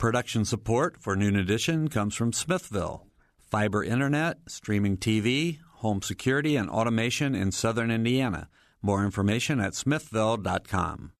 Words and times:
Production 0.00 0.46
support 0.46 0.96
for 0.98 1.14
Noon 1.14 1.36
Edition 1.36 1.88
comes 1.88 2.14
from 2.14 2.32
Smithville. 2.32 3.06
Fiber 3.38 3.84
internet, 3.84 4.38
streaming 4.48 4.96
TV, 4.96 5.58
home 5.74 6.00
security, 6.00 6.56
and 6.56 6.70
automation 6.70 7.34
in 7.34 7.52
southern 7.52 7.90
Indiana. 7.90 8.48
More 8.80 9.04
information 9.04 9.60
at 9.60 9.74
smithville.com. 9.74 11.12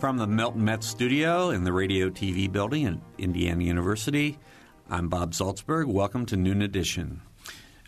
From 0.00 0.16
the 0.16 0.26
Milton 0.26 0.64
Metz 0.64 0.86
studio 0.86 1.50
in 1.50 1.64
the 1.64 1.72
Radio 1.74 2.08
TV 2.08 2.50
building 2.50 2.86
at 2.86 2.94
Indiana 3.18 3.62
University, 3.62 4.38
I'm 4.88 5.10
Bob 5.10 5.32
Zaltsberg. 5.32 5.84
Welcome 5.84 6.24
to 6.24 6.36
Noon 6.38 6.62
Edition. 6.62 7.20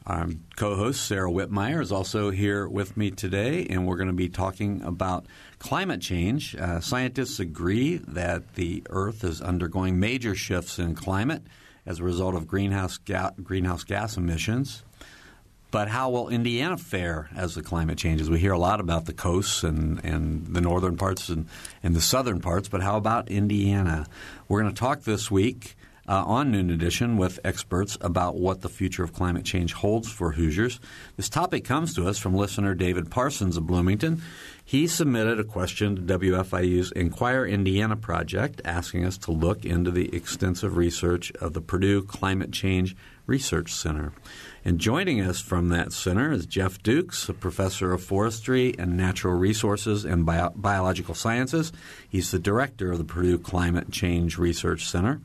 Our 0.07 0.29
co-host 0.57 1.07
Sarah 1.07 1.31
Wittmeyer 1.31 1.81
is 1.81 1.91
also 1.91 2.31
here 2.31 2.69
with 2.69 2.95
me 2.95 3.11
today, 3.11 3.67
and 3.71 3.87
we're 3.87 3.97
going 3.97 4.09
to 4.09 4.13
be 4.13 4.29
talking 4.29 4.83
about 4.83 5.25
climate 5.59 6.03
change. 6.03 6.55
Uh, 6.55 6.81
scientists 6.81 7.41
agree 7.41 7.97
that 8.09 8.55
the 8.55 8.83
Earth 8.91 9.25
is 9.25 9.41
undergoing 9.41 9.99
major 9.99 10.35
shifts 10.35 10.79
in 10.79 10.95
climate 10.95 11.43
as 11.87 12.01
a 12.01 12.05
result 12.05 12.35
of 12.35 12.47
greenhouse 12.47 12.99
ga- 12.99 13.31
greenhouse 13.43 13.83
gas 13.83 14.19
emissions. 14.19 14.85
But 15.71 15.89
how 15.89 16.11
will 16.11 16.29
Indiana 16.29 16.77
fare 16.77 17.31
as 17.35 17.55
the 17.55 17.63
climate 17.63 17.97
changes? 17.97 18.29
We 18.29 18.41
hear 18.41 18.53
a 18.53 18.59
lot 18.59 18.81
about 18.81 19.07
the 19.07 19.15
coasts 19.15 19.65
and, 19.65 20.05
and 20.05 20.55
the 20.55 20.61
northern 20.61 20.99
parts 20.99 21.31
and, 21.31 21.49
and 21.83 21.97
the 21.97 22.03
southern 22.03 22.43
parts, 22.43 22.69
but 22.69 22.83
how 22.83 22.99
about 22.99 23.31
Indiana? 23.31 24.07
We're 24.49 24.61
going 24.61 24.75
to 24.75 24.79
talk 24.79 25.05
this 25.05 25.31
week 25.31 25.77
uh, 26.09 26.25
on 26.27 26.51
Noon 26.51 26.71
Edition 26.71 27.17
with 27.17 27.41
experts 27.45 27.97
about 28.01 28.37
what 28.37 28.61
the 28.61 28.69
future 28.69 29.05
of 29.05 29.13
climate 29.13 29.45
change 29.45 29.73
holds 29.73 30.11
for 30.11 30.33
Hoosiers. 30.33 30.81
This 31.17 31.29
topic 31.29 31.65
comes 31.65 31.95
to 31.95 32.07
us 32.07 32.19
from 32.19 32.35
listener 32.35 32.75
David 32.75 33.11
Parsons 33.11 33.57
of 33.57 33.67
Bloomington. 33.67 34.23
He 34.65 34.87
submitted 34.87 35.39
a 35.39 35.45
question 35.45 35.97
to 35.97 36.19
WFIU's 36.19 36.91
Inquire 36.93 37.45
Indiana 37.45 37.97
project 37.97 38.63
asking 38.65 39.05
us 39.05 39.19
to 39.19 39.31
look 39.31 39.65
into 39.65 39.91
the 39.91 40.15
extensive 40.15 40.77
research 40.77 41.31
of 41.33 41.53
the 41.53 41.61
Purdue 41.61 42.03
Climate 42.03 42.51
Change 42.51 42.97
Research 43.27 43.73
Center. 43.73 44.13
And 44.65 44.79
joining 44.79 45.21
us 45.21 45.41
from 45.41 45.69
that 45.69 45.93
center 45.93 46.33
is 46.33 46.47
Jeff 46.47 46.83
Dukes, 46.83 47.29
a 47.29 47.35
professor 47.35 47.93
of 47.93 48.03
forestry 48.03 48.75
and 48.79 48.97
natural 48.97 49.35
resources 49.35 50.07
and 50.07 50.25
bio- 50.25 50.53
biological 50.57 51.15
sciences. 51.15 51.71
He's 52.09 52.31
the 52.31 52.39
director 52.39 52.93
of 52.93 52.99
the 52.99 53.05
Purdue 53.05 53.39
Climate 53.39 53.91
Change 53.91 54.39
Research 54.39 54.87
Center. 54.87 55.21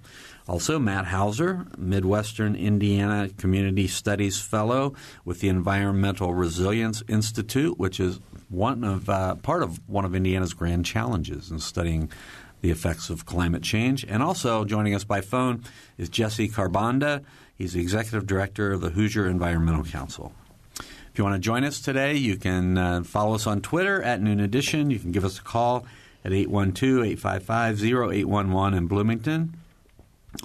Also, 0.50 0.80
Matt 0.80 1.06
Houser, 1.06 1.68
Midwestern 1.78 2.56
Indiana 2.56 3.30
Community 3.38 3.88
Studies 3.88 4.42
Fellow 4.42 4.96
with 5.24 5.42
the 5.42 5.48
Environmental 5.48 6.34
Resilience 6.34 7.04
Institute, 7.08 7.78
which 7.78 8.00
is 8.00 8.20
one 8.50 8.84
of 8.84 9.08
uh, 9.12 9.36
part 9.36 9.62
of 9.62 9.80
one 9.88 10.06
of 10.06 10.16
Indiana's 10.16 10.56
grand 10.56 10.88
challenges 10.88 11.52
in 11.52 11.60
studying 11.60 12.12
the 12.62 12.72
effects 12.72 13.12
of 13.12 13.28
climate 13.28 13.62
change. 13.62 14.04
And 14.10 14.24
also 14.24 14.66
joining 14.66 14.96
us 14.96 15.04
by 15.04 15.22
phone 15.22 15.64
is 16.00 16.10
Jesse 16.10 16.50
Kharbanda. 16.50 17.24
He's 17.56 17.74
the 17.74 17.82
executive 17.82 18.26
director 18.26 18.72
of 18.72 18.82
the 18.82 18.90
Hoosier 18.90 19.28
Environmental 19.28 19.84
Council. 19.84 20.34
If 20.80 21.12
you 21.14 21.24
want 21.24 21.36
to 21.36 21.40
join 21.40 21.64
us 21.64 21.80
today, 21.80 22.16
you 22.16 22.38
can 22.38 22.76
uh, 22.76 23.04
follow 23.04 23.36
us 23.36 23.46
on 23.46 23.62
Twitter 23.62 24.02
at 24.02 24.20
Noon 24.20 24.40
Edition. 24.40 24.90
You 24.90 24.98
can 24.98 25.12
give 25.12 25.24
us 25.24 25.38
a 25.38 25.44
call 25.44 25.86
at 26.26 26.34
812 26.34 27.06
855 27.06 27.84
0811 27.84 28.74
in 28.74 28.88
Bloomington 28.88 29.54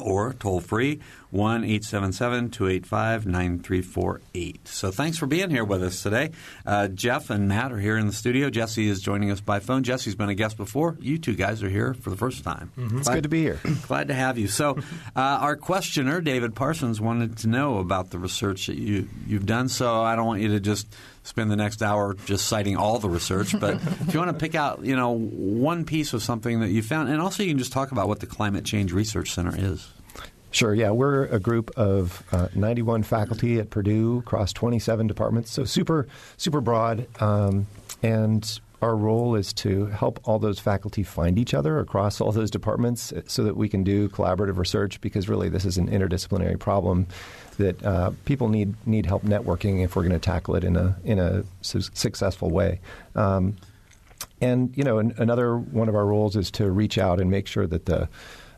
or 0.00 0.32
toll 0.34 0.60
free 0.60 1.00
1 1.30 1.64
877 1.64 2.50
285 2.50 3.26
9348. 3.26 4.68
So 4.68 4.90
thanks 4.90 5.18
for 5.18 5.26
being 5.26 5.50
here 5.50 5.64
with 5.64 5.82
us 5.82 6.02
today. 6.02 6.30
Uh, 6.64 6.88
Jeff 6.88 7.28
and 7.30 7.48
Matt 7.48 7.72
are 7.72 7.78
here 7.78 7.96
in 7.96 8.06
the 8.06 8.12
studio. 8.12 8.50
Jesse 8.50 8.88
is 8.88 9.00
joining 9.00 9.30
us 9.30 9.40
by 9.40 9.58
phone. 9.58 9.82
Jesse's 9.82 10.14
been 10.14 10.28
a 10.28 10.34
guest 10.34 10.56
before. 10.56 10.96
You 11.00 11.18
two 11.18 11.34
guys 11.34 11.62
are 11.62 11.68
here 11.68 11.94
for 11.94 12.10
the 12.10 12.16
first 12.16 12.44
time. 12.44 12.70
Mm-hmm. 12.78 12.98
It's 12.98 13.08
glad, 13.08 13.14
good 13.16 13.22
to 13.24 13.28
be 13.28 13.42
here. 13.42 13.60
Glad 13.88 14.08
to 14.08 14.14
have 14.14 14.38
you. 14.38 14.48
So, 14.48 14.78
uh, 15.16 15.20
our 15.20 15.56
questioner, 15.56 16.20
David 16.20 16.54
Parsons, 16.54 17.00
wanted 17.00 17.38
to 17.38 17.48
know 17.48 17.78
about 17.78 18.10
the 18.10 18.18
research 18.18 18.68
that 18.68 18.76
you, 18.76 19.08
you've 19.26 19.46
done. 19.46 19.68
So, 19.68 20.02
I 20.02 20.16
don't 20.16 20.26
want 20.26 20.40
you 20.40 20.48
to 20.48 20.60
just 20.60 20.86
spend 21.24 21.50
the 21.50 21.56
next 21.56 21.82
hour 21.82 22.14
just 22.26 22.46
citing 22.46 22.76
all 22.76 22.98
the 22.98 23.08
research, 23.08 23.58
but 23.58 23.74
if 23.82 24.14
you 24.14 24.20
want 24.20 24.30
to 24.30 24.38
pick 24.38 24.54
out, 24.54 24.84
you 24.84 24.94
know, 24.94 25.18
one 25.18 25.84
piece 25.84 26.12
of 26.12 26.22
something 26.22 26.60
that 26.60 26.68
you 26.68 26.82
found, 26.82 27.08
and 27.08 27.20
also 27.20 27.42
you 27.42 27.50
can 27.50 27.58
just 27.58 27.72
talk 27.72 27.90
about 27.90 28.06
what 28.06 28.20
the 28.20 28.26
Climate 28.26 28.64
Change 28.64 28.92
Research 28.92 29.32
Center 29.32 29.54
is. 29.56 29.88
Sure, 30.52 30.72
yeah. 30.72 30.90
We're 30.90 31.24
a 31.24 31.40
group 31.40 31.72
of 31.76 32.22
uh, 32.30 32.46
91 32.54 33.02
faculty 33.02 33.58
at 33.58 33.70
Purdue 33.70 34.18
across 34.18 34.52
27 34.52 35.08
departments, 35.08 35.50
so 35.50 35.64
super, 35.64 36.06
super 36.36 36.60
broad. 36.60 37.08
Um, 37.20 37.66
and 38.04 38.60
our 38.84 38.94
role 38.94 39.34
is 39.34 39.52
to 39.54 39.86
help 39.86 40.20
all 40.24 40.38
those 40.38 40.58
faculty 40.58 41.02
find 41.02 41.38
each 41.38 41.54
other 41.54 41.78
across 41.78 42.20
all 42.20 42.30
those 42.32 42.50
departments 42.50 43.14
so 43.26 43.42
that 43.42 43.56
we 43.56 43.68
can 43.68 43.82
do 43.82 44.10
collaborative 44.10 44.58
research 44.58 45.00
because 45.00 45.28
really 45.28 45.48
this 45.48 45.64
is 45.64 45.78
an 45.78 45.88
interdisciplinary 45.88 46.58
problem 46.58 47.06
that 47.54 47.84
uh, 47.84 48.12
people 48.24 48.48
need 48.48 48.74
need 48.86 49.06
help 49.06 49.22
networking 49.22 49.84
if 49.84 49.96
we're 49.96 50.02
going 50.02 50.12
to 50.12 50.18
tackle 50.18 50.56
it 50.56 50.64
in 50.64 50.76
a 50.76 50.96
in 51.04 51.18
a 51.18 51.44
su- 51.62 51.80
successful 51.80 52.50
way. 52.50 52.80
Um, 53.14 53.56
and 54.40 54.76
you 54.76 54.84
know, 54.84 54.98
an, 54.98 55.14
another 55.18 55.56
one 55.56 55.88
of 55.88 55.94
our 55.94 56.06
roles 56.06 56.36
is 56.36 56.50
to 56.52 56.70
reach 56.70 56.98
out 56.98 57.20
and 57.20 57.30
make 57.30 57.46
sure 57.46 57.66
that 57.66 57.86
the 57.86 58.08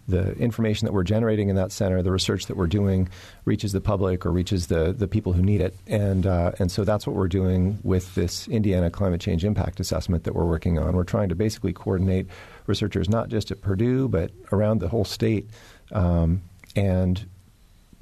the 0.08 0.32
information 0.34 0.86
that 0.86 0.92
we're 0.92 1.02
generating 1.02 1.48
in 1.48 1.56
that 1.56 1.72
center, 1.72 2.00
the 2.02 2.12
research 2.12 2.46
that 2.46 2.56
we're 2.56 2.66
doing, 2.66 3.08
reaches 3.44 3.72
the 3.72 3.80
public 3.80 4.24
or 4.24 4.30
reaches 4.30 4.68
the, 4.68 4.92
the 4.92 5.08
people 5.08 5.32
who 5.32 5.42
need 5.42 5.60
it. 5.60 5.76
And, 5.86 6.26
uh, 6.26 6.52
and 6.58 6.70
so 6.70 6.84
that's 6.84 7.06
what 7.06 7.16
we're 7.16 7.28
doing 7.28 7.78
with 7.82 8.14
this 8.14 8.46
Indiana 8.48 8.90
Climate 8.90 9.20
Change 9.20 9.44
Impact 9.44 9.80
Assessment 9.80 10.24
that 10.24 10.34
we're 10.34 10.44
working 10.44 10.78
on. 10.78 10.94
We're 10.94 11.04
trying 11.04 11.28
to 11.30 11.34
basically 11.34 11.72
coordinate 11.72 12.26
researchers 12.66 13.08
not 13.08 13.28
just 13.28 13.50
at 13.50 13.60
Purdue, 13.60 14.08
but 14.08 14.30
around 14.52 14.80
the 14.80 14.88
whole 14.88 15.04
state. 15.04 15.48
Um, 15.90 16.42
and 16.76 17.26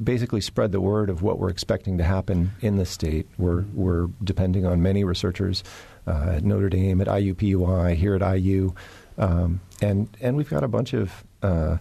basically 0.03 0.41
spread 0.41 0.73
the 0.73 0.81
word 0.81 1.11
of 1.11 1.23
what 1.23 1.39
we're 1.39 1.51
expecting 1.51 1.99
to 1.99 2.05
happen 2.05 2.53
in 2.61 2.77
the 2.77 2.87
state. 2.87 3.29
We're, 3.39 3.63
we're 3.75 4.09
depending 4.23 4.67
on 4.67 4.83
many 4.83 5.05
researchers 5.05 5.63
uh, 6.07 6.35
at 6.37 6.45
Notre 6.45 6.69
Dame, 6.69 7.01
at 7.01 7.07
IUPUI, 7.07 7.95
here 7.95 8.15
at 8.15 8.37
IU. 8.37 8.75
Um, 9.17 9.61
and, 9.81 10.09
and 10.21 10.37
we've 10.37 10.51
got 10.51 10.65
a 10.65 10.69
bunch 10.69 10.93
of 10.93 11.25
uh, 11.43 11.79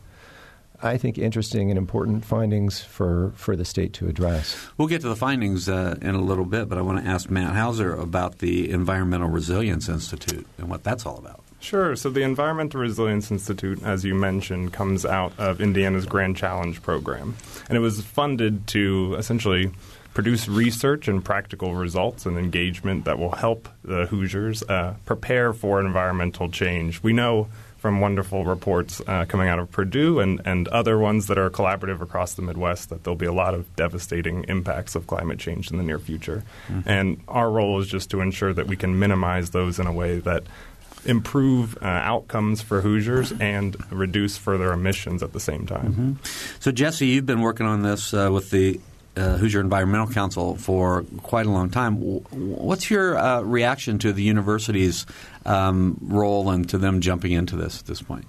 I 0.83 0.97
think, 0.97 1.17
interesting 1.17 1.71
and 1.71 1.77
important 1.77 2.25
findings 2.25 2.81
for, 2.81 3.31
for 3.35 3.55
the 3.55 3.63
state 3.63 3.93
to 3.93 4.07
address. 4.07 4.57
We'll 4.77 4.89
get 4.89 5.01
to 5.01 5.07
the 5.07 5.15
findings 5.15 5.69
uh, 5.69 5.97
in 6.01 6.13
a 6.13 6.21
little 6.21 6.45
bit, 6.45 6.67
but 6.67 6.77
I 6.77 6.81
want 6.81 7.03
to 7.03 7.09
ask 7.09 7.29
Matt 7.29 7.53
Houser 7.53 7.95
about 7.95 8.39
the 8.39 8.69
Environmental 8.69 9.29
Resilience 9.29 9.87
Institute 9.87 10.45
and 10.57 10.69
what 10.69 10.83
that's 10.83 11.05
all 11.05 11.17
about. 11.17 11.41
Sure. 11.63 11.95
So 11.95 12.09
the 12.09 12.23
Environmental 12.23 12.81
Resilience 12.81 13.31
Institute, 13.31 13.81
as 13.83 14.03
you 14.03 14.13
mentioned, 14.13 14.73
comes 14.73 15.05
out 15.05 15.31
of 15.39 15.61
Indiana's 15.61 16.05
Grand 16.05 16.35
Challenge 16.35 16.81
program. 16.81 17.37
And 17.69 17.77
it 17.77 17.79
was 17.79 18.01
funded 18.01 18.67
to 18.67 19.15
essentially 19.17 19.71
produce 20.13 20.49
research 20.49 21.07
and 21.07 21.23
practical 21.23 21.73
results 21.73 22.25
and 22.25 22.37
engagement 22.37 23.05
that 23.05 23.17
will 23.17 23.31
help 23.31 23.69
the 23.81 24.07
Hoosiers 24.07 24.61
uh, 24.63 24.95
prepare 25.05 25.53
for 25.53 25.79
environmental 25.79 26.49
change. 26.49 27.01
We 27.01 27.13
know 27.13 27.47
from 27.77 27.99
wonderful 27.99 28.45
reports 28.45 29.01
uh, 29.07 29.25
coming 29.25 29.49
out 29.49 29.59
of 29.59 29.69
Purdue 29.71 30.19
and, 30.19 30.41
and 30.45 30.69
other 30.69 30.97
ones 30.97 31.27
that 31.27 31.37
are 31.37 31.49
collaborative 31.49 32.01
across 32.01 32.33
the 32.33 32.41
Midwest 32.41 32.89
that 32.89 33.03
there'll 33.03 33.17
be 33.17 33.25
a 33.25 33.33
lot 33.33 33.53
of 33.53 33.75
devastating 33.75 34.45
impacts 34.45 34.95
of 34.95 35.07
climate 35.07 35.39
change 35.39 35.69
in 35.69 35.77
the 35.77 35.83
near 35.83 35.99
future. 35.99 36.43
Mm-hmm. 36.69 36.89
And 36.89 37.21
our 37.27 37.49
role 37.49 37.81
is 37.81 37.87
just 37.87 38.09
to 38.11 38.21
ensure 38.21 38.53
that 38.53 38.67
we 38.67 38.77
can 38.77 38.99
minimize 38.99 39.49
those 39.49 39.79
in 39.79 39.87
a 39.87 39.91
way 39.91 40.19
that 40.19 40.43
improve 41.05 41.77
uh, 41.81 41.85
outcomes 41.85 42.61
for 42.61 42.81
Hoosiers 42.81 43.31
and 43.31 43.75
reduce 43.91 44.37
further 44.37 44.71
emissions 44.71 45.23
at 45.23 45.33
the 45.33 45.39
same 45.39 45.65
time. 45.65 45.91
Mm-hmm. 45.91 46.13
So, 46.59 46.71
Jesse, 46.71 47.07
you've 47.07 47.25
been 47.25 47.41
working 47.41 47.65
on 47.65 47.81
this 47.81 48.13
uh, 48.13 48.29
with 48.31 48.49
the 48.49 48.79
uh, 49.15 49.37
Hoosier 49.37 49.59
Environmental 49.59 50.07
Council 50.07 50.55
for 50.55 51.03
quite 51.21 51.45
a 51.45 51.51
long 51.51 51.69
time. 51.69 51.97
What's 51.97 52.89
your 52.89 53.17
uh, 53.17 53.41
reaction 53.41 53.99
to 53.99 54.13
the 54.13 54.23
university's 54.23 55.05
um, 55.45 55.97
role 56.01 56.49
and 56.49 56.67
to 56.69 56.77
them 56.77 57.01
jumping 57.01 57.31
into 57.31 57.55
this 57.55 57.79
at 57.79 57.85
this 57.85 58.01
point? 58.01 58.25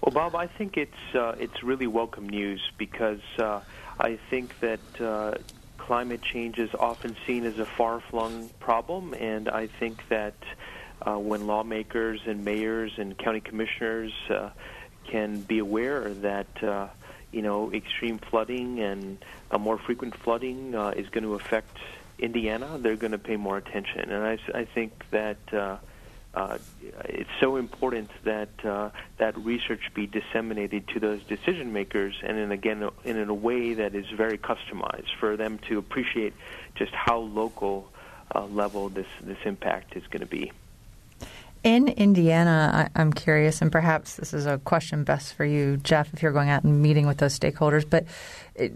Well, 0.00 0.12
Bob, 0.12 0.36
I 0.36 0.46
think 0.46 0.76
it's 0.76 1.14
uh, 1.14 1.34
it's 1.40 1.64
really 1.64 1.88
welcome 1.88 2.28
news 2.28 2.60
because 2.78 3.22
uh, 3.38 3.60
I 3.98 4.18
think 4.30 4.60
that 4.60 5.00
uh, 5.00 5.34
climate 5.78 6.22
change 6.22 6.58
is 6.58 6.72
often 6.74 7.16
seen 7.26 7.44
as 7.44 7.58
a 7.58 7.66
far-flung 7.66 8.50
problem, 8.60 9.14
and 9.14 9.48
I 9.48 9.66
think 9.66 10.06
that 10.08 10.34
uh, 11.06 11.16
when 11.16 11.46
lawmakers 11.46 12.20
and 12.26 12.44
mayors 12.44 12.92
and 12.98 13.16
county 13.16 13.40
commissioners 13.40 14.12
can 15.06 15.40
be 15.40 15.58
aware 15.60 16.12
that 16.14 16.48
you 17.32 17.42
know, 17.42 17.70
extreme 17.72 18.18
flooding 18.18 18.80
and 18.80 19.18
a 19.50 19.58
more 19.58 19.78
frequent 19.78 20.16
flooding 20.16 20.74
uh, 20.74 20.94
is 20.96 21.08
going 21.10 21.24
to 21.24 21.34
affect 21.34 21.76
Indiana, 22.18 22.78
they're 22.78 22.96
going 22.96 23.12
to 23.12 23.18
pay 23.18 23.36
more 23.36 23.58
attention. 23.58 24.10
And 24.10 24.24
I, 24.24 24.38
I 24.58 24.64
think 24.64 25.04
that 25.10 25.36
uh, 25.52 25.76
uh, 26.34 26.58
it's 27.04 27.30
so 27.38 27.56
important 27.56 28.10
that 28.24 28.48
uh, 28.64 28.90
that 29.18 29.36
research 29.36 29.92
be 29.94 30.06
disseminated 30.06 30.88
to 30.88 31.00
those 31.00 31.22
decision 31.24 31.72
makers, 31.72 32.14
and 32.22 32.38
in 32.38 32.52
again 32.52 32.88
in 33.04 33.28
a 33.28 33.34
way 33.34 33.74
that 33.74 33.94
is 33.94 34.06
very 34.16 34.38
customized 34.38 35.14
for 35.20 35.36
them 35.36 35.58
to 35.68 35.78
appreciate 35.78 36.32
just 36.74 36.92
how 36.92 37.18
local 37.18 37.90
uh, 38.34 38.46
level 38.46 38.88
this 38.88 39.06
this 39.20 39.38
impact 39.44 39.96
is 39.96 40.06
going 40.06 40.20
to 40.20 40.26
be. 40.26 40.52
In 41.66 41.88
Indiana, 41.88 42.90
I, 42.94 43.00
am 43.00 43.12
curious, 43.12 43.60
and 43.60 43.72
perhaps 43.72 44.14
this 44.14 44.32
is 44.32 44.46
a 44.46 44.58
question 44.58 45.02
best 45.02 45.34
for 45.34 45.44
you, 45.44 45.78
Jeff, 45.78 46.14
if 46.14 46.22
you're 46.22 46.30
going 46.30 46.48
out 46.48 46.62
and 46.62 46.80
meeting 46.80 47.08
with 47.08 47.18
those 47.18 47.36
stakeholders. 47.36 47.84
But 47.90 48.04
it, 48.54 48.72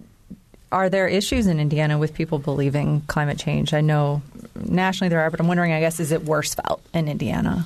are 0.72 0.88
there 0.88 1.06
issues 1.06 1.46
in 1.46 1.60
Indiana 1.60 1.98
with 1.98 2.12
people 2.12 2.40
believing 2.40 3.02
climate 3.02 3.38
change? 3.38 3.72
I 3.74 3.80
know 3.80 4.22
nationally 4.56 5.08
there 5.08 5.20
are, 5.20 5.30
but 5.30 5.38
I'm 5.38 5.46
wondering, 5.46 5.70
I 5.70 5.78
guess, 5.78 6.00
is 6.00 6.10
it 6.10 6.24
worse 6.24 6.52
felt 6.52 6.82
in 6.92 7.06
Indiana? 7.06 7.64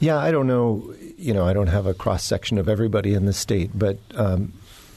Yeah, 0.00 0.18
I 0.18 0.32
don't 0.32 0.48
know. 0.48 0.92
You 1.16 1.34
know, 1.34 1.46
I 1.46 1.52
don't 1.52 1.68
have 1.68 1.86
a 1.86 1.94
cross 1.94 2.24
section 2.24 2.58
of 2.58 2.68
everybody 2.68 3.14
in 3.14 3.26
the 3.26 3.32
state, 3.32 3.70
but 3.76 4.00
um, 4.16 4.52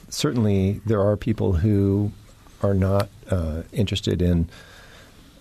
certainly 0.10 0.82
there 0.88 1.02
are 1.02 1.16
people 1.16 1.54
who 1.54 2.12
are 2.64 2.74
not 2.74 3.10
uh, 3.30 3.62
interested 3.72 4.24
in 4.24 4.50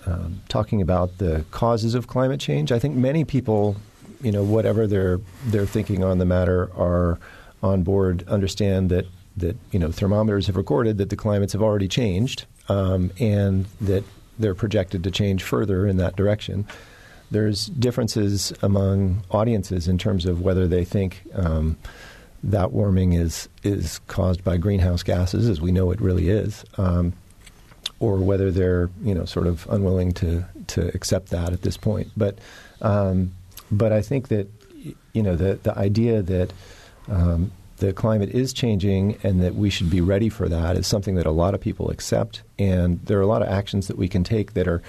um, 0.05 0.43
talking 0.51 0.83
about 0.83 1.17
the 1.17 1.47
causes 1.53 1.95
of 1.95 2.07
climate 2.07 2.39
change. 2.39 2.71
I 2.71 2.79
think 2.79 2.97
many 2.97 3.25
people 3.25 3.77
you 4.21 4.33
know, 4.33 4.43
whatever 4.43 4.87
their 4.87 5.21
their 5.47 5.67
thinking 5.67 6.05
on 6.05 6.19
the 6.19 6.25
matter 6.25 6.71
are 6.77 7.19
on 7.63 7.83
board, 7.83 8.27
understand 8.29 8.91
that 8.91 9.07
that 9.37 9.57
you 9.71 9.79
know 9.79 9.91
thermometers 9.91 10.47
have 10.47 10.57
recorded 10.57 10.99
that 10.99 11.11
the 11.11 11.17
climates 11.17 11.53
have 11.53 11.63
already 11.63 11.89
changed, 11.89 12.47
um, 12.69 13.11
and 13.19 13.67
that 13.81 14.05
they're 14.39 14.55
projected 14.55 15.05
to 15.05 15.11
change 15.11 15.43
further 15.43 15.87
in 15.87 15.97
that 15.99 16.17
direction. 16.17 16.67
There's 17.31 17.67
differences 17.67 18.53
among 18.63 19.23
audiences 19.31 19.87
in 19.87 19.99
terms 19.99 20.27
of 20.27 20.41
whether 20.41 20.67
they 20.67 20.85
think 20.85 21.23
um, 21.35 21.77
that 22.43 22.73
warming 22.73 23.13
is 23.13 23.49
is 23.63 24.01
caused 24.07 24.43
by 24.43 24.57
greenhouse 24.57 25.03
gases, 25.03 25.49
as 25.49 25.61
we 25.61 25.73
know 25.73 25.91
it 25.91 26.01
really 26.01 26.29
is, 26.29 26.65
um, 26.79 27.13
or 28.01 28.17
whether 28.17 28.51
they're 28.51 28.91
you 29.03 29.15
know 29.15 29.25
sort 29.25 29.47
of 29.47 29.67
unwilling 29.71 30.13
to 30.13 30.45
to 30.69 30.89
accept 30.95 31.29
that 31.29 31.53
at 31.53 31.63
this 31.63 31.77
point. 31.77 32.11
But 32.17 32.39
um, 32.83 33.33
but 33.71 33.93
I 33.93 34.03
think 34.03 34.29
that 34.29 34.49
you 35.13 35.23
know 35.23 35.37
the 35.37 35.55
the 35.63 35.77
idea 35.77 36.23
that 36.23 36.53
um, 37.09 37.53
the 37.81 37.93
climate 37.93 38.31
is 38.31 38.53
changing 38.53 39.19
and 39.23 39.43
that 39.43 39.55
we 39.55 39.71
should 39.71 39.91
be 39.91 40.01
ready 40.01 40.29
for 40.29 40.49
that 40.49 40.77
is 40.77 40.87
something 40.87 41.17
that 41.17 41.27
a 41.27 41.31
lot 41.31 41.55
of 41.55 41.61
people 41.61 41.91
accept. 41.91 42.43
And 42.59 43.01
there 43.05 43.19
are 43.19 43.23
a 43.23 43.27
lot 43.27 43.43
of 43.43 43.49
actions 43.49 43.89
that 43.89 43.97
we 43.97 44.07
can 44.07 44.23
take 44.23 44.53
that 44.53 44.69
are 44.69 44.83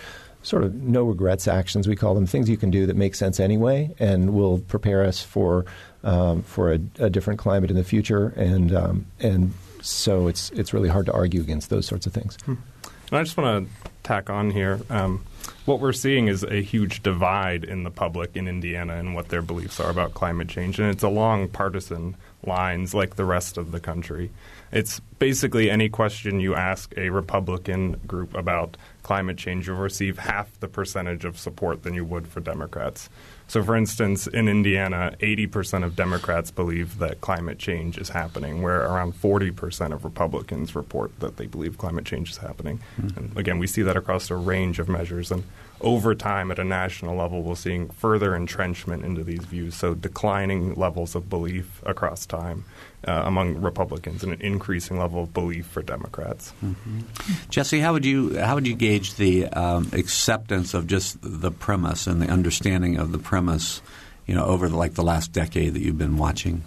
sort 0.44 0.64
of 0.64 0.76
no 0.76 1.04
regrets 1.04 1.48
actions. 1.48 1.88
We 1.88 1.96
call 1.96 2.14
them 2.14 2.28
things 2.28 2.50
you 2.50 2.58
can 2.58 2.70
do 2.70 2.86
that 2.86 2.96
make 2.96 3.16
sense 3.16 3.40
anyway 3.40 3.92
and 3.98 4.34
will 4.34 4.60
prepare 4.60 5.04
us 5.04 5.22
for 5.22 5.66
um, 6.04 6.42
for 6.44 6.74
a, 6.74 6.80
a, 7.00 7.10
different 7.10 7.40
climate 7.40 7.70
in 7.70 7.78
the 7.78 7.84
future. 7.84 8.34
And 8.36 8.74
um, 8.76 9.06
and 9.20 9.54
so 9.82 10.28
it's 10.28 10.50
it's 10.52 10.74
really 10.74 10.90
hard 10.90 11.06
to 11.06 11.14
argue 11.14 11.42
against 11.42 11.70
those 11.70 11.86
sorts 11.86 12.06
of 12.08 12.14
things. 12.14 12.38
Hmm. 12.46 12.56
And 13.12 13.20
I 13.20 13.24
just 13.24 13.38
want 13.38 13.68
to 13.68 13.92
tack 14.04 14.30
on 14.30 14.52
here. 14.52 14.80
Um, 14.90 15.24
what 15.66 15.80
we're 15.80 15.94
seeing 15.94 16.28
is 16.28 16.44
a 16.44 16.62
huge 16.62 17.04
divide 17.04 17.64
in 17.64 17.84
the 17.84 17.92
public 17.92 18.36
in 18.36 18.48
Indiana 18.48 18.96
and 18.96 19.14
what 19.14 19.30
their 19.30 19.42
beliefs 19.42 19.80
are 19.80 19.90
about 19.90 20.14
climate 20.14 20.48
change, 20.48 20.80
and 20.80 20.90
it's 20.90 21.04
a 21.04 21.10
long 21.10 21.48
partisan 21.48 22.16
lines 22.46 22.94
like 22.94 23.16
the 23.16 23.26
rest 23.26 23.58
of 23.58 23.72
the 23.72 23.80
country. 23.80 24.32
It's 24.72 25.00
basically 25.20 25.70
any 25.70 25.90
question 25.90 26.40
you 26.40 26.56
ask 26.56 26.94
a 26.98 27.10
Republican 27.10 28.00
group 28.08 28.34
about 28.34 28.78
climate 29.04 29.38
change, 29.38 29.68
you'll 29.68 29.78
receive 29.78 30.18
half 30.18 30.58
the 30.60 30.68
percentage 30.68 31.26
of 31.26 31.38
support 31.38 31.84
than 31.84 31.94
you 31.94 32.06
would 32.06 32.28
for 32.28 32.40
Democrats. 32.40 33.10
So, 33.48 33.62
for 33.62 33.76
instance, 33.76 34.28
in 34.28 34.48
Indiana, 34.48 35.14
80% 35.20 35.84
of 35.84 35.96
Democrats 35.96 36.52
believe 36.52 37.00
that 37.00 37.20
climate 37.20 37.60
change 37.60 37.98
is 37.98 38.08
happening, 38.08 38.62
where 38.62 38.82
around 38.82 39.14
40% 39.14 39.92
of 39.92 40.06
Republicans 40.06 40.74
report 40.74 41.20
that 41.20 41.36
they 41.36 41.48
believe 41.48 41.78
climate 41.78 42.06
change 42.06 42.30
is 42.30 42.38
happening. 42.38 42.80
Mm-hmm. 43.02 43.18
And 43.18 43.38
again, 43.38 43.60
we 43.60 43.68
see 43.68 43.82
that 43.82 43.98
across 43.98 44.30
a 44.30 44.36
range 44.36 44.80
of 44.80 44.88
measures. 44.88 45.32
And 45.32 45.44
over 45.82 46.16
time, 46.16 46.52
at 46.52 46.60
a 46.60 46.64
national 46.64 47.16
level, 47.16 47.42
we're 47.42 47.56
seeing 47.56 47.90
further 47.90 48.36
entrenchment 48.36 49.04
into 49.04 49.24
these 49.24 49.44
views, 49.44 49.76
so 49.76 49.94
declining 49.94 50.76
levels 50.76 51.16
of 51.16 51.30
belief 51.30 51.82
across 51.86 52.26
time 52.26 52.66
uh, 53.08 53.24
among 53.26 53.62
Republicans 53.62 54.24
and 54.24 54.34
an 54.34 54.42
increasing 54.42 54.98
level 54.98 55.24
of 55.24 55.34
belief 55.34 55.66
for 55.66 55.82
Democrats. 55.82 56.54
Mm-hmm. 56.64 57.00
Jesse, 57.50 57.80
how 57.80 57.94
would 57.94 58.06
you 58.06 58.38
how 58.38 58.56
would 58.56 58.68
you 58.68 58.76
gauge 58.76 59.16
the 59.16 59.48
um, 59.48 59.90
acceptance 59.94 60.74
of 60.74 60.88
just 60.88 61.18
the 61.22 61.52
premise 61.52 62.08
and 62.08 62.22
the 62.22 62.28
understanding 62.28 62.98
of 62.98 63.12
the 63.12 63.18
premise, 63.18 63.82
you 64.28 64.36
know, 64.36 64.46
over 64.46 64.70
the, 64.70 64.78
like 64.78 64.94
the 64.94 65.04
last 65.04 65.32
decade 65.32 65.74
that 65.74 65.82
you've 65.82 65.98
been 65.98 66.18
watching? 66.18 66.64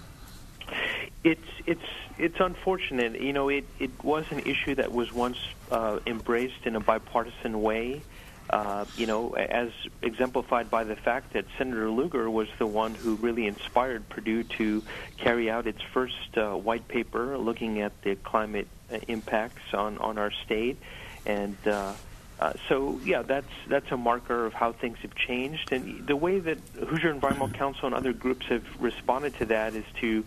It's 1.23 1.41
it's 1.67 1.81
it's 2.19 2.41
unfortunate. 2.41 3.21
You 3.21 3.33
know, 3.33 3.49
it 3.49 3.65
it 3.79 3.91
was 4.03 4.25
an 4.31 4.41
issue 4.41 4.75
that 4.75 4.93
was 4.93 5.13
once 5.13 5.39
uh, 5.71 6.01
embraced 6.07 6.67
in 6.67 6.75
a 6.75 6.81
bipartisan 6.81 7.63
way. 7.63 8.03
Uh, 8.51 8.85
you 8.97 9.07
know, 9.07 9.33
as 9.33 9.71
exemplified 10.03 10.71
by 10.71 10.85
the 10.85 10.97
fact 10.97 11.33
that 11.33 11.47
Senator 11.57 11.91
Lugar 11.91 12.31
was 12.31 12.49
the 12.59 12.67
one 12.67 12.95
who 12.95 13.15
really 13.17 13.47
inspired 13.47 14.07
Purdue 14.11 14.43
to 14.45 14.83
carry 15.17 15.51
out 15.51 15.67
its 15.67 15.81
first 15.81 16.37
uh, 16.37 16.53
white 16.53 16.87
paper 16.87 17.39
looking 17.39 17.81
at 17.81 17.93
the 18.03 18.17
climate 18.17 18.69
uh, 18.93 18.99
impacts 19.09 19.73
on, 19.73 19.97
on 19.97 20.19
our 20.19 20.31
state. 20.45 20.77
And 21.25 21.57
uh, 21.67 21.95
uh, 22.39 22.53
so, 22.69 23.01
yeah, 23.03 23.23
that's 23.23 23.51
that's 23.67 23.91
a 23.91 23.97
marker 23.97 24.45
of 24.45 24.53
how 24.53 24.73
things 24.73 24.99
have 24.99 25.15
changed. 25.15 25.73
And 25.73 26.07
the 26.07 26.17
way 26.17 26.39
that 26.39 26.59
Hoosier 26.87 27.11
Environmental 27.11 27.49
Council 27.49 27.87
and 27.87 27.95
other 27.95 28.13
groups 28.13 28.45
have 28.47 28.65
responded 28.79 29.35
to 29.39 29.47
that 29.47 29.75
is 29.75 29.87
to 30.03 30.25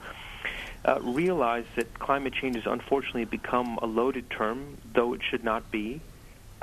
uh, 0.86 1.00
realize 1.02 1.66
that 1.76 2.00
climate 2.00 2.34
change 2.34 2.56
has 2.56 2.66
unfortunately 2.66 3.26
become 3.26 3.78
a 3.80 3.86
loaded 3.86 4.28
term, 4.32 4.78
though 4.92 5.14
it 5.14 5.22
should 5.30 5.44
not 5.44 5.70
be 5.70 6.02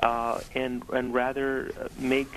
uh, 0.00 0.41
and 0.55 0.82
and 0.93 1.14
rather 1.14 1.73
make 1.99 2.31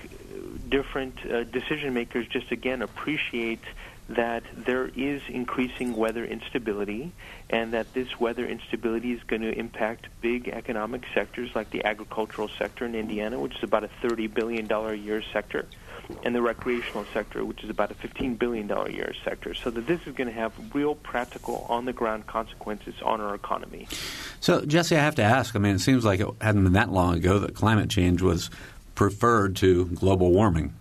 different 0.70 1.16
uh, 1.26 1.44
decision 1.44 1.94
makers 1.94 2.28
just 2.28 2.52
again 2.52 2.82
appreciate 2.82 3.62
that 4.10 4.44
there 4.56 4.88
is 4.96 5.22
increasing 5.28 5.96
weather 5.96 6.24
instability 6.24 7.12
and 7.50 7.74
that 7.74 7.94
this 7.94 8.20
weather 8.20 8.46
instability 8.46 9.12
is 9.12 9.22
going 9.24 9.42
to 9.42 9.52
impact 9.58 10.08
big 10.22 10.48
economic 10.48 11.04
sectors 11.14 11.50
like 11.56 11.70
the 11.72 11.84
agricultural 11.84 12.48
sector 12.58 12.86
in 12.86 12.96
Indiana, 12.96 13.38
which 13.38 13.56
is 13.58 13.64
about 13.64 13.84
a 13.84 13.90
$30 14.02 14.34
billion 14.34 14.72
a 14.72 14.94
year 14.94 15.22
sector 15.34 15.66
and 16.24 16.34
the 16.34 16.42
recreational 16.42 17.06
sector, 17.14 17.44
which 17.44 17.64
is 17.64 17.70
about 17.70 17.92
a 17.92 17.96
$15 17.96 18.40
billion 18.40 18.70
a 18.72 18.90
year 18.90 19.14
sector, 19.24 19.54
so 19.54 19.70
that 19.70 19.88
this 19.88 20.00
is 20.06 20.16
going 20.16 20.28
to 20.28 20.34
have 20.34 20.54
real 20.74 20.96
practical, 20.96 21.66
on 21.70 21.86
the 21.86 21.94
ground 21.94 22.28
consequences 22.28 22.96
on 23.02 23.22
our 23.22 23.36
economy. 23.36 23.88
So, 24.40 24.66
Jesse, 24.66 24.96
I 24.96 25.00
have 25.00 25.16
to 25.16 25.24
ask 25.24 25.56
I 25.56 25.60
mean, 25.60 25.76
it 25.76 25.80
seems 25.80 26.06
like 26.06 26.20
it 26.20 26.28
hadn't 26.42 26.64
been 26.64 26.74
that 26.74 26.92
long 26.92 27.16
ago 27.16 27.40
that 27.40 27.56
climate 27.56 27.90
change 27.90 28.22
was 28.22 28.50
preferred 28.96 29.56
to 29.58 29.86
global 29.86 30.32
warming. 30.32 30.74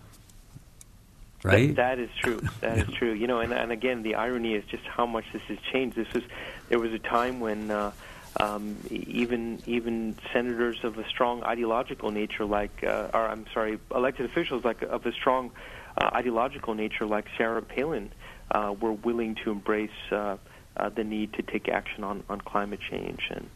Right? 1.43 1.75
that, 1.75 1.97
that 1.97 1.99
is 1.99 2.09
true. 2.19 2.41
That 2.61 2.77
is 2.79 2.93
true. 2.95 3.13
You 3.13 3.27
know, 3.27 3.39
and, 3.39 3.53
and 3.53 3.71
again, 3.71 4.03
the 4.03 4.15
irony 4.15 4.55
is 4.55 4.65
just 4.65 4.83
how 4.83 5.05
much 5.05 5.25
this 5.31 5.41
has 5.43 5.57
changed. 5.71 5.95
This 5.95 6.11
was 6.13 6.23
there 6.67 6.79
was 6.79 6.91
a 6.91 6.99
time 6.99 7.39
when 7.39 7.71
uh, 7.71 7.91
um, 8.39 8.77
even 8.89 9.61
even 9.65 10.15
senators 10.33 10.77
of 10.83 10.97
a 10.97 11.07
strong 11.07 11.43
ideological 11.43 12.11
nature, 12.11 12.45
like 12.45 12.83
uh, 12.83 13.09
or 13.13 13.27
I'm 13.27 13.45
sorry, 13.53 13.79
elected 13.93 14.25
officials 14.25 14.63
like 14.63 14.81
of 14.81 15.05
a 15.05 15.11
strong 15.13 15.51
uh, 15.97 16.09
ideological 16.13 16.73
nature, 16.73 17.05
like 17.05 17.25
Sarah 17.37 17.61
Palin, 17.61 18.11
uh, 18.51 18.75
were 18.79 18.93
willing 18.93 19.35
to 19.43 19.51
embrace 19.51 19.89
uh, 20.11 20.37
uh, 20.75 20.89
the 20.89 21.03
need 21.03 21.33
to 21.33 21.41
take 21.41 21.69
action 21.69 22.03
on, 22.03 22.23
on 22.29 22.41
climate 22.41 22.79
change. 22.91 23.27
And 23.31 23.49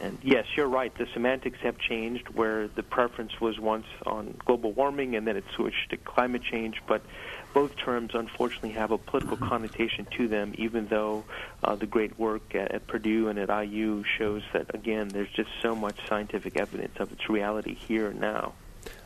and 0.00 0.18
yes, 0.22 0.46
you're 0.56 0.68
right. 0.68 0.96
The 0.96 1.06
semantics 1.12 1.58
have 1.62 1.76
changed, 1.78 2.28
where 2.28 2.68
the 2.68 2.84
preference 2.84 3.40
was 3.40 3.58
once 3.58 3.86
on 4.06 4.36
global 4.44 4.72
warming, 4.72 5.16
and 5.16 5.26
then 5.26 5.36
it 5.36 5.44
switched 5.56 5.90
to 5.90 5.96
climate 5.96 6.42
change, 6.42 6.80
but 6.86 7.02
both 7.54 7.76
terms 7.76 8.12
unfortunately 8.14 8.70
have 8.70 8.90
a 8.90 8.98
political 8.98 9.36
connotation 9.36 10.06
to 10.16 10.28
them, 10.28 10.54
even 10.58 10.86
though 10.88 11.24
uh, 11.64 11.74
the 11.74 11.86
great 11.86 12.18
work 12.18 12.54
at, 12.54 12.72
at, 12.72 12.86
Purdue 12.86 13.28
and 13.28 13.38
at 13.38 13.48
IU 13.48 14.04
shows 14.18 14.42
that, 14.52 14.74
again, 14.74 15.08
there's 15.08 15.30
just 15.30 15.50
so 15.62 15.74
much 15.74 15.96
scientific 16.08 16.56
evidence 16.56 16.96
of 16.98 17.12
its 17.12 17.28
reality 17.28 17.74
here 17.74 18.08
and 18.08 18.20
now. 18.20 18.52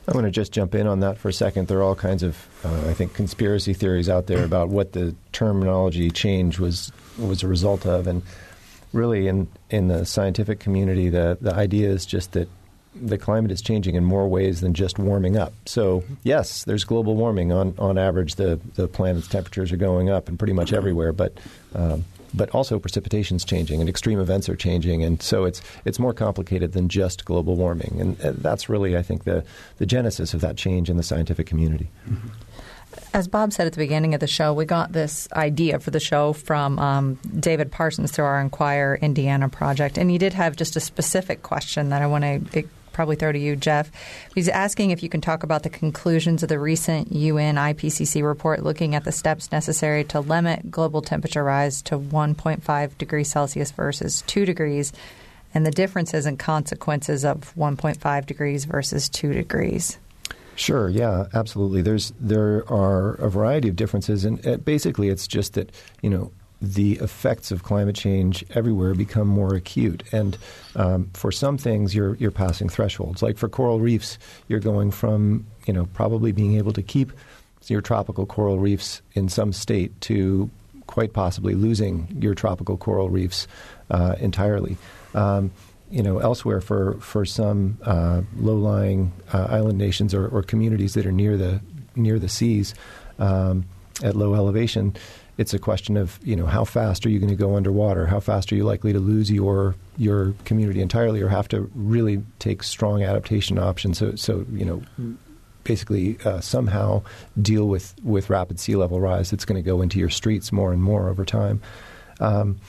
I'm 0.06 0.14
going 0.14 0.24
to 0.24 0.30
just 0.30 0.52
jump 0.52 0.74
in 0.74 0.86
on 0.86 1.00
that 1.00 1.18
for 1.18 1.28
a 1.28 1.32
second. 1.32 1.68
There 1.68 1.78
are 1.78 1.82
all 1.82 1.94
kinds 1.94 2.22
of, 2.22 2.36
uh, 2.64 2.88
I 2.88 2.94
think, 2.94 3.14
conspiracy 3.14 3.72
theories 3.72 4.08
out 4.08 4.26
there 4.26 4.44
about 4.44 4.68
what 4.68 4.92
the 4.92 5.14
terminology 5.30 6.10
change 6.10 6.58
was 6.58 6.90
was 7.18 7.42
a 7.42 7.48
result 7.48 7.86
of, 7.86 8.08
and 8.08 8.22
really, 8.92 9.28
in 9.28 9.48
in 9.70 9.88
the 9.88 10.04
scientific 10.04 10.58
community, 10.58 11.08
the 11.08 11.38
the 11.40 11.54
idea 11.54 11.88
is 11.88 12.04
just 12.04 12.32
that 12.32 12.48
the 12.94 13.18
climate 13.18 13.50
is 13.50 13.62
changing 13.62 13.94
in 13.94 14.04
more 14.04 14.28
ways 14.28 14.60
than 14.60 14.74
just 14.74 14.98
warming 14.98 15.36
up. 15.36 15.54
So, 15.66 16.04
yes, 16.22 16.64
there's 16.64 16.84
global 16.84 17.14
warming. 17.16 17.52
On, 17.52 17.74
on 17.78 17.96
average, 17.98 18.34
the, 18.34 18.60
the 18.74 18.86
planet's 18.86 19.28
temperatures 19.28 19.72
are 19.72 19.76
going 19.76 20.10
up 20.10 20.28
and 20.28 20.38
pretty 20.38 20.52
much 20.52 20.72
everywhere, 20.72 21.12
but, 21.12 21.38
um, 21.74 22.04
but 22.34 22.50
also 22.50 22.78
precipitation's 22.78 23.44
changing 23.44 23.80
and 23.80 23.88
extreme 23.88 24.20
events 24.20 24.48
are 24.48 24.56
changing. 24.56 25.02
And 25.02 25.22
so 25.22 25.44
it's, 25.44 25.62
it's 25.84 25.98
more 25.98 26.12
complicated 26.12 26.72
than 26.72 26.88
just 26.88 27.24
global 27.24 27.56
warming. 27.56 27.96
And, 27.98 28.20
and 28.20 28.38
that's 28.38 28.68
really, 28.68 28.96
I 28.96 29.02
think, 29.02 29.24
the, 29.24 29.44
the 29.78 29.86
genesis 29.86 30.34
of 30.34 30.40
that 30.42 30.56
change 30.56 30.90
in 30.90 30.96
the 30.96 31.02
scientific 31.02 31.46
community. 31.46 31.88
Mm-hmm. 32.08 32.28
As 33.14 33.26
Bob 33.26 33.54
said 33.54 33.66
at 33.66 33.72
the 33.72 33.78
beginning 33.78 34.12
of 34.12 34.20
the 34.20 34.26
show, 34.26 34.52
we 34.52 34.66
got 34.66 34.92
this 34.92 35.26
idea 35.32 35.78
for 35.78 35.90
the 35.90 36.00
show 36.00 36.34
from 36.34 36.78
um, 36.78 37.14
David 37.40 37.72
Parsons 37.72 38.10
through 38.10 38.26
our 38.26 38.38
Inquire 38.38 38.98
Indiana 39.00 39.48
project. 39.48 39.96
And 39.96 40.10
he 40.10 40.18
did 40.18 40.34
have 40.34 40.56
just 40.56 40.76
a 40.76 40.80
specific 40.80 41.42
question 41.42 41.88
that 41.88 42.02
I 42.02 42.06
want 42.06 42.24
to 42.24 42.64
probably 42.92 43.16
throw 43.16 43.32
to 43.32 43.38
you, 43.38 43.56
Jeff. 43.56 43.90
He's 44.34 44.48
asking 44.48 44.90
if 44.90 45.02
you 45.02 45.08
can 45.08 45.20
talk 45.20 45.42
about 45.42 45.62
the 45.62 45.70
conclusions 45.70 46.42
of 46.42 46.48
the 46.48 46.58
recent 46.58 47.12
UN 47.12 47.56
IPCC 47.56 48.22
report 48.22 48.62
looking 48.62 48.94
at 48.94 49.04
the 49.04 49.12
steps 49.12 49.50
necessary 49.52 50.04
to 50.04 50.20
limit 50.20 50.70
global 50.70 51.02
temperature 51.02 51.44
rise 51.44 51.82
to 51.82 51.98
1.5 51.98 52.98
degrees 52.98 53.30
Celsius 53.30 53.70
versus 53.70 54.22
2 54.26 54.44
degrees, 54.44 54.92
and 55.54 55.66
the 55.66 55.70
differences 55.70 56.26
and 56.26 56.38
consequences 56.38 57.24
of 57.24 57.54
1.5 57.56 58.26
degrees 58.26 58.64
versus 58.64 59.08
2 59.08 59.32
degrees. 59.32 59.98
Sure. 60.54 60.88
Yeah. 60.88 61.26
Absolutely. 61.32 61.82
There's 61.82 62.12
there 62.20 62.70
are 62.70 63.14
a 63.14 63.30
variety 63.30 63.68
of 63.68 63.76
differences, 63.76 64.24
and 64.24 64.46
uh, 64.46 64.58
basically, 64.58 65.08
it's 65.08 65.26
just 65.26 65.54
that 65.54 65.72
you 66.02 66.10
know 66.10 66.30
the 66.62 66.92
effects 67.00 67.50
of 67.50 67.64
climate 67.64 67.96
change 67.96 68.44
everywhere 68.50 68.94
become 68.94 69.26
more 69.26 69.54
acute. 69.54 70.04
And 70.12 70.38
um, 70.76 71.10
for 71.12 71.32
some 71.32 71.58
things, 71.58 71.92
you're 71.94 72.14
you're 72.16 72.30
passing 72.30 72.68
thresholds. 72.68 73.20
Like 73.20 73.36
for 73.36 73.48
coral 73.48 73.80
reefs, 73.80 74.16
you're 74.46 74.60
going 74.60 74.92
from 74.92 75.44
you 75.66 75.74
know 75.74 75.86
probably 75.86 76.30
being 76.30 76.56
able 76.56 76.72
to 76.72 76.82
keep 76.82 77.12
your 77.66 77.80
tropical 77.80 78.26
coral 78.26 78.58
reefs 78.58 79.02
in 79.14 79.28
some 79.28 79.52
state 79.52 80.00
to 80.02 80.50
quite 80.86 81.12
possibly 81.12 81.54
losing 81.54 82.06
your 82.20 82.34
tropical 82.34 82.76
coral 82.76 83.10
reefs 83.10 83.48
uh, 83.90 84.14
entirely. 84.20 84.76
Um, 85.14 85.50
you 85.90 86.02
know, 86.02 86.18
elsewhere 86.18 86.60
for 86.60 86.94
for 87.00 87.26
some 87.26 87.76
uh, 87.82 88.22
low-lying 88.36 89.12
uh, 89.34 89.48
island 89.50 89.78
nations 89.78 90.14
or, 90.14 90.26
or, 90.28 90.42
communities 90.42 90.94
that 90.94 91.04
are 91.04 91.12
near 91.12 91.36
the 91.36 91.60
near 91.94 92.18
the 92.18 92.30
seas 92.30 92.74
um, 93.18 93.66
at 94.02 94.16
low 94.16 94.34
elevation, 94.34 94.96
it's 95.38 95.54
a 95.54 95.58
question 95.58 95.96
of 95.96 96.18
you 96.22 96.36
know 96.36 96.46
how 96.46 96.64
fast 96.64 97.06
are 97.06 97.10
you 97.10 97.18
going 97.18 97.30
to 97.30 97.36
go 97.36 97.56
underwater? 97.56 98.06
How 98.06 98.20
fast 98.20 98.52
are 98.52 98.56
you 98.56 98.64
likely 98.64 98.92
to 98.92 98.98
lose 98.98 99.30
your 99.30 99.74
your 99.96 100.34
community 100.44 100.80
entirely, 100.80 101.20
or 101.22 101.28
have 101.28 101.48
to 101.48 101.70
really 101.74 102.22
take 102.38 102.62
strong 102.62 103.02
adaptation 103.02 103.58
options? 103.58 103.98
So, 103.98 104.14
so 104.14 104.44
you 104.52 104.64
know, 104.64 104.82
basically 105.64 106.18
uh, 106.24 106.40
somehow 106.40 107.02
deal 107.40 107.68
with 107.68 107.94
with 108.02 108.30
rapid 108.30 108.60
sea 108.60 108.76
level 108.76 109.00
rise 109.00 109.30
that's 109.30 109.44
going 109.44 109.62
to 109.62 109.66
go 109.66 109.80
into 109.80 109.98
your 109.98 110.10
streets 110.10 110.52
more 110.52 110.72
and 110.72 110.82
more 110.82 111.08
over 111.08 111.24
time. 111.24 111.60
Um, 112.20 112.60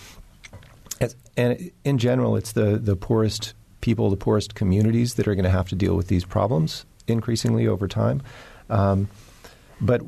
and 1.36 1.72
in 1.84 1.98
general, 1.98 2.36
it's 2.36 2.52
the 2.54 2.78
the 2.78 2.96
poorest 2.96 3.54
people, 3.82 4.10
the 4.10 4.18
poorest 4.18 4.56
communities 4.56 5.16
that 5.16 5.28
are 5.28 5.36
going 5.36 5.44
to 5.44 5.52
have 5.52 5.68
to 5.70 5.76
deal 5.76 5.96
with 5.96 6.08
these 6.08 6.24
problems 6.24 6.86
increasingly 7.08 7.68
over 7.68 7.88
time. 7.88 8.22
Um, 8.70 9.10
but 9.82 10.02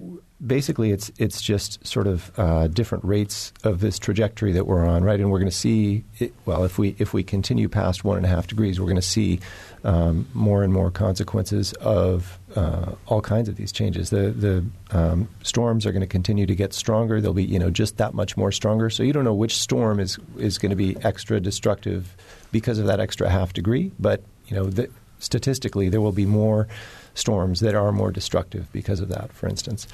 basically 0.46 0.92
it's 0.92 1.12
it's 1.18 1.42
just 1.42 1.86
sort 1.86 2.08
of 2.08 2.32
uh, 2.38 2.68
different 2.68 3.04
rates 3.06 3.54
of 3.64 3.80
this 3.80 3.98
trajectory 3.98 4.52
that 4.52 4.68
we're 4.68 4.86
on, 4.86 5.04
right? 5.04 5.20
And 5.20 5.32
we're 5.32 5.40
going 5.40 5.50
to 5.50 5.56
see, 5.56 6.04
it, 6.20 6.34
well, 6.46 6.64
if 6.64 6.78
we 6.78 6.96
if 7.00 7.14
we 7.14 7.24
continue 7.24 7.70
past 7.70 8.04
one 8.04 8.18
and 8.18 8.26
a 8.26 8.30
half 8.30 8.48
degrees, 8.48 8.80
we're 8.80 8.88
going 8.88 8.96
to 8.98 9.02
see 9.02 9.40
um, 9.84 10.28
more 10.34 10.64
and 10.64 10.74
more 10.74 10.92
consequences 10.92 11.74
of 11.74 12.38
uh, 12.56 12.94
all 13.08 13.22
kinds 13.22 13.48
of 13.48 13.56
these 13.56 13.72
changes. 13.72 14.10
The 14.10 14.32
the 14.32 14.66
um, 14.92 15.30
storms 15.44 15.86
are 15.86 15.92
going 15.92 16.02
to 16.02 16.08
continue 16.08 16.46
to 16.46 16.56
get 16.56 16.74
stronger. 16.74 17.22
They'll 17.22 17.34
be 17.34 17.46
you 17.46 17.60
know 17.60 17.70
just 17.70 17.98
that 17.98 18.14
much 18.14 18.36
more 18.36 18.52
stronger. 18.52 18.90
So 18.90 19.04
you 19.04 19.14
don't 19.14 19.24
know 19.24 19.34
which 19.34 19.58
storm 19.58 20.00
is 20.00 20.18
is 20.38 20.58
going 20.58 20.72
to 20.72 20.76
be 20.76 20.98
extra 21.04 21.40
destructive 21.40 22.16
because 22.52 22.80
of 22.80 22.88
that 22.88 23.00
extra 23.00 23.30
half 23.30 23.54
degree, 23.54 23.92
but 24.00 24.22
you 24.48 24.56
know 24.58 24.66
the, 24.66 24.90
statistically 25.20 25.90
there 25.90 26.02
will 26.02 26.12
be 26.12 26.26
more 26.26 26.68
storms 27.16 27.62
that 27.62 27.74
are 27.74 27.92
more 27.92 28.12
destructive 28.12 28.72
because 28.72 29.00
of 29.00 29.10
that, 29.10 29.34
for 29.34 29.48
instance. 29.48 29.88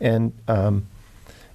And 0.00 0.32
um, 0.48 0.86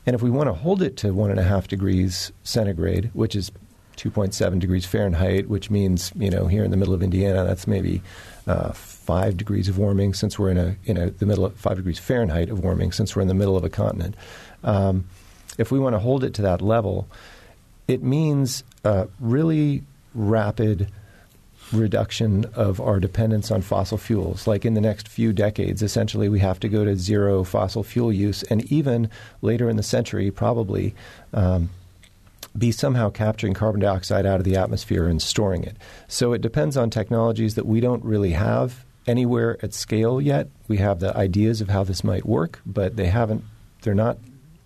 and 0.06 0.16
if 0.16 0.22
we 0.22 0.30
want 0.30 0.48
to 0.48 0.54
hold 0.54 0.82
it 0.82 0.98
to 0.98 1.14
one 1.14 1.32
and 1.32 1.40
a 1.40 1.44
half 1.44 1.68
degrees 1.68 2.32
centigrade, 2.44 3.10
which 3.14 3.36
is 3.36 3.52
2.7 3.98 4.60
degrees 4.60 4.86
Fahrenheit, 4.86 5.48
which 5.48 5.70
means 5.70 6.12
you 6.16 6.30
know 6.30 6.48
here 6.48 6.64
in 6.64 6.72
the 6.72 6.78
middle 6.78 6.94
of 6.94 7.02
Indiana, 7.02 7.44
that's 7.44 7.68
maybe 7.68 8.02
uh, 8.46 8.72
five 8.74 9.38
degrees 9.38 9.70
of 9.70 9.78
warming 9.78 10.14
since 10.14 10.38
we're 10.38 10.52
in 10.52 10.58
a 10.58 10.76
in 10.86 10.98
a, 10.98 11.10
the 11.10 11.26
middle 11.26 11.46
of 11.46 11.56
five 11.56 11.78
degrees 11.78 12.00
Fahrenheit 12.00 12.50
of 12.50 12.64
warming 12.64 12.92
since 12.92 13.16
we're 13.16 13.22
in 13.22 13.28
the 13.28 13.34
middle 13.34 13.58
of 13.58 13.64
a 13.64 13.70
continent. 13.70 14.16
Um, 14.64 15.06
if 15.58 15.72
we 15.72 15.80
want 15.80 15.94
to 15.94 16.00
hold 16.00 16.24
it 16.24 16.34
to 16.36 16.42
that 16.42 16.62
level, 16.62 17.08
it 17.88 18.02
means 18.02 18.64
uh, 18.84 19.06
really 19.20 19.84
rapid 20.14 20.90
reduction 21.72 22.46
of 22.54 22.80
our 22.82 23.00
dependence 23.00 23.52
on 23.52 23.62
fossil 23.62 23.98
fuels. 23.98 24.48
Like 24.48 24.66
in 24.66 24.74
the 24.74 24.82
next 24.82 25.08
few 25.08 25.34
decades, 25.34 25.82
essentially, 25.82 26.30
we 26.30 26.40
have 26.40 26.60
to 26.62 26.70
go 26.70 26.84
to 26.86 26.96
zero 26.96 27.44
fossil 27.44 27.84
fuel 27.84 28.12
use, 28.12 28.44
and 28.44 28.72
even 28.72 29.10
later 29.42 29.70
in 29.70 29.78
the 29.78 29.84
century, 29.84 30.32
probably. 30.32 30.94
Um, 31.34 31.70
be 32.56 32.72
somehow 32.72 33.10
capturing 33.10 33.56
carbon 33.56 33.82
dioxide 33.82 34.28
out 34.28 34.40
of 34.40 34.44
the 34.44 34.56
atmosphere 34.56 35.08
and 35.08 35.20
storing 35.20 35.64
it. 35.64 35.76
So 36.08 36.34
it 36.34 36.42
depends 36.42 36.78
on 36.78 36.92
technologies 36.92 37.56
that 37.56 37.66
we 37.66 37.80
don't 37.80 38.04
really 38.04 38.34
have 38.34 38.86
anywhere 39.08 39.58
at 39.64 39.74
scale 39.74 40.22
yet. 40.22 40.50
We 40.68 40.78
have 40.78 41.00
the 41.00 41.18
ideas 41.18 41.62
of 41.62 41.70
how 41.70 41.84
this 41.84 42.04
might 42.04 42.28
work, 42.28 42.62
but 42.64 42.96
they 42.96 43.08
haven't. 43.08 43.44
They're 43.82 43.96
not 43.96 44.20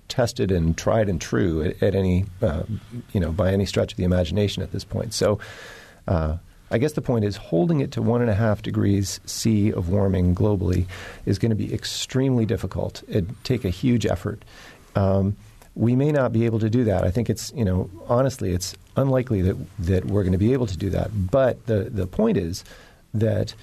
tested 0.10 0.52
and 0.52 0.78
tried 0.78 1.08
and 1.08 1.22
true 1.22 1.62
at, 1.62 1.82
at 1.82 1.96
any, 1.96 2.26
uh, 2.42 2.64
you 3.14 3.22
know, 3.22 3.32
by 3.32 3.54
any 3.54 3.66
stretch 3.66 3.94
of 3.94 3.98
the 3.98 4.04
imagination 4.04 4.64
at 4.64 4.74
this 4.74 4.84
point. 4.84 5.14
So. 5.14 5.40
Uh, 6.08 6.38
I 6.70 6.78
guess 6.78 6.94
the 6.94 7.02
point 7.02 7.24
is 7.24 7.38
holding 7.38 7.80
it 7.80 7.92
to 7.94 8.02
one 8.02 8.22
and 8.22 8.30
a 8.30 8.36
half 8.36 8.62
degrees 8.62 9.20
C 9.26 9.72
of 9.72 9.90
warming 9.90 10.36
globally 10.36 10.86
is 11.26 11.40
going 11.40 11.52
to 11.52 11.56
be 11.56 11.74
extremely 11.74 12.46
difficult. 12.46 13.04
It'd 13.08 13.34
take 13.44 13.64
a 13.64 13.70
huge 13.70 14.06
effort. 14.06 14.44
Um, 14.96 15.38
we 15.76 15.96
may 15.96 16.12
not 16.12 16.34
be 16.34 16.46
able 16.46 16.60
to 16.60 16.70
do 16.70 16.84
that. 16.86 17.04
I 17.04 17.12
think 17.12 17.30
it's, 17.30 17.54
you 17.56 17.64
know, 17.64 17.90
honestly, 18.08 18.52
it's 18.52 18.76
unlikely 18.96 19.44
that, 19.44 19.58
that 19.80 20.06
we're 20.06 20.24
going 20.24 20.34
to 20.34 20.40
be 20.40 20.54
able 20.54 20.66
to 20.68 20.78
do 20.78 20.90
that. 20.90 21.32
But 21.32 21.66
the, 21.68 21.84
the 21.84 22.08
point 22.08 22.36
is 22.38 22.64
that 23.14 23.54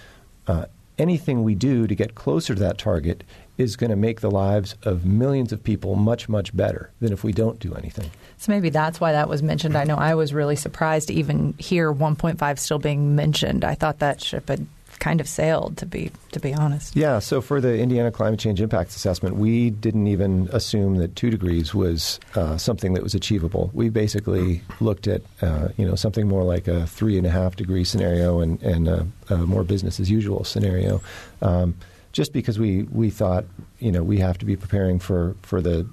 uh, 0.46 0.66
anything 0.96 1.42
we 1.42 1.54
do 1.54 1.86
to 1.86 1.94
get 1.94 2.14
closer 2.14 2.54
to 2.54 2.60
that 2.60 2.78
target 2.78 3.24
is 3.58 3.76
going 3.76 3.90
to 3.90 3.96
make 3.96 4.20
the 4.20 4.30
lives 4.30 4.76
of 4.84 5.04
millions 5.04 5.52
of 5.52 5.62
people 5.62 5.94
much, 5.96 6.28
much 6.28 6.56
better 6.56 6.90
than 7.00 7.12
if 7.12 7.24
we 7.24 7.32
don't 7.32 7.58
do 7.58 7.74
anything. 7.74 8.10
So 8.44 8.52
maybe 8.52 8.68
that's 8.68 9.00
why 9.00 9.12
that 9.12 9.26
was 9.26 9.42
mentioned. 9.42 9.74
I 9.74 9.84
know 9.84 9.96
I 9.96 10.16
was 10.16 10.34
really 10.34 10.54
surprised 10.54 11.08
to 11.08 11.14
even 11.14 11.54
hear 11.56 11.90
1.5 11.90 12.58
still 12.58 12.78
being 12.78 13.16
mentioned. 13.16 13.64
I 13.64 13.74
thought 13.74 14.00
that 14.00 14.20
ship 14.20 14.48
had 14.48 14.66
kind 14.98 15.18
of 15.18 15.26
sailed 15.26 15.78
to 15.78 15.86
be 15.86 16.10
to 16.32 16.40
be 16.40 16.52
honest. 16.52 16.94
Yeah, 16.94 17.20
so 17.20 17.40
for 17.40 17.58
the 17.58 17.78
Indiana 17.78 18.10
Climate 18.10 18.38
Change 18.38 18.60
Impact 18.60 18.90
Assessment, 18.90 19.36
we 19.36 19.70
didn't 19.70 20.08
even 20.08 20.50
assume 20.52 20.96
that 20.96 21.16
two 21.16 21.30
degrees 21.30 21.74
was 21.74 22.20
uh, 22.34 22.58
something 22.58 22.92
that 22.92 23.02
was 23.02 23.14
achievable. 23.14 23.70
We 23.72 23.88
basically 23.88 24.60
looked 24.78 25.08
at 25.08 25.22
uh, 25.40 25.68
you 25.78 25.86
know 25.86 25.94
something 25.94 26.28
more 26.28 26.44
like 26.44 26.68
a 26.68 26.86
three 26.86 27.16
and 27.16 27.26
a 27.26 27.30
half 27.30 27.56
degree 27.56 27.84
scenario 27.84 28.40
and 28.40 28.62
and 28.62 28.88
a, 28.88 29.06
a 29.30 29.38
more 29.38 29.64
business 29.64 29.98
as 29.98 30.10
usual 30.10 30.44
scenario. 30.44 31.00
Um, 31.40 31.76
just 32.12 32.34
because 32.34 32.58
we, 32.58 32.82
we 32.84 33.08
thought 33.08 33.46
you 33.78 33.90
know 33.90 34.02
we 34.02 34.18
have 34.18 34.36
to 34.36 34.44
be 34.44 34.54
preparing 34.54 34.98
for, 34.98 35.34
for 35.40 35.62
the 35.62 35.86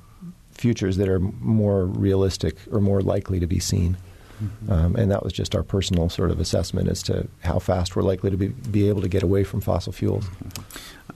futures 0.62 0.98
that 0.98 1.10
are 1.10 1.20
more 1.20 1.86
realistic 1.86 2.56
or 2.72 2.80
more 2.80 3.02
likely 3.02 3.40
to 3.40 3.48
be 3.48 3.60
seen. 3.60 3.98
Mm-hmm. 4.42 4.72
Um, 4.72 4.96
and 4.96 5.12
that 5.12 5.24
was 5.24 5.34
just 5.34 5.56
our 5.56 5.64
personal 5.64 6.08
sort 6.10 6.32
of 6.32 6.40
assessment 6.40 6.88
as 6.88 7.04
to 7.04 7.28
how 7.44 7.60
fast 7.60 7.96
we're 7.96 8.04
likely 8.04 8.30
to 8.32 8.38
be, 8.38 8.48
be 8.48 8.88
able 8.88 9.02
to 9.02 9.10
get 9.10 9.24
away 9.24 9.44
from 9.44 9.62
fossil 9.62 9.92
fuels. 9.92 10.26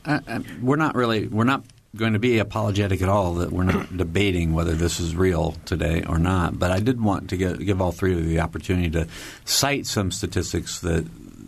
Uh, 0.06 0.20
uh 0.28 0.40
we're 0.62 0.76
not 0.76 0.94
really 0.96 1.28
we're 1.28 1.46
not 1.46 1.64
going 1.96 2.14
to 2.14 2.20
be 2.20 2.40
apologetic 2.40 3.02
at 3.02 3.10
all 3.10 3.36
that 3.36 3.52
we're 3.52 3.64
not 3.64 3.96
debating 3.98 4.54
whether 4.54 4.74
this 4.74 5.00
is 5.00 5.16
real 5.16 5.56
today 5.66 6.04
or 6.08 6.20
not. 6.20 6.60
But 6.60 6.72
I 6.72 6.80
did 6.80 7.02
want 7.02 7.30
to 7.30 7.38
get, 7.38 7.60
give 7.60 7.82
all 7.82 7.92
three 7.92 8.14
of 8.14 8.20
you 8.20 8.26
the 8.26 8.42
opportunity 8.42 8.90
to 8.92 9.08
cite 9.46 9.86
some 9.86 10.12
statistics 10.12 10.80
that 10.82 11.06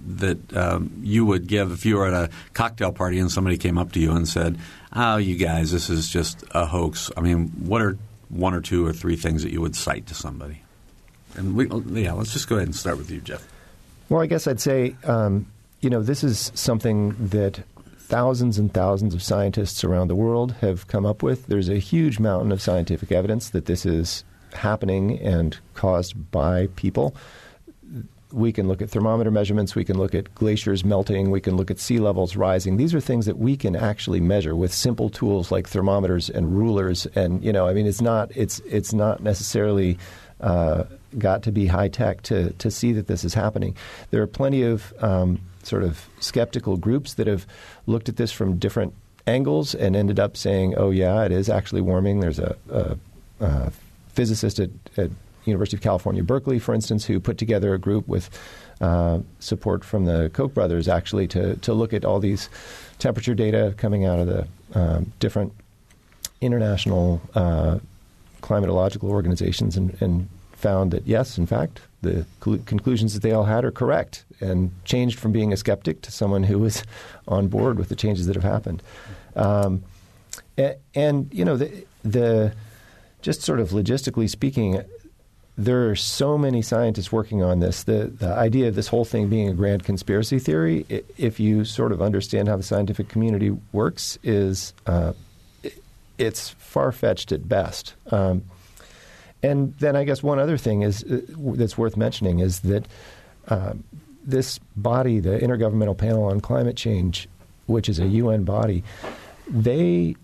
that 0.07 0.55
um, 0.55 1.01
you 1.03 1.25
would 1.25 1.47
give 1.47 1.71
if 1.71 1.85
you 1.85 1.97
were 1.97 2.07
at 2.07 2.13
a 2.13 2.29
cocktail 2.53 2.93
party 2.93 3.19
and 3.19 3.29
somebody 3.29 3.57
came 3.57 3.77
up 3.77 3.91
to 3.91 3.99
you 3.99 4.13
and 4.13 4.25
said, 4.25 4.57
"Oh, 4.97 5.17
you 5.17 5.35
guys, 5.35 5.71
this 5.71 5.89
is 5.89 6.09
just 6.09 6.43
a 6.51 6.65
hoax." 6.65 7.11
I 7.15 7.21
mean, 7.21 7.47
what 7.59 7.81
are 7.81 7.97
one 8.29 8.53
or 8.53 8.61
two 8.61 8.85
or 8.85 8.93
three 8.93 9.15
things 9.15 9.43
that 9.43 9.51
you 9.51 9.61
would 9.61 9.75
cite 9.75 10.07
to 10.07 10.13
somebody? 10.13 10.61
And 11.35 11.55
we, 11.55 11.67
yeah, 12.01 12.13
let's 12.13 12.33
just 12.33 12.49
go 12.49 12.55
ahead 12.55 12.67
and 12.67 12.75
start 12.75 12.97
with 12.97 13.11
you, 13.11 13.21
Jeff. 13.21 13.47
Well, 14.09 14.21
I 14.21 14.25
guess 14.25 14.47
I'd 14.47 14.59
say, 14.59 14.95
um, 15.03 15.45
you 15.81 15.89
know, 15.89 16.01
this 16.01 16.23
is 16.23 16.51
something 16.55 17.15
that 17.19 17.61
thousands 17.97 18.57
and 18.57 18.73
thousands 18.73 19.13
of 19.13 19.21
scientists 19.21 19.83
around 19.83 20.07
the 20.07 20.15
world 20.15 20.53
have 20.61 20.87
come 20.87 21.05
up 21.05 21.21
with. 21.21 21.47
There's 21.47 21.69
a 21.69 21.77
huge 21.77 22.19
mountain 22.19 22.51
of 22.51 22.61
scientific 22.61 23.11
evidence 23.11 23.49
that 23.49 23.65
this 23.65 23.85
is 23.85 24.23
happening 24.53 25.19
and 25.19 25.57
caused 25.73 26.31
by 26.31 26.67
people 26.75 27.15
we 28.31 28.51
can 28.51 28.67
look 28.67 28.81
at 28.81 28.89
thermometer 28.89 29.31
measurements, 29.31 29.75
we 29.75 29.85
can 29.85 29.97
look 29.97 30.13
at 30.13 30.33
glaciers 30.35 30.83
melting, 30.83 31.31
we 31.31 31.41
can 31.41 31.55
look 31.55 31.71
at 31.71 31.79
sea 31.79 31.99
levels 31.99 32.35
rising. 32.35 32.77
These 32.77 32.93
are 32.93 32.99
things 32.99 33.25
that 33.25 33.37
we 33.37 33.55
can 33.55 33.75
actually 33.75 34.19
measure 34.19 34.55
with 34.55 34.73
simple 34.73 35.09
tools 35.09 35.51
like 35.51 35.67
thermometers 35.67 36.29
and 36.29 36.57
rulers. 36.57 37.05
And 37.15 37.43
you 37.43 37.53
know, 37.53 37.67
I 37.67 37.73
mean, 37.73 37.87
it's 37.87 38.01
not 38.01 38.31
it's 38.35 38.59
it's 38.59 38.93
not 38.93 39.21
necessarily 39.21 39.97
uh, 40.41 40.83
got 41.17 41.43
to 41.43 41.51
be 41.51 41.67
high 41.67 41.87
tech 41.87 42.21
to 42.23 42.51
to 42.53 42.69
see 42.69 42.91
that 42.93 43.07
this 43.07 43.23
is 43.23 43.33
happening. 43.33 43.75
There 44.11 44.21
are 44.21 44.27
plenty 44.27 44.63
of 44.63 44.93
um, 45.01 45.39
sort 45.63 45.83
of 45.83 46.07
skeptical 46.19 46.77
groups 46.77 47.15
that 47.15 47.27
have 47.27 47.47
looked 47.85 48.09
at 48.09 48.17
this 48.17 48.31
from 48.31 48.57
different 48.57 48.93
angles 49.25 49.73
and 49.73 49.95
ended 49.95 50.19
up 50.19 50.35
saying, 50.35 50.75
"Oh 50.77 50.89
yeah, 50.89 51.23
it 51.23 51.31
is 51.31 51.49
actually 51.49 51.81
warming." 51.81 52.19
There's 52.19 52.39
a, 52.39 52.55
a, 52.69 52.97
a 53.39 53.71
physicist 54.09 54.59
at, 54.59 54.69
at 54.97 55.11
University 55.47 55.77
of 55.77 55.81
California, 55.81 56.23
Berkeley, 56.23 56.59
for 56.59 56.73
instance, 56.73 57.05
who 57.05 57.19
put 57.19 57.37
together 57.37 57.73
a 57.73 57.79
group 57.79 58.07
with 58.07 58.29
uh, 58.81 59.19
support 59.39 59.83
from 59.83 60.05
the 60.05 60.29
Koch 60.33 60.53
brothers 60.53 60.87
actually 60.87 61.27
to 61.29 61.55
to 61.57 61.73
look 61.73 61.93
at 61.93 62.05
all 62.05 62.19
these 62.19 62.49
temperature 62.99 63.33
data 63.33 63.73
coming 63.77 64.05
out 64.05 64.19
of 64.19 64.27
the 64.27 64.47
um, 64.73 65.11
different 65.19 65.53
international 66.41 67.21
uh, 67.33 67.79
climatological 68.41 69.09
organizations 69.09 69.75
and, 69.75 69.99
and, 70.01 70.29
found 70.53 70.89
that 70.89 71.05
yes, 71.05 71.37
in 71.37 71.45
fact, 71.45 71.81
the 72.01 72.25
cl- 72.43 72.57
conclusions 72.65 73.13
that 73.13 73.21
they 73.21 73.31
all 73.31 73.43
had 73.43 73.63
are 73.63 73.69
correct, 73.69 74.25
and 74.39 74.71
changed 74.85 75.19
from 75.19 75.31
being 75.31 75.53
a 75.53 75.57
skeptic 75.57 76.01
to 76.01 76.11
someone 76.11 76.41
who 76.41 76.57
was 76.57 76.83
on 77.27 77.47
board 77.47 77.77
with 77.77 77.89
the 77.89 77.95
changes 77.95 78.25
that 78.25 78.35
have 78.35 78.43
happened. 78.43 78.81
Um, 79.35 79.83
and, 80.57 80.75
and, 80.95 81.29
you 81.31 81.45
know 81.45 81.57
the 81.57 81.85
the 82.03 82.53
just 83.21 83.43
sort 83.43 83.59
of 83.59 83.69
logistically 83.69 84.27
speaking, 84.27 84.83
there 85.57 85.89
are 85.89 85.95
so 85.95 86.37
many 86.37 86.61
scientists 86.61 87.11
working 87.11 87.41
on 87.41 87.59
this. 87.59 87.83
The, 87.83 88.11
the 88.13 88.27
idea 88.27 88.67
of 88.67 88.75
this 88.75 88.87
whole 88.87 89.05
thing 89.05 89.27
being 89.27 89.49
a 89.49 89.53
grand 89.53 89.83
conspiracy 89.83 90.37
theory, 90.37 90.85
if 91.17 91.39
you 91.39 91.65
sort 91.65 91.91
of 91.91 92.01
understand 92.01 92.47
how 92.47 92.57
the 92.57 92.63
scientific 92.63 93.09
community 93.09 93.49
works, 93.71 94.19
is 94.21 94.73
uh, 94.85 95.13
it's 96.19 96.49
far 96.49 96.91
fetched 96.91 97.31
at 97.31 97.49
best. 97.49 97.95
Um, 98.11 98.43
and 99.41 99.73
then 99.79 99.95
I 99.95 100.03
guess 100.03 100.21
one 100.21 100.37
other 100.37 100.57
thing 100.57 100.83
is 100.83 101.03
uh, 101.03 101.21
that's 101.55 101.77
worth 101.77 101.97
mentioning 101.97 102.39
is 102.39 102.59
that 102.61 102.85
uh, 103.47 103.73
this 104.23 104.59
body, 104.75 105.19
the 105.19 105.39
Intergovernmental 105.39 105.97
Panel 105.97 106.25
on 106.25 106.39
Climate 106.39 106.75
Change, 106.75 107.27
which 107.65 107.89
is 107.89 107.99
a 107.99 108.05
UN 108.05 108.43
body, 108.43 108.83
they 109.49 110.15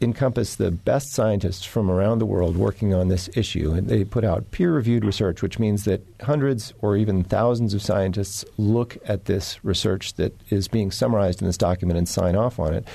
encompass 0.00 0.56
the 0.56 0.70
best 0.70 1.12
scientists 1.12 1.64
from 1.64 1.90
around 1.90 2.18
the 2.18 2.26
world 2.26 2.56
working 2.56 2.92
on 2.92 3.08
this 3.08 3.30
issue. 3.34 3.72
And 3.72 3.88
they 3.88 4.04
put 4.04 4.24
out 4.24 4.50
peer 4.50 4.72
reviewed 4.72 5.04
research, 5.04 5.42
which 5.42 5.58
means 5.58 5.84
that 5.84 6.06
hundreds 6.20 6.74
or 6.82 6.96
even 6.96 7.24
thousands 7.24 7.72
of 7.72 7.82
scientists 7.82 8.44
look 8.58 8.98
at 9.06 9.24
this 9.24 9.64
research 9.64 10.14
that 10.14 10.34
is 10.50 10.68
being 10.68 10.90
summarized 10.90 11.40
in 11.40 11.46
this 11.46 11.56
document 11.56 11.98
and 11.98 12.08
sign 12.08 12.36
off 12.36 12.58
on 12.58 12.74
it. 12.74 12.86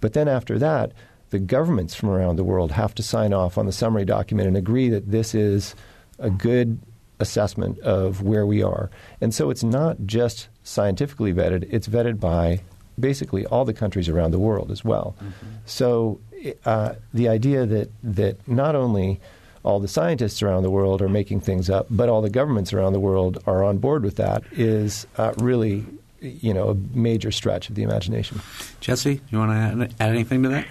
But 0.00 0.14
then 0.14 0.28
after 0.28 0.58
that, 0.58 0.92
the 1.30 1.38
governments 1.38 1.94
from 1.94 2.10
around 2.10 2.36
the 2.36 2.44
world 2.44 2.72
have 2.72 2.94
to 2.94 3.02
sign 3.02 3.32
off 3.32 3.58
on 3.58 3.66
the 3.66 3.72
summary 3.72 4.04
document 4.04 4.48
and 4.48 4.56
agree 4.56 4.88
that 4.88 5.10
this 5.10 5.34
is 5.34 5.74
a 6.18 6.30
good 6.30 6.78
assessment 7.18 7.78
of 7.80 8.22
where 8.22 8.46
we 8.46 8.62
are. 8.62 8.90
And 9.20 9.34
so 9.34 9.50
it's 9.50 9.64
not 9.64 9.96
just 10.06 10.48
scientifically 10.62 11.32
vetted, 11.32 11.66
it's 11.70 11.88
vetted 11.88 12.20
by 12.20 12.60
basically 12.98 13.44
all 13.46 13.64
the 13.64 13.74
countries 13.74 14.08
around 14.08 14.30
the 14.30 14.38
world 14.38 14.70
as 14.70 14.84
well. 14.84 15.14
Mm-hmm. 15.18 15.46
So 15.66 16.20
uh, 16.64 16.94
the 17.12 17.28
idea 17.28 17.66
that 17.66 17.90
that 18.02 18.48
not 18.48 18.74
only 18.74 19.20
all 19.66 19.80
the 19.80 19.88
scientists 19.88 20.42
around 20.42 20.62
the 20.62 20.70
world 20.70 21.02
are 21.02 21.08
making 21.08 21.40
things 21.40 21.68
up, 21.68 21.86
but 21.90 22.08
all 22.08 22.22
the 22.22 22.30
governments 22.30 22.72
around 22.72 22.92
the 22.92 23.00
world 23.00 23.42
are 23.46 23.64
on 23.64 23.78
board 23.78 24.04
with 24.04 24.14
that 24.16 24.44
is 24.52 25.08
uh, 25.18 25.34
really, 25.38 25.84
you 26.20 26.54
know, 26.54 26.68
a 26.68 26.74
major 26.96 27.32
stretch 27.32 27.68
of 27.68 27.74
the 27.74 27.82
imagination. 27.82 28.40
Jesse, 28.80 29.20
you 29.28 29.38
want 29.38 29.50
to 29.50 29.56
add, 29.56 29.94
add 29.98 30.10
anything 30.10 30.44
to 30.44 30.48
that? 30.50 30.66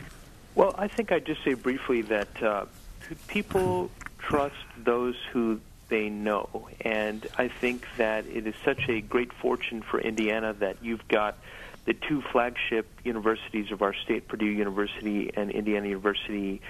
Well, 0.55 0.73
I 0.77 0.87
think 0.87 1.11
I'd 1.11 1.25
just 1.25 1.43
say 1.43 1.55
briefly 1.55 2.03
that 2.03 2.41
uh, 2.41 2.65
people 3.27 3.91
trust 4.17 4.55
those 4.77 5.15
who 5.33 5.59
they 5.89 6.07
know, 6.09 6.69
and 6.79 7.27
I 7.37 7.49
think 7.49 7.85
that 7.97 8.25
it 8.27 8.47
is 8.47 8.55
such 8.63 8.87
a 8.87 9.01
great 9.01 9.33
fortune 9.33 9.81
for 9.81 9.99
Indiana 9.99 10.53
that 10.53 10.77
you've 10.81 11.05
got 11.09 11.37
the 11.85 11.93
two 11.93 12.21
flagship 12.31 12.87
universities 13.03 13.71
of 13.71 13.81
our 13.81 13.93
state, 13.93 14.27
Purdue 14.27 14.45
University 14.45 15.31
and 15.35 15.51
Indiana 15.51 15.87
University. 15.87 16.61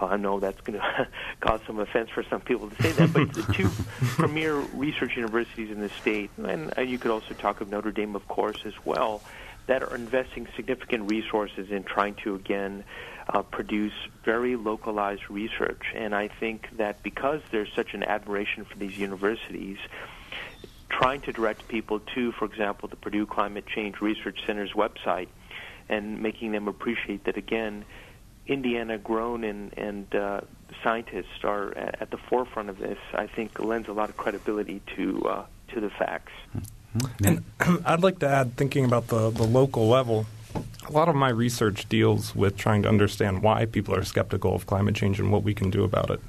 Uh, 0.00 0.06
I 0.06 0.16
know 0.16 0.40
that's 0.40 0.60
going 0.60 0.78
to 0.80 1.08
cause 1.40 1.60
some 1.66 1.78
offense 1.78 2.10
for 2.10 2.24
some 2.24 2.40
people 2.40 2.68
to 2.70 2.82
say 2.82 2.92
that, 2.92 3.12
but 3.12 3.32
the 3.32 3.52
two 3.52 3.70
premier 4.00 4.54
research 4.74 5.16
universities 5.16 5.70
in 5.70 5.80
the 5.80 5.88
state, 5.88 6.30
and, 6.36 6.76
and 6.76 6.90
you 6.90 6.98
could 6.98 7.12
also 7.12 7.34
talk 7.34 7.60
of 7.60 7.70
Notre 7.70 7.92
Dame, 7.92 8.16
of 8.16 8.26
course, 8.26 8.62
as 8.64 8.74
well, 8.84 9.22
that 9.66 9.82
are 9.82 9.94
investing 9.94 10.46
significant 10.56 11.08
resources 11.08 11.70
in 11.70 11.84
trying 11.84 12.14
to 12.16 12.34
again 12.34 12.84
uh, 13.28 13.42
produce 13.42 13.94
very 14.24 14.56
localized 14.56 15.30
research. 15.30 15.82
And 15.94 16.14
I 16.14 16.28
think 16.28 16.68
that 16.76 17.02
because 17.02 17.40
there's 17.50 17.72
such 17.74 17.94
an 17.94 18.02
admiration 18.02 18.64
for 18.64 18.76
these 18.76 18.98
universities, 18.98 19.78
trying 20.88 21.20
to 21.22 21.32
direct 21.32 21.68
people 21.68 22.00
to, 22.14 22.32
for 22.32 22.44
example, 22.44 22.88
the 22.88 22.96
Purdue 22.96 23.26
Climate 23.26 23.66
Change 23.66 24.00
Research 24.00 24.38
Center's 24.46 24.72
website 24.72 25.28
and 25.88 26.22
making 26.22 26.52
them 26.52 26.68
appreciate 26.68 27.24
that, 27.24 27.36
again, 27.36 27.84
Indiana 28.46 28.98
grown 28.98 29.44
and, 29.44 29.76
and 29.78 30.14
uh, 30.14 30.40
scientists 30.82 31.44
are 31.44 31.76
at 31.76 32.10
the 32.10 32.16
forefront 32.16 32.68
of 32.68 32.78
this, 32.78 32.98
I 33.12 33.26
think 33.26 33.58
lends 33.58 33.88
a 33.88 33.92
lot 33.92 34.08
of 34.10 34.16
credibility 34.16 34.82
to, 34.96 35.22
uh, 35.26 35.44
to 35.68 35.80
the 35.80 35.90
facts. 35.90 36.32
Mm-hmm. 36.56 37.26
And 37.26 37.82
I'd 37.86 38.02
like 38.02 38.18
to 38.20 38.28
add, 38.28 38.56
thinking 38.56 38.84
about 38.84 39.08
the, 39.08 39.30
the 39.30 39.44
local 39.44 39.88
level, 39.88 40.26
a 40.86 40.92
lot 40.92 41.08
of 41.08 41.14
my 41.14 41.30
research 41.30 41.88
deals 41.88 42.34
with 42.34 42.56
trying 42.56 42.82
to 42.82 42.88
understand 42.88 43.42
why 43.42 43.64
people 43.64 43.94
are 43.94 44.04
skeptical 44.04 44.54
of 44.54 44.66
climate 44.66 44.94
change 44.94 45.18
and 45.18 45.32
what 45.32 45.42
we 45.42 45.54
can 45.54 45.70
do 45.70 45.82
about 45.84 46.10
it. 46.10 46.20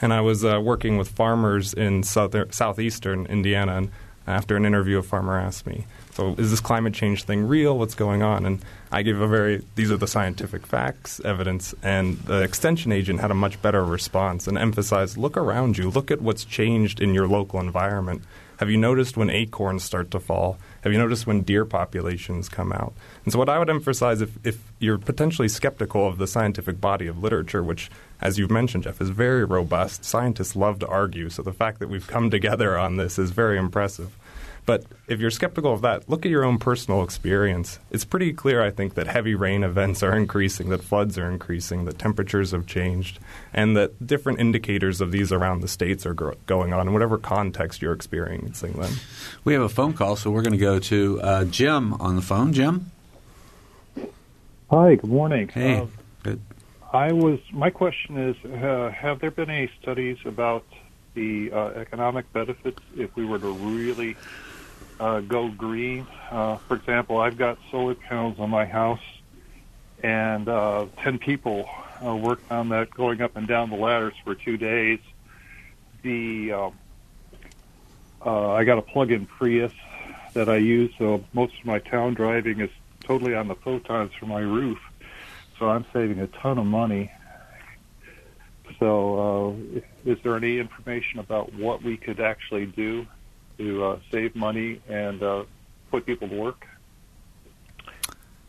And 0.00 0.12
I 0.12 0.20
was 0.20 0.44
uh, 0.44 0.60
working 0.62 0.96
with 0.96 1.08
farmers 1.08 1.74
in 1.74 2.02
southeastern 2.02 3.26
Indiana, 3.26 3.76
and 3.76 3.90
after 4.26 4.56
an 4.56 4.66
interview, 4.66 4.98
a 4.98 5.02
farmer 5.02 5.38
asked 5.38 5.66
me, 5.66 5.86
"So 6.12 6.34
is 6.38 6.50
this 6.50 6.60
climate 6.60 6.94
change 6.94 7.24
thing 7.24 7.48
real? 7.48 7.78
What's 7.78 7.94
going 7.94 8.22
on?" 8.22 8.46
And 8.46 8.62
I 8.92 9.02
gave 9.02 9.20
a 9.20 9.26
very 9.26 9.64
these 9.74 9.90
are 9.90 9.96
the 9.96 10.06
scientific 10.06 10.66
facts, 10.66 11.20
evidence, 11.24 11.74
and 11.82 12.18
the 12.20 12.42
extension 12.42 12.92
agent 12.92 13.20
had 13.20 13.30
a 13.30 13.34
much 13.34 13.60
better 13.62 13.84
response 13.84 14.46
and 14.46 14.58
emphasized, 14.58 15.16
"Look 15.16 15.36
around 15.36 15.78
you. 15.78 15.90
Look 15.90 16.10
at 16.10 16.20
what's 16.20 16.44
changed 16.44 17.00
in 17.00 17.14
your 17.14 17.26
local 17.26 17.58
environment." 17.58 18.22
Have 18.58 18.70
you 18.70 18.76
noticed 18.76 19.16
when 19.16 19.30
acorns 19.30 19.84
start 19.84 20.10
to 20.10 20.18
fall? 20.18 20.58
Have 20.82 20.92
you 20.92 20.98
noticed 20.98 21.28
when 21.28 21.42
deer 21.42 21.64
populations 21.64 22.48
come 22.48 22.72
out? 22.72 22.92
And 23.24 23.32
so, 23.32 23.38
what 23.38 23.48
I 23.48 23.56
would 23.58 23.70
emphasize 23.70 24.20
if, 24.20 24.30
if 24.44 24.58
you're 24.80 24.98
potentially 24.98 25.48
skeptical 25.48 26.06
of 26.06 26.18
the 26.18 26.26
scientific 26.26 26.80
body 26.80 27.06
of 27.06 27.22
literature, 27.22 27.62
which, 27.62 27.88
as 28.20 28.38
you've 28.38 28.50
mentioned, 28.50 28.84
Jeff, 28.84 29.00
is 29.00 29.10
very 29.10 29.44
robust, 29.44 30.04
scientists 30.04 30.56
love 30.56 30.78
to 30.80 30.86
argue. 30.88 31.30
So, 31.30 31.42
the 31.42 31.52
fact 31.52 31.78
that 31.78 31.88
we've 31.88 32.06
come 32.06 32.30
together 32.30 32.76
on 32.78 32.96
this 32.96 33.18
is 33.18 33.30
very 33.30 33.58
impressive. 33.58 34.16
But 34.68 34.84
if 35.06 35.18
you're 35.18 35.30
skeptical 35.30 35.72
of 35.72 35.80
that, 35.80 36.10
look 36.10 36.26
at 36.26 36.30
your 36.30 36.44
own 36.44 36.58
personal 36.58 37.02
experience. 37.02 37.78
It's 37.90 38.04
pretty 38.04 38.34
clear, 38.34 38.62
I 38.62 38.70
think, 38.70 38.96
that 38.96 39.06
heavy 39.06 39.34
rain 39.34 39.64
events 39.64 40.02
are 40.02 40.14
increasing, 40.14 40.68
that 40.68 40.84
floods 40.84 41.16
are 41.16 41.30
increasing, 41.30 41.86
that 41.86 41.98
temperatures 41.98 42.50
have 42.50 42.66
changed, 42.66 43.18
and 43.54 43.74
that 43.78 44.06
different 44.06 44.40
indicators 44.40 45.00
of 45.00 45.10
these 45.10 45.32
around 45.32 45.62
the 45.62 45.68
states 45.68 46.04
are 46.04 46.12
gro- 46.12 46.34
going 46.44 46.74
on 46.74 46.86
in 46.86 46.92
whatever 46.92 47.16
context 47.16 47.80
you're 47.80 47.94
experiencing 47.94 48.74
them. 48.74 48.92
We 49.42 49.54
have 49.54 49.62
a 49.62 49.70
phone 49.70 49.94
call, 49.94 50.16
so 50.16 50.30
we're 50.30 50.42
going 50.42 50.52
to 50.52 50.58
go 50.58 50.78
to 50.78 51.18
uh, 51.22 51.44
Jim 51.46 51.94
on 51.94 52.16
the 52.16 52.22
phone. 52.22 52.52
Jim? 52.52 52.90
Hi, 54.70 54.96
good 54.96 55.04
morning. 55.04 55.48
Hey. 55.48 55.78
Uh, 55.78 55.84
good. 55.86 55.97
I 56.92 57.12
was. 57.12 57.38
My 57.52 57.70
question 57.70 58.16
is: 58.18 58.36
uh, 58.44 58.90
Have 58.90 59.20
there 59.20 59.30
been 59.30 59.50
any 59.50 59.70
studies 59.80 60.16
about 60.24 60.64
the 61.14 61.50
uh, 61.52 61.80
economic 61.80 62.32
benefits 62.32 62.78
if 62.96 63.14
we 63.16 63.24
were 63.26 63.38
to 63.38 63.52
really 63.52 64.16
uh, 65.00 65.20
go 65.20 65.48
green. 65.48 66.06
Uh, 66.30 66.58
for 66.66 66.76
example, 66.76 67.18
I've 67.18 67.36
got 67.36 67.58
solar 67.70 67.94
panels 67.94 68.36
on 68.38 68.50
my 68.50 68.64
house, 68.64 69.02
and 70.02 70.48
uh, 70.48 70.86
10 71.02 71.18
people 71.18 71.68
uh, 72.04 72.14
worked 72.14 72.50
on 72.50 72.68
that 72.70 72.90
going 72.94 73.20
up 73.20 73.36
and 73.36 73.46
down 73.46 73.70
the 73.70 73.76
ladders 73.76 74.14
for 74.24 74.34
two 74.34 74.56
days. 74.56 75.00
The 76.02 76.52
um, 76.52 76.78
I 78.22 78.64
got 78.64 78.78
a 78.78 78.82
plug-in 78.82 79.26
Prius 79.26 79.72
that 80.34 80.48
I 80.48 80.56
use, 80.56 80.92
so 80.98 81.24
most 81.32 81.54
of 81.58 81.66
my 81.66 81.78
town 81.78 82.14
driving 82.14 82.60
is 82.60 82.70
totally 83.04 83.34
on 83.34 83.48
the 83.48 83.54
photons 83.56 84.12
from 84.18 84.28
my 84.28 84.40
roof. 84.40 84.78
So 85.58 85.68
I'm 85.68 85.84
saving 85.92 86.20
a 86.20 86.26
ton 86.26 86.58
of 86.58 86.66
money. 86.66 87.10
So, 88.78 89.56
uh, 89.74 89.80
is 90.10 90.18
there 90.22 90.36
any 90.36 90.58
information 90.58 91.18
about 91.18 91.52
what 91.54 91.82
we 91.82 91.96
could 91.96 92.20
actually 92.20 92.66
do 92.66 93.06
to 93.56 93.84
uh, 93.84 93.98
save 94.12 94.36
money 94.36 94.80
and 94.88 95.22
uh, 95.22 95.44
put 95.90 96.06
people 96.06 96.28
to 96.28 96.36
work? 96.36 96.64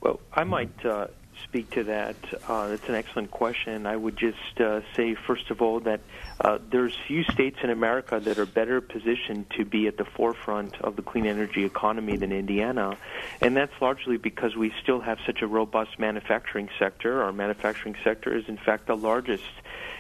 Well, 0.02 0.20
I 0.34 0.44
might 0.44 0.86
uh, 0.86 1.08
speak 1.44 1.70
to 1.72 1.84
that. 1.86 2.16
Uh, 2.48 2.70
that's 2.70 2.88
an 2.88 2.96
excellent 2.96 3.32
question. 3.32 3.86
I 3.86 3.96
would 3.96 4.18
just 4.18 4.60
uh, 4.60 4.82
say, 4.96 5.16
first 5.16 5.50
of 5.50 5.62
all, 5.62 5.80
that 5.82 6.02
uh, 6.42 6.60
there's 6.70 6.98
few 7.08 7.24
states 7.24 7.58
in 7.64 7.70
America 7.70 8.20
that 8.20 8.38
are 8.38 8.46
better 8.46 8.82
positioned 8.82 9.50
to 9.58 9.66
be 9.66 9.88
at 9.88 9.98
the 9.98 10.06
forefront 10.06 10.80
of 10.82 10.96
the 10.96 11.02
clean 11.02 11.26
energy 11.26 11.66
economy 11.66 12.18
than 12.18 12.32
Indiana, 12.32 12.98
and 13.42 13.56
that's 13.56 13.74
largely 13.82 14.18
because 14.18 14.56
we 14.56 14.74
still 14.82 15.00
have 15.00 15.20
such 15.26 15.42
a 15.42 15.48
robust 15.48 16.00
manufacturing 16.00 16.70
sector. 16.78 17.24
Our 17.24 17.32
manufacturing 17.32 17.96
sector 18.04 18.36
is, 18.36 18.48
in 18.48 18.58
fact, 18.58 18.88
the 18.88 18.98
largest 18.98 19.44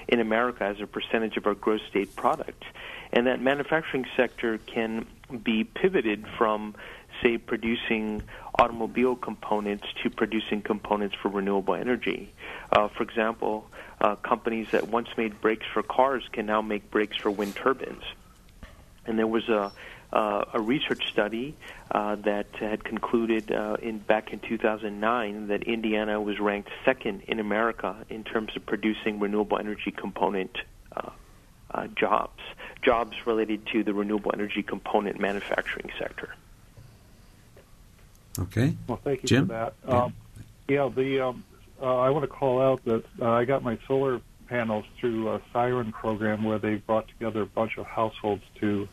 in 0.07 0.19
America 0.19 0.63
as 0.63 0.81
a 0.81 0.87
percentage 0.87 1.37
of 1.37 1.45
our 1.45 1.53
gross 1.53 1.81
state 1.89 2.15
product 2.15 2.63
and 3.11 3.27
that 3.27 3.41
manufacturing 3.41 4.05
sector 4.15 4.57
can 4.57 5.05
be 5.43 5.63
pivoted 5.63 6.25
from 6.37 6.75
say 7.21 7.37
producing 7.37 8.21
automobile 8.59 9.15
components 9.15 9.85
to 10.03 10.09
producing 10.09 10.61
components 10.61 11.15
for 11.21 11.29
renewable 11.29 11.75
energy. 11.75 12.31
Uh, 12.71 12.87
for 12.89 13.03
example, 13.03 13.65
uh, 14.01 14.15
companies 14.15 14.67
that 14.71 14.87
once 14.89 15.07
made 15.17 15.39
brakes 15.41 15.65
for 15.73 15.81
cars 15.81 16.23
can 16.31 16.45
now 16.45 16.61
make 16.61 16.89
brakes 16.91 17.17
for 17.17 17.31
wind 17.31 17.55
turbines. 17.55 18.03
And 19.05 19.17
there 19.17 19.27
was 19.27 19.47
a 19.49 19.71
uh, 20.11 20.43
a 20.53 20.59
research 20.59 21.07
study 21.11 21.55
uh, 21.91 22.15
that 22.15 22.47
had 22.55 22.83
concluded 22.83 23.51
uh, 23.51 23.77
in 23.81 23.99
back 23.99 24.33
in 24.33 24.39
2009 24.39 25.47
that 25.47 25.63
Indiana 25.63 26.19
was 26.19 26.39
ranked 26.39 26.69
second 26.83 27.21
in 27.27 27.39
America 27.39 27.95
in 28.09 28.23
terms 28.23 28.55
of 28.55 28.65
producing 28.65 29.19
renewable 29.19 29.59
energy 29.59 29.91
component 29.91 30.57
uh, 30.95 31.11
uh, 31.71 31.87
jobs, 31.95 32.41
jobs 32.81 33.15
related 33.27 33.65
to 33.67 33.83
the 33.83 33.93
renewable 33.93 34.31
energy 34.33 34.63
component 34.63 35.19
manufacturing 35.19 35.91
sector. 35.99 36.33
Okay. 38.37 38.75
Well, 38.87 38.99
thank 39.03 39.23
you 39.23 39.27
Jim? 39.27 39.47
for 39.47 39.53
that. 39.53 39.73
Yeah. 39.87 40.03
Um, 40.03 40.13
yeah, 40.67 40.89
the 40.93 41.19
um, 41.27 41.43
uh, 41.81 41.97
I 41.97 42.09
want 42.09 42.23
to 42.23 42.27
call 42.27 42.61
out 42.61 42.83
that 42.85 43.03
uh, 43.21 43.29
I 43.31 43.45
got 43.45 43.63
my 43.63 43.77
solar 43.87 44.21
panels 44.47 44.85
through 44.99 45.29
a 45.29 45.41
Siren 45.53 45.91
program 45.91 46.43
where 46.43 46.59
they 46.59 46.75
brought 46.75 47.07
together 47.07 47.41
a 47.41 47.45
bunch 47.45 47.77
of 47.77 47.85
households 47.85 48.43
to 48.59 48.87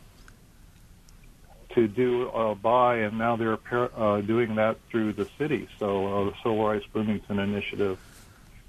to 1.75 1.87
do 1.89 2.29
uh, 2.31 2.55
buy, 2.55 2.97
and 2.99 3.19
now 3.19 3.37
they're 3.37 3.57
par- 3.57 3.91
uh, 3.97 4.21
doing 4.23 4.55
that 4.55 4.79
through 4.91 5.13
the 5.13 5.29
city. 5.39 5.69
So 5.79 6.07
uh, 6.07 6.25
the 6.27 6.33
Solarize 6.45 6.85
Bloomington 6.93 7.39
initiative, 7.39 7.99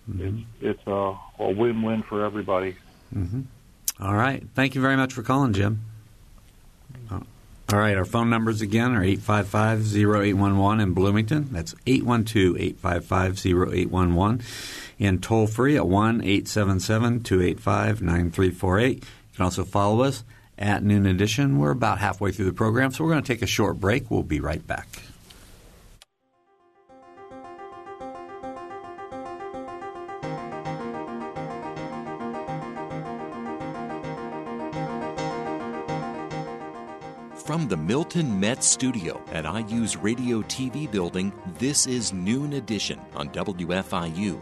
Mm-hmm. 0.10 0.40
it's, 0.62 0.78
it's 0.80 0.88
a, 0.88 1.18
a 1.44 1.52
win-win 1.52 2.02
for 2.02 2.24
everybody. 2.24 2.78
All 4.00 4.14
right. 4.16 4.42
Thank 4.56 4.74
you 4.74 4.80
very 4.80 4.96
much 4.96 5.12
for 5.12 5.22
calling, 5.22 5.52
Jim. 5.52 5.82
All 7.72 7.80
right. 7.80 7.98
Our 7.98 8.06
phone 8.06 8.30
numbers 8.30 8.62
again 8.62 8.94
are 8.94 9.04
855 9.04 9.94
0811 9.94 10.80
in 10.80 10.94
Bloomington. 10.94 11.50
That's 11.52 11.76
812 11.86 12.56
855 12.58 13.46
0811. 13.46 14.42
And 15.00 15.22
toll 15.22 15.48
free 15.48 15.76
at 15.76 15.86
1 15.86 16.22
877 16.22 17.24
285 17.24 18.02
9348. 18.02 18.96
You 18.96 19.02
can 19.36 19.44
also 19.44 19.66
follow 19.66 20.02
us 20.02 20.24
at 20.58 20.82
Noon 20.82 21.06
Edition. 21.06 21.58
We're 21.60 21.72
about 21.72 22.00
halfway 22.00 22.32
through 22.32 22.46
the 22.46 22.54
program, 22.54 22.92
so 22.92 23.04
we're 23.04 23.12
going 23.12 23.24
to 23.24 23.34
take 23.34 23.42
a 23.42 23.48
short 23.48 23.80
break. 23.82 24.10
We'll 24.10 24.24
be 24.24 24.40
right 24.40 24.66
back. 24.66 24.88
The 37.68 37.76
Milton 37.76 38.40
Metz 38.40 38.66
Studio 38.66 39.22
at 39.34 39.44
IU's 39.44 39.98
Radio 39.98 40.42
TV 40.44 40.90
building, 40.90 41.34
this 41.60 41.86
is 41.86 42.14
Noon 42.14 42.54
Edition 42.54 42.98
on 43.14 43.28
WFIU. 43.32 44.42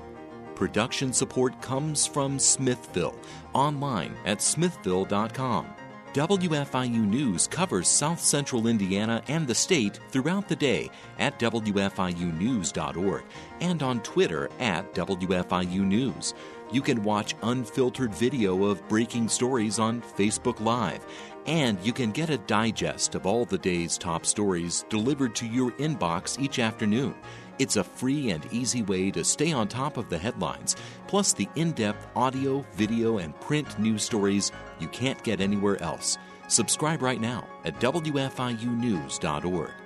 Production 0.53 1.11
support 1.11 1.59
comes 1.59 2.05
from 2.05 2.37
Smithville, 2.37 3.15
online 3.53 4.15
at 4.25 4.43
smithville.com. 4.43 5.65
WFIU 6.13 7.03
News 7.03 7.47
covers 7.47 7.87
South 7.87 8.19
Central 8.19 8.67
Indiana 8.67 9.23
and 9.27 9.47
the 9.47 9.55
state 9.55 9.99
throughout 10.11 10.47
the 10.47 10.55
day 10.55 10.91
at 11.17 11.39
WFIUnews.org 11.39 13.23
and 13.59 13.81
on 13.81 13.99
Twitter 14.01 14.51
at 14.59 14.93
WFIU 14.93 15.79
News. 15.79 16.35
You 16.71 16.81
can 16.81 17.03
watch 17.03 17.35
unfiltered 17.41 18.13
video 18.13 18.65
of 18.65 18.87
breaking 18.87 19.29
stories 19.29 19.77
on 19.77 20.01
Facebook 20.01 20.59
Live, 20.61 21.05
and 21.45 21.79
you 21.85 21.93
can 21.93 22.11
get 22.11 22.29
a 22.29 22.37
digest 22.37 23.15
of 23.15 23.25
all 23.25 23.45
the 23.45 23.57
day's 23.57 23.97
top 23.97 24.25
stories 24.25 24.85
delivered 24.89 25.35
to 25.35 25.45
your 25.45 25.71
inbox 25.73 26.39
each 26.39 26.59
afternoon. 26.59 27.15
It's 27.59 27.77
a 27.77 27.83
free 27.83 28.31
and 28.31 28.45
easy 28.51 28.81
way 28.81 29.11
to 29.11 29.23
stay 29.23 29.53
on 29.53 29.67
top 29.67 29.97
of 29.97 30.09
the 30.09 30.17
headlines, 30.17 30.75
plus 31.07 31.33
the 31.33 31.47
in 31.55 31.71
depth 31.71 32.07
audio, 32.15 32.65
video, 32.73 33.19
and 33.19 33.39
print 33.39 33.79
news 33.79 34.03
stories 34.03 34.51
you 34.79 34.87
can't 34.89 35.23
get 35.23 35.39
anywhere 35.39 35.81
else. 35.81 36.17
Subscribe 36.47 37.01
right 37.01 37.21
now 37.21 37.47
at 37.63 37.79
WFIUnews.org. 37.79 39.84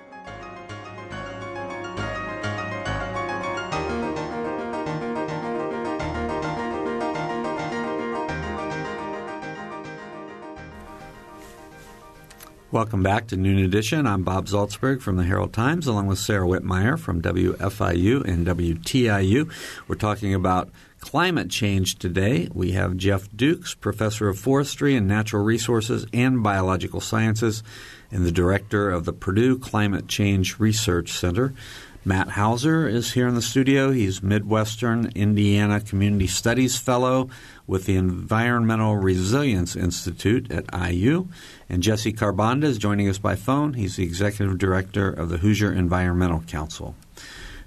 Welcome 12.71 13.01
back 13.01 13.25
to 13.29 13.35
Noon 13.35 13.57
Edition. 13.57 14.05
I'm 14.05 14.21
Bob 14.21 14.45
Zaltsberg 14.45 15.01
from 15.01 15.15
the 15.15 15.23
Herald 15.23 15.53
Times, 15.53 15.87
along 15.87 16.05
with 16.05 16.19
Sarah 16.19 16.45
Wittmeyer 16.45 16.99
from 16.99 17.19
WFIU 17.19 18.23
and 18.23 18.45
WTIU. 18.45 19.51
We're 19.87 19.95
talking 19.95 20.35
about 20.35 20.69
climate 20.99 21.49
change 21.49 21.97
today. 21.97 22.47
We 22.53 22.73
have 22.73 22.95
Jeff 22.95 23.27
Dukes, 23.35 23.73
professor 23.73 24.29
of 24.29 24.37
forestry 24.37 24.95
and 24.95 25.07
natural 25.07 25.43
resources 25.43 26.05
and 26.13 26.43
biological 26.43 27.01
sciences, 27.01 27.63
and 28.11 28.23
the 28.23 28.31
director 28.31 28.91
of 28.91 29.05
the 29.05 29.13
Purdue 29.13 29.57
Climate 29.57 30.07
Change 30.07 30.59
Research 30.59 31.13
Center. 31.13 31.55
Matt 32.05 32.29
Houser 32.29 32.87
is 32.87 33.11
here 33.11 33.27
in 33.27 33.35
the 33.35 33.41
studio. 33.41 33.91
He's 33.91 34.23
Midwestern 34.23 35.11
Indiana 35.15 35.81
Community 35.81 36.27
Studies 36.27 36.77
Fellow 36.77 37.29
with 37.67 37.85
the 37.85 37.97
Environmental 37.97 38.95
Resilience 38.95 39.75
Institute 39.75 40.49
at 40.49 40.65
IU. 40.73 41.27
And 41.67 41.83
Jesse 41.83 42.13
Kharbanda 42.13 42.63
is 42.63 42.77
joining 42.77 43.09
us 43.09 43.17
by 43.17 43.35
phone. 43.35 43.73
He's 43.73 43.97
the 43.97 44.05
Executive 44.05 44.57
Director 44.57 45.09
of 45.09 45.27
the 45.27 45.39
Hoosier 45.39 45.73
Environmental 45.73 46.39
Council. 46.47 46.95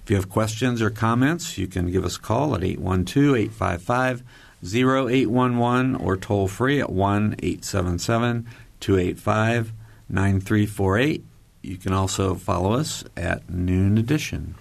If 0.03 0.09
you 0.09 0.17
have 0.17 0.31
questions 0.31 0.81
or 0.81 0.89
comments, 0.89 1.59
you 1.59 1.67
can 1.67 1.91
give 1.91 2.05
us 2.05 2.17
a 2.17 2.21
call 2.21 2.55
at 2.55 2.65
812 2.65 3.37
855 3.37 4.23
0811 4.65 5.95
or 5.97 6.17
toll 6.17 6.49
free 6.49 6.81
at 6.81 6.91
1 6.91 7.37
877 7.39 8.47
285 8.81 9.73
9348. 10.09 11.25
You 11.63 11.77
can 11.77 11.93
also 11.93 12.35
follow 12.35 12.73
us 12.73 13.05
at 13.17 13.49
Noon 13.49 13.97
Edition. 13.97 14.57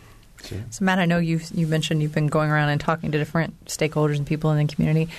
So, 0.70 0.84
Matt, 0.84 1.00
I 1.00 1.06
know 1.06 1.20
you 1.20 1.40
you 1.54 1.68
mentioned 1.68 2.02
you've 2.02 2.14
been 2.14 2.28
going 2.28 2.50
around 2.50 2.70
and 2.70 2.82
talking 2.82 3.12
to 3.12 3.18
different 3.18 3.66
stakeholders 3.66 4.18
and 4.18 4.26
people 4.26 4.52
in 4.52 4.66
the 4.66 4.74
community. 4.74 5.12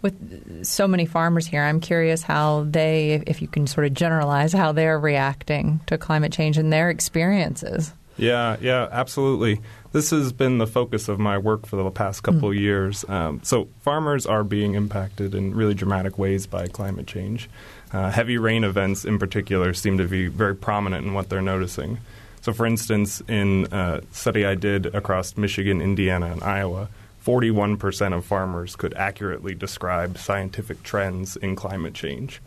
With 0.00 0.64
so 0.64 0.86
many 0.86 1.06
farmers 1.06 1.46
here, 1.46 1.62
I'm 1.62 1.80
curious 1.80 2.22
how 2.22 2.64
they, 2.68 3.22
if 3.26 3.42
you 3.42 3.48
can 3.48 3.66
sort 3.66 3.84
of 3.86 3.94
generalize, 3.94 4.52
how 4.52 4.70
they're 4.70 4.98
reacting 4.98 5.80
to 5.86 5.98
climate 5.98 6.32
change 6.32 6.56
and 6.56 6.72
their 6.72 6.88
experiences. 6.88 7.92
Yeah, 8.16 8.56
yeah, 8.60 8.88
absolutely. 8.92 9.60
This 9.92 10.10
has 10.10 10.32
been 10.32 10.58
the 10.58 10.66
focus 10.66 11.08
of 11.08 11.18
my 11.18 11.38
work 11.38 11.66
for 11.66 11.76
the 11.76 11.90
past 11.90 12.22
couple 12.22 12.50
of 12.50 12.54
years. 12.54 13.04
Um, 13.08 13.40
so, 13.42 13.68
farmers 13.80 14.26
are 14.26 14.44
being 14.44 14.74
impacted 14.74 15.34
in 15.34 15.54
really 15.54 15.74
dramatic 15.74 16.18
ways 16.18 16.46
by 16.46 16.66
climate 16.68 17.06
change. 17.06 17.48
Uh, 17.92 18.10
heavy 18.10 18.36
rain 18.36 18.64
events, 18.64 19.04
in 19.04 19.18
particular, 19.18 19.72
seem 19.72 19.98
to 19.98 20.06
be 20.06 20.26
very 20.26 20.54
prominent 20.54 21.06
in 21.06 21.14
what 21.14 21.28
they're 21.28 21.40
noticing. 21.40 21.98
So, 22.40 22.52
for 22.52 22.66
instance, 22.66 23.22
in 23.28 23.66
a 23.72 24.02
study 24.12 24.44
I 24.44 24.54
did 24.54 24.86
across 24.86 25.36
Michigan, 25.36 25.80
Indiana, 25.80 26.26
and 26.26 26.42
Iowa, 26.42 26.88
41% 27.24 28.16
of 28.16 28.24
farmers 28.24 28.76
could 28.76 28.94
accurately 28.94 29.54
describe 29.54 30.18
scientific 30.18 30.82
trends 30.82 31.36
in 31.36 31.56
climate 31.56 31.94
change 31.94 32.40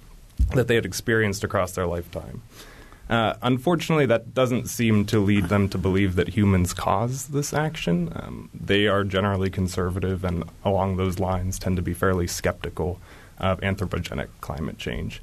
that 0.55 0.67
they 0.67 0.75
had 0.75 0.85
experienced 0.85 1.43
across 1.43 1.73
their 1.73 1.85
lifetime. 1.85 2.41
Uh, 3.09 3.35
unfortunately, 3.41 4.05
that 4.05 4.33
doesn't 4.33 4.67
seem 4.67 5.05
to 5.05 5.19
lead 5.19 5.45
them 5.45 5.67
to 5.67 5.77
believe 5.77 6.15
that 6.15 6.29
humans 6.29 6.73
cause 6.73 7.27
this 7.27 7.53
action. 7.53 8.11
Um, 8.15 8.49
they 8.53 8.87
are 8.87 9.03
generally 9.03 9.49
conservative 9.49 10.23
and, 10.23 10.45
along 10.63 10.95
those 10.95 11.19
lines, 11.19 11.59
tend 11.59 11.75
to 11.75 11.81
be 11.81 11.93
fairly 11.93 12.25
skeptical 12.25 12.99
of 13.37 13.59
anthropogenic 13.59 14.29
climate 14.39 14.77
change. 14.77 15.21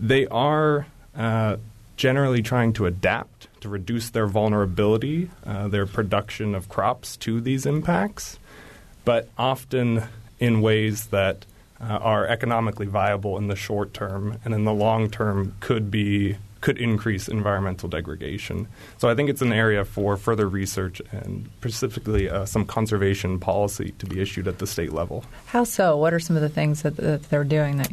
They 0.00 0.26
are 0.26 0.86
uh, 1.16 1.56
generally 1.96 2.42
trying 2.42 2.72
to 2.74 2.86
adapt 2.86 3.48
to 3.60 3.68
reduce 3.68 4.10
their 4.10 4.26
vulnerability, 4.26 5.30
uh, 5.44 5.68
their 5.68 5.86
production 5.86 6.54
of 6.54 6.68
crops 6.68 7.16
to 7.18 7.40
these 7.40 7.66
impacts, 7.66 8.38
but 9.04 9.28
often 9.36 10.04
in 10.38 10.60
ways 10.60 11.06
that 11.06 11.44
uh, 11.80 11.84
are 11.84 12.26
economically 12.26 12.86
viable 12.86 13.36
in 13.38 13.48
the 13.48 13.56
short 13.56 13.94
term 13.94 14.38
and 14.44 14.54
in 14.54 14.64
the 14.64 14.72
long 14.72 15.10
term 15.10 15.54
could 15.60 15.90
be 15.90 16.36
could 16.60 16.78
increase 16.78 17.28
environmental 17.28 17.88
degradation. 17.88 18.66
So 18.98 19.08
I 19.08 19.14
think 19.14 19.30
it's 19.30 19.42
an 19.42 19.52
area 19.52 19.84
for 19.84 20.16
further 20.16 20.48
research 20.48 21.00
and 21.12 21.48
specifically 21.58 22.28
uh, 22.28 22.46
some 22.46 22.64
conservation 22.64 23.38
policy 23.38 23.94
to 24.00 24.06
be 24.06 24.20
issued 24.20 24.48
at 24.48 24.58
the 24.58 24.66
state 24.66 24.92
level. 24.92 25.24
How 25.46 25.62
so? 25.62 25.96
What 25.96 26.12
are 26.12 26.18
some 26.18 26.34
of 26.34 26.42
the 26.42 26.48
things 26.48 26.82
that, 26.82 26.96
that 26.96 27.30
they're 27.30 27.44
doing 27.44 27.76
that 27.76 27.92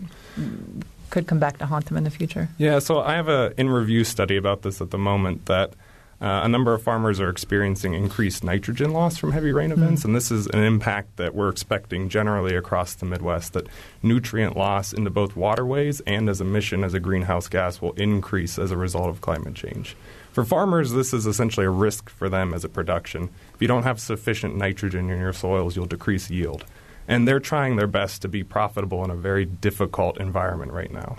could 1.10 1.28
come 1.28 1.40
back 1.40 1.58
to 1.60 1.66
haunt 1.66 1.86
them 1.86 1.98
in 1.98 2.04
the 2.04 2.10
future? 2.10 2.50
Yeah, 2.58 2.80
so 2.80 3.00
I 3.02 3.14
have 3.16 3.28
a 3.30 3.54
in 3.58 3.70
review 3.70 4.04
study 4.04 4.38
about 4.38 4.62
this 4.64 4.82
at 4.82 4.92
the 4.92 4.98
moment 4.98 5.46
that 5.46 5.74
uh, 6.22 6.42
a 6.44 6.48
number 6.48 6.74
of 6.74 6.82
farmers 6.82 7.20
are 7.20 7.30
experiencing 7.30 7.94
increased 7.94 8.42
nitrogen 8.44 8.92
loss 8.94 9.18
from 9.18 9.34
heavy 9.34 9.52
rain 9.52 9.72
events, 9.72 10.02
Mm. 10.02 10.06
and 10.06 10.16
this 10.16 10.32
is 10.32 10.48
an 10.48 10.64
impact 10.64 11.18
that 11.18 11.36
we're 11.36 11.50
expecting 11.50 12.08
generally 12.08 12.56
across 12.56 12.94
the 12.96 13.06
Midwest. 13.06 13.52
That 13.54 13.68
nutrient 14.02 14.56
loss 14.56 14.94
into 14.94 15.10
both 15.10 15.36
waterways 15.36 16.00
and 16.08 16.30
as 16.30 16.40
emission 16.40 16.84
as 16.86 16.94
a 16.94 17.02
greenhouse 17.02 17.50
gas 17.50 17.82
will 17.82 17.92
increase 17.94 18.58
as 18.58 18.72
a 18.72 18.78
result 18.78 19.10
of 19.10 19.20
climate 19.20 19.56
change. 19.56 19.96
For 20.32 20.46
farmers, 20.46 20.94
this 20.94 21.14
is 21.14 21.26
essentially 21.26 21.66
a 21.66 21.70
risk 21.70 22.10
for 22.10 22.30
them 22.30 22.54
as 22.54 22.64
a 22.64 22.70
production. 22.70 23.30
If 23.54 23.62
you 23.62 23.68
don't 23.68 23.84
have 23.84 24.00
sufficient 24.00 24.56
nitrogen 24.56 25.10
in 25.10 25.20
your 25.20 25.34
soils, 25.34 25.76
you'll 25.76 25.86
decrease 25.86 26.30
yield. 26.30 26.64
And 27.08 27.28
they're 27.28 27.40
trying 27.40 27.76
their 27.76 27.88
best 27.88 28.22
to 28.24 28.28
be 28.28 28.44
profitable 28.44 29.04
in 29.04 29.12
a 29.12 29.16
very 29.16 29.46
difficult 29.46 30.20
environment 30.20 30.72
right 30.72 30.92
now. 30.92 31.18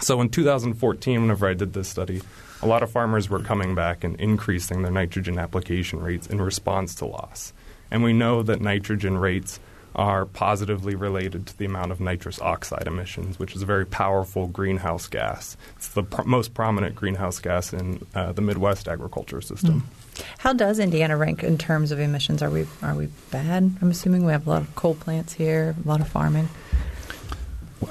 So 0.00 0.20
in 0.20 0.30
2014, 0.30 1.20
whenever 1.20 1.46
I 1.46 1.54
did 1.54 1.74
this 1.74 1.88
study, 1.88 2.22
a 2.60 2.66
lot 2.66 2.82
of 2.82 2.90
farmers 2.90 3.28
were 3.28 3.40
coming 3.40 3.74
back 3.74 4.04
and 4.04 4.18
increasing 4.20 4.82
their 4.82 4.90
nitrogen 4.90 5.38
application 5.38 6.00
rates 6.00 6.26
in 6.26 6.40
response 6.40 6.94
to 6.96 7.06
loss. 7.06 7.52
And 7.90 8.02
we 8.02 8.12
know 8.12 8.42
that 8.42 8.60
nitrogen 8.60 9.18
rates 9.18 9.60
are 9.94 10.24
positively 10.24 10.94
related 10.94 11.46
to 11.46 11.58
the 11.58 11.66
amount 11.66 11.92
of 11.92 12.00
nitrous 12.00 12.40
oxide 12.40 12.86
emissions, 12.86 13.38
which 13.38 13.54
is 13.54 13.62
a 13.62 13.66
very 13.66 13.84
powerful 13.84 14.46
greenhouse 14.46 15.06
gas. 15.06 15.56
It's 15.76 15.88
the 15.88 16.02
pr- 16.02 16.22
most 16.22 16.54
prominent 16.54 16.94
greenhouse 16.94 17.38
gas 17.38 17.72
in 17.72 18.04
uh, 18.14 18.32
the 18.32 18.40
Midwest 18.40 18.88
agriculture 18.88 19.40
system. 19.40 19.82
Mm. 19.82 20.01
How 20.38 20.52
does 20.52 20.78
Indiana 20.78 21.16
rank 21.16 21.42
in 21.42 21.58
terms 21.58 21.92
of 21.92 22.00
emissions? 22.00 22.42
Are 22.42 22.50
we 22.50 22.66
are 22.82 22.94
we 22.94 23.08
bad? 23.30 23.76
I'm 23.80 23.90
assuming 23.90 24.24
we 24.24 24.32
have 24.32 24.46
a 24.46 24.50
lot 24.50 24.62
of 24.62 24.74
coal 24.74 24.94
plants 24.94 25.32
here, 25.32 25.74
a 25.84 25.88
lot 25.88 26.00
of 26.00 26.08
farming. 26.08 26.48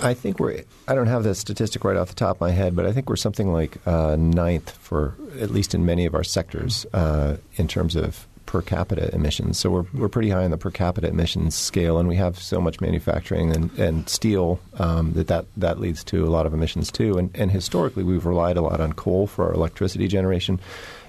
I 0.01 0.13
think 0.13 0.39
we're. 0.39 0.63
I 0.87 0.95
don't 0.95 1.07
have 1.07 1.23
the 1.23 1.35
statistic 1.35 1.83
right 1.83 1.97
off 1.97 2.09
the 2.09 2.15
top 2.15 2.37
of 2.37 2.41
my 2.41 2.51
head, 2.51 2.75
but 2.75 2.85
I 2.85 2.91
think 2.91 3.09
we're 3.09 3.15
something 3.15 3.51
like 3.51 3.85
uh, 3.85 4.15
ninth 4.17 4.71
for 4.71 5.15
at 5.39 5.51
least 5.51 5.73
in 5.75 5.85
many 5.85 6.05
of 6.05 6.15
our 6.15 6.23
sectors 6.23 6.85
uh, 6.93 7.37
in 7.55 7.67
terms 7.67 7.95
of 7.95 8.27
per 8.45 8.61
capita 8.61 9.13
emissions. 9.13 9.57
So 9.57 9.69
we're 9.69 9.85
we're 9.93 10.09
pretty 10.09 10.29
high 10.29 10.43
on 10.43 10.51
the 10.51 10.57
per 10.57 10.71
capita 10.71 11.07
emissions 11.07 11.55
scale, 11.55 11.97
and 11.97 12.07
we 12.07 12.15
have 12.17 12.37
so 12.39 12.59
much 12.61 12.81
manufacturing 12.81 13.55
and, 13.55 13.71
and 13.79 14.09
steel 14.09 14.59
um, 14.77 15.13
that, 15.13 15.27
that 15.27 15.45
that 15.57 15.79
leads 15.79 16.03
to 16.05 16.25
a 16.25 16.29
lot 16.29 16.45
of 16.45 16.53
emissions 16.53 16.91
too. 16.91 17.17
And, 17.17 17.31
and 17.35 17.51
historically, 17.51 18.03
we've 18.03 18.25
relied 18.25 18.57
a 18.57 18.61
lot 18.61 18.81
on 18.81 18.93
coal 18.93 19.27
for 19.27 19.45
our 19.45 19.53
electricity 19.53 20.07
generation, 20.07 20.59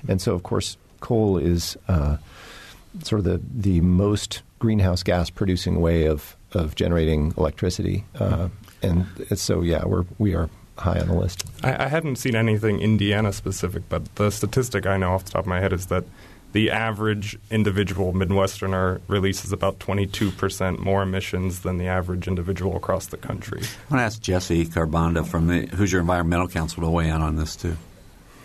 and 0.09 0.20
so 0.20 0.35
of 0.35 0.42
course, 0.42 0.77
coal 1.03 1.37
is 1.37 1.77
uh, 1.88 2.17
sort 3.03 3.19
of 3.19 3.25
the 3.25 3.41
the 3.55 3.81
most 3.83 4.43
greenhouse 4.59 5.03
gas 5.03 5.29
producing 5.29 5.81
way 5.81 6.07
of 6.07 6.37
of 6.53 6.75
generating 6.75 7.35
electricity. 7.37 8.05
Uh, 8.19 8.49
and 8.83 9.07
so, 9.35 9.61
yeah, 9.61 9.85
we're 9.85 10.05
we 10.19 10.35
are 10.35 10.49
high 10.79 10.99
on 10.99 11.09
the 11.09 11.15
list. 11.15 11.45
I, 11.62 11.85
I 11.85 11.88
haven't 11.88 12.17
seen 12.17 12.35
anything 12.35 12.81
Indiana 12.81 13.33
specific, 13.33 13.83
but 13.88 14.15
the 14.17 14.31
statistic 14.31 14.87
I 14.87 14.97
know 14.97 15.12
off 15.12 15.25
the 15.25 15.33
top 15.33 15.43
of 15.43 15.47
my 15.47 15.61
head 15.61 15.73
is 15.73 15.87
that 15.87 16.05
the 16.53 16.71
average 16.71 17.38
individual 17.51 18.12
Midwesterner 18.12 19.01
releases 19.09 19.53
about 19.53 19.79
22% 19.79 20.79
more 20.79 21.03
emissions 21.03 21.61
than 21.61 21.79
the 21.79 21.87
average 21.87 22.29
individual 22.29 22.77
across 22.77 23.07
the 23.07 23.17
country. 23.17 23.61
I 23.62 23.95
want 23.95 24.01
to 24.01 24.05
ask 24.05 24.21
Jesse 24.21 24.67
Kharbanda 24.67 25.27
from 25.27 25.47
the 25.47 25.67
Hoosier 25.67 26.01
Environmental 26.01 26.49
Council 26.49 26.83
to 26.83 26.91
weigh 26.91 27.09
in 27.09 27.23
on 27.23 27.37
this, 27.37 27.57
too. 27.57 27.77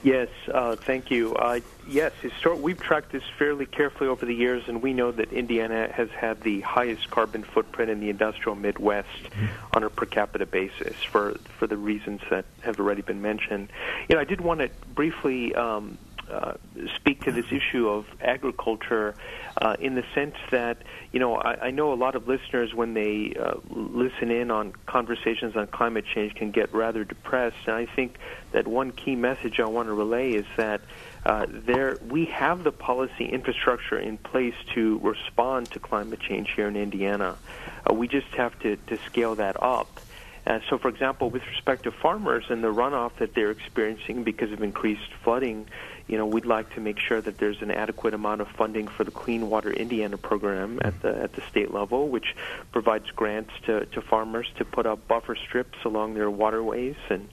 Yes, 0.04 0.30
uh, 0.54 0.76
thank 0.76 1.10
you. 1.10 1.36
Uh, 1.36 1.60
yes, 1.88 2.12
histor- 2.22 2.60
we've 2.60 2.80
tracked 2.80 3.12
this 3.12 3.24
fairly 3.38 3.66
carefully 3.66 4.08
over 4.08 4.26
the 4.26 4.34
years, 4.34 4.64
and 4.68 4.82
we 4.82 4.94
know 4.94 5.12
that 5.12 5.34
Indiana 5.34 5.92
has 5.92 6.10
had 6.12 6.42
the 6.42 6.62
highest 6.62 7.10
carbon 7.10 7.44
footprint 7.44 7.90
in 7.90 8.00
the 8.00 8.10
industrial 8.10 8.56
Midwest 8.56 9.08
mm-hmm. 9.24 9.48
on 9.76 9.84
a 9.84 9.90
per 9.90 10.06
capita 10.06 10.46
basis 10.46 10.96
for 11.04 11.38
for 11.58 11.68
the 11.68 11.78
reasons 11.78 12.22
that 12.30 12.46
have 12.62 12.80
already 12.80 13.02
been 13.02 13.22
mentioned. 13.22 13.70
You 14.08 14.16
know, 14.16 14.22
I 14.22 14.26
did 14.26 14.42
want 14.42 14.60
to 14.60 14.70
briefly 14.94 15.56
um, 15.56 15.98
uh, 16.32 16.54
speak 16.96 17.24
to 17.24 17.32
this 17.32 17.46
issue 17.52 17.88
of 17.88 18.06
agriculture 18.22 19.16
uh, 19.62 19.76
in 19.80 19.96
the 19.96 20.04
sense 20.14 20.36
that 20.52 20.78
you 21.12 21.20
know 21.20 21.36
I, 21.36 21.68
I 21.68 21.72
know 21.72 21.94
a 21.94 21.96
lot 21.96 22.16
of 22.16 22.28
listeners 22.28 22.74
when 22.74 22.94
they 22.94 23.36
uh, 23.40 23.56
listen 23.70 24.32
in 24.32 24.52
on 24.52 24.74
conversations 24.86 25.56
on 25.56 25.68
climate 25.68 26.06
change 26.14 26.36
can 26.36 26.52
get 26.52 26.74
rather 26.74 27.04
depressed, 27.04 27.58
and 27.66 27.76
I 27.76 27.86
think 27.86 28.18
that 28.52 28.68
one 28.68 28.92
key 28.92 29.16
message 29.16 29.60
I 29.60 29.66
want 29.66 29.88
to 29.88 29.94
relay 29.94 30.32
is 30.32 30.46
that. 30.58 30.82
Uh, 31.26 31.46
there, 31.50 31.98
we 32.08 32.24
have 32.24 32.64
the 32.64 32.72
policy 32.72 33.26
infrastructure 33.26 34.00
in 34.00 34.18
place 34.18 34.54
to 34.74 34.98
respond 35.00 35.70
to 35.70 35.78
climate 35.78 36.22
change 36.22 36.50
here 36.56 36.70
in 36.70 36.78
Indiana. 36.78 37.36
Uh, 37.86 37.94
we 37.94 38.08
just 38.08 38.28
have 38.28 38.58
to, 38.60 38.78
to 38.88 38.98
scale 39.08 39.36
that 39.36 39.62
up. 39.62 40.00
Uh, 40.48 40.60
so, 40.70 40.78
for 40.78 40.88
example, 40.88 41.30
with 41.30 41.42
respect 41.48 41.84
to 41.84 41.92
farmers 41.92 42.46
and 42.50 42.64
the 42.64 42.74
runoff 42.74 43.12
that 43.20 43.36
they're 43.36 43.52
experiencing 43.52 44.24
because 44.24 44.50
of 44.54 44.64
increased 44.64 45.12
flooding, 45.22 45.68
you 46.08 46.18
know, 46.18 46.26
we'd 46.26 46.46
like 46.46 46.74
to 46.74 46.80
make 46.80 46.98
sure 47.00 47.22
that 47.22 47.38
there's 47.38 47.62
an 47.62 47.70
adequate 47.70 48.14
amount 48.14 48.40
of 48.40 48.48
funding 48.58 48.88
for 48.88 49.04
the 49.04 49.12
Clean 49.12 49.50
Water 49.50 49.74
Indiana 49.74 50.18
program 50.18 50.80
at 50.86 51.02
the 51.02 51.10
at 51.22 51.34
the 51.34 51.42
state 51.52 51.74
level, 51.74 52.08
which 52.08 52.34
provides 52.72 53.12
grants 53.14 53.52
to, 53.66 53.86
to 53.88 54.02
farmers 54.02 54.48
to 54.58 54.64
put 54.64 54.86
up 54.86 55.06
buffer 55.06 55.36
strips 55.36 55.78
along 55.84 56.14
their 56.14 56.32
waterways 56.32 56.96
and 57.10 57.28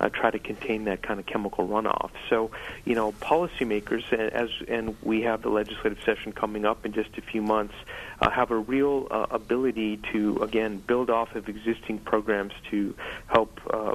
uh, 0.00 0.08
try 0.08 0.30
to 0.30 0.38
contain 0.38 0.84
that 0.84 1.02
kind 1.02 1.20
of 1.20 1.26
chemical 1.26 1.68
runoff. 1.68 2.10
So, 2.28 2.50
you 2.84 2.94
know, 2.94 3.12
policymakers, 3.12 4.12
as 4.12 4.48
and 4.66 4.96
we 5.02 5.22
have 5.22 5.42
the 5.42 5.50
legislative 5.50 6.02
session 6.04 6.32
coming 6.32 6.64
up 6.64 6.84
in 6.86 6.92
just 6.92 7.16
a 7.18 7.20
few 7.20 7.42
months, 7.42 7.74
uh, 8.20 8.30
have 8.30 8.50
a 8.50 8.56
real 8.56 9.06
uh, 9.10 9.26
ability 9.30 10.00
to 10.12 10.38
again 10.42 10.82
build 10.86 11.10
off 11.10 11.34
of 11.34 11.48
existing 11.48 11.98
programs 11.98 12.52
to 12.70 12.94
help 13.28 13.60
uh, 13.72 13.94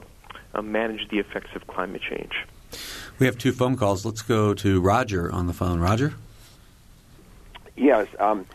uh, 0.53 0.61
manage 0.61 1.09
the 1.09 1.19
effects 1.19 1.55
of 1.55 1.67
climate 1.67 2.01
change. 2.01 2.45
We 3.19 3.25
have 3.25 3.37
two 3.37 3.51
phone 3.51 3.75
calls. 3.75 4.05
Let's 4.05 4.21
go 4.21 4.53
to 4.53 4.81
Roger 4.81 5.31
on 5.31 5.47
the 5.47 5.53
phone. 5.53 5.79
Roger? 5.79 6.13
Yes. 7.75 8.07
Um, 8.19 8.45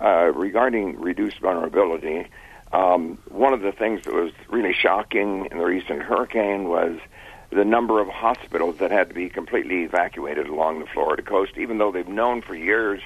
uh, 0.00 0.30
regarding 0.34 1.00
reduced 1.00 1.40
vulnerability, 1.40 2.28
um, 2.72 3.18
one 3.28 3.52
of 3.52 3.60
the 3.60 3.72
things 3.72 4.04
that 4.04 4.14
was 4.14 4.32
really 4.48 4.74
shocking 4.74 5.48
in 5.50 5.58
the 5.58 5.64
recent 5.64 6.02
hurricane 6.02 6.68
was 6.68 6.98
the 7.50 7.64
number 7.64 8.00
of 8.00 8.08
hospitals 8.08 8.78
that 8.78 8.90
had 8.90 9.08
to 9.08 9.14
be 9.14 9.28
completely 9.30 9.84
evacuated 9.84 10.48
along 10.48 10.80
the 10.80 10.86
Florida 10.86 11.22
coast, 11.22 11.56
even 11.56 11.78
though 11.78 11.90
they've 11.90 12.08
known 12.08 12.42
for 12.42 12.54
years 12.54 13.00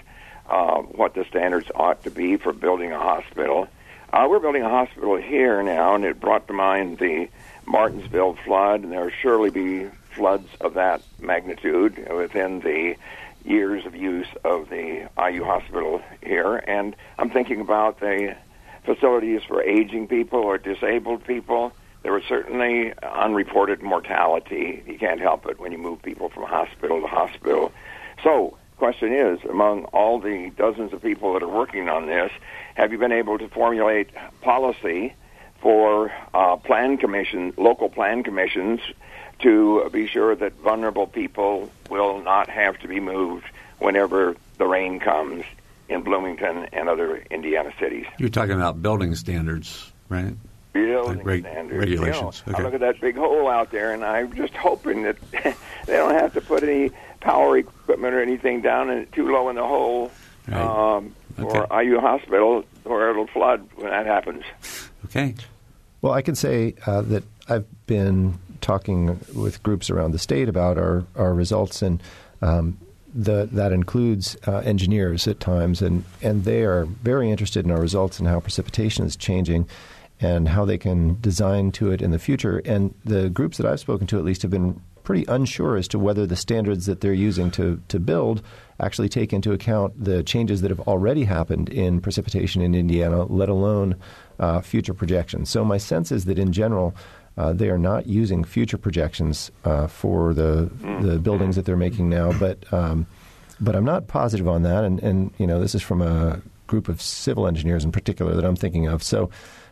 uh, 0.48 0.79
what 0.81 1.14
the 1.14 1.25
standards 1.25 1.70
ought 1.75 2.03
to 2.03 2.11
be 2.11 2.37
for 2.37 2.53
building 2.53 2.92
a 2.92 2.98
hospital. 2.98 3.68
Uh, 4.12 4.27
we're 4.29 4.40
building 4.40 4.62
a 4.62 4.68
hospital 4.68 5.16
here 5.16 5.62
now, 5.62 5.94
and 5.94 6.05
it 6.05 6.20
brought 6.20 6.46
to 6.48 6.53
mind 6.53 6.98
the 6.98 7.29
Martinsville 7.66 8.37
flood, 8.44 8.83
and 8.83 8.92
there 8.92 9.05
will 9.05 9.11
surely 9.22 9.51
be 9.51 9.88
floods 10.11 10.48
of 10.61 10.75
that 10.75 11.01
magnitude 11.20 12.09
within 12.12 12.61
the 12.61 12.96
years 13.44 13.87
of 13.87 13.94
use 13.94 14.27
of 14.44 14.68
the 14.68 15.09
IU 15.18 15.44
hospital 15.44 16.03
here. 16.22 16.57
And 16.57 16.94
I'm 17.18 17.31
thinking 17.31 17.61
about 17.61 18.01
the 18.01 18.37
facilities 18.85 19.42
for 19.47 19.62
aging 19.62 20.09
people 20.09 20.40
or 20.40 20.59
disabled 20.59 21.25
people. 21.25 21.73
There 22.03 22.12
was 22.12 22.25
certainly 22.29 22.92
unreported 23.03 23.83
mortality. 23.83 24.83
You 24.87 24.99
can't 24.99 25.21
help 25.21 25.47
it 25.47 25.61
when 25.61 25.73
you 25.73 25.79
move 25.79 26.03
people 26.03 26.29
from 26.29 26.45
hospital 26.45 27.01
to 27.01 27.07
hospital. 27.07 27.73
So, 28.25 28.57
question 28.77 29.12
is, 29.12 29.38
among 29.49 29.85
all 29.87 30.18
the 30.18 30.51
dozens 30.57 30.92
of 30.92 31.01
people 31.03 31.35
that 31.35 31.42
are 31.42 31.49
working 31.49 31.88
on 31.88 32.07
this, 32.07 32.33
have 32.75 32.90
you 32.90 32.99
been 32.99 33.12
able 33.12 33.38
to 33.38 33.49
formulate 33.49 34.11
policy 34.40 35.14
for 35.61 36.12
uh, 36.35 36.57
plan 36.57 36.97
commission, 36.97 37.53
local 37.57 37.88
plan 37.88 38.25
commissions 38.25 38.81
to 39.38 39.88
be 39.92 40.09
sure 40.09 40.35
that 40.35 40.55
vulnerable 40.55 41.07
people 41.07 41.71
will 41.88 42.21
not 42.21 42.49
have 42.49 42.79
to 42.81 42.88
be 42.88 42.99
moved 42.99 43.47
whenever 43.79 44.37
the 44.59 44.66
rain 44.66 44.99
comes 44.99 45.45
in 45.92 46.02
Bloomington 46.02 46.66
and 46.72 46.88
other 46.88 47.24
Indiana 47.31 47.72
cities. 47.78 48.07
You're 48.18 48.28
talking 48.28 48.55
about 48.55 48.83
building 48.83 49.14
standards, 49.14 49.92
right? 50.09 50.35
Building 50.72 51.18
like 51.18 51.26
reg- 51.26 51.42
standards. 51.42 51.78
Regulations. 51.78 52.42
You 52.46 52.52
know, 52.52 52.57
okay. 52.57 52.62
I 52.62 52.64
look 52.64 52.74
at 52.74 52.81
that 52.81 53.00
big 53.00 53.16
hole 53.16 53.48
out 53.48 53.70
there, 53.70 53.92
and 53.92 54.05
I'm 54.05 54.33
just 54.33 54.55
hoping 54.55 55.02
that 55.02 55.16
they 55.33 55.55
don't 55.87 56.14
have 56.14 56.33
to 56.35 56.40
put 56.40 56.62
any 56.62 56.90
power 57.20 57.57
equipment 57.59 58.14
or 58.14 58.22
anything 58.22 58.62
down 58.62 58.90
in, 58.90 59.07
too 59.12 59.31
low 59.31 59.48
in 59.48 59.57
the 59.57 59.66
hole 59.66 60.11
right. 60.48 60.61
um, 60.61 61.14
okay. 61.38 61.66
for 61.66 61.83
IU 61.83 62.00
Hospital, 62.00 62.64
or 62.85 63.11
it'll 63.11 63.26
flood 63.28 63.68
when 63.76 63.90
that 63.90 64.07
happens. 64.07 64.44
Okay. 65.07 65.35
Well, 66.00 66.12
I 66.12 66.22
can 66.22 66.35
say 66.35 66.74
uh, 66.87 67.02
that 67.02 67.24
I've 67.48 67.66
been 67.87 68.38
talking 68.61 69.18
with 69.35 69.62
groups 69.62 69.90
around 69.90 70.12
the 70.12 70.18
state 70.18 70.48
about 70.48 70.78
our, 70.78 71.05
our 71.16 71.35
results, 71.35 71.83
and 71.83 72.02
um, 72.40 72.78
the, 73.14 73.48
that 73.53 73.72
includes 73.72 74.37
uh, 74.46 74.59
engineers 74.59 75.27
at 75.27 75.40
times, 75.40 75.83
and, 75.83 76.05
and 76.22 76.44
they 76.44 76.62
are 76.62 76.85
very 76.85 77.31
interested 77.31 77.64
in 77.64 77.70
our 77.70 77.81
results 77.81 78.18
and 78.18 78.29
how 78.29 78.40
precipitation 78.40 79.05
is 79.05 79.16
changing 79.16 79.68
and 80.20 80.48
how 80.48 80.64
they 80.64 80.79
can 80.79 81.20
design 81.20 81.72
to 81.72 81.90
it 81.90 82.01
in 82.01 82.11
the 82.11 82.18
future. 82.18 82.62
And 82.64 82.94
the 83.05 83.29
groups 83.29 83.57
that 83.57 83.66
I've 83.66 83.81
spoken 83.81 84.07
to, 84.09 84.18
at 84.18 84.25
least, 84.25 84.42
have 84.42 84.51
been 84.51 84.81
pretty 85.03 85.25
unsure 85.27 85.77
as 85.77 85.88
to 85.88 85.98
whether 85.98 86.27
the 86.27 86.37
standards 86.37 86.87
that 86.87 87.01
they're 87.01 87.12
using 87.12 87.51
to, 87.51 87.81
to 87.88 87.98
build 87.98 88.40
actually 88.81 89.09
take 89.09 89.33
into 89.33 89.53
account 89.53 89.92
the 90.03 90.22
changes 90.22 90.61
that 90.61 90.70
have 90.70 90.81
already 90.81 91.25
happened 91.25 91.68
in 91.68 92.01
precipitation 92.01 92.62
in 92.62 92.75
Indiana, 92.75 93.25
let 93.25 93.48
alone 93.48 93.96
uh, 94.38 94.61
future 94.61 94.94
projections. 94.94 95.51
So, 95.51 95.64
my 95.64 95.79
sense 95.79 96.12
is 96.12 96.25
that 96.27 96.38
in 96.38 96.53
general, 96.53 96.94
uh, 97.37 97.53
they 97.53 97.71
are 97.71 97.79
not 97.79 98.07
using 98.07 98.45
future 98.45 98.79
projections 98.79 99.51
uh, 99.64 99.87
for 99.87 100.35
the 100.35 100.71
the 101.01 101.18
buildings 101.18 101.57
that 101.57 101.64
they're 101.64 101.77
making 101.77 102.09
now, 102.09 102.33
but 102.38 102.71
um, 102.73 103.07
but 103.61 103.75
I'm 103.75 103.85
not 103.85 104.07
positive 104.07 104.49
on 104.49 104.62
that. 104.62 104.85
And, 104.85 105.01
and 105.01 105.33
you 105.38 105.47
know, 105.47 105.61
this 105.61 105.75
is 105.75 105.83
from 105.83 106.03
a 106.03 106.42
group 106.66 106.88
of 106.88 107.01
civil 107.01 107.47
engineers 107.47 107.85
in 107.85 107.92
particular 107.92 108.35
that 108.35 108.45
I'm 108.45 108.57
thinking 108.57 108.87
of. 108.87 109.03
So 109.03 109.31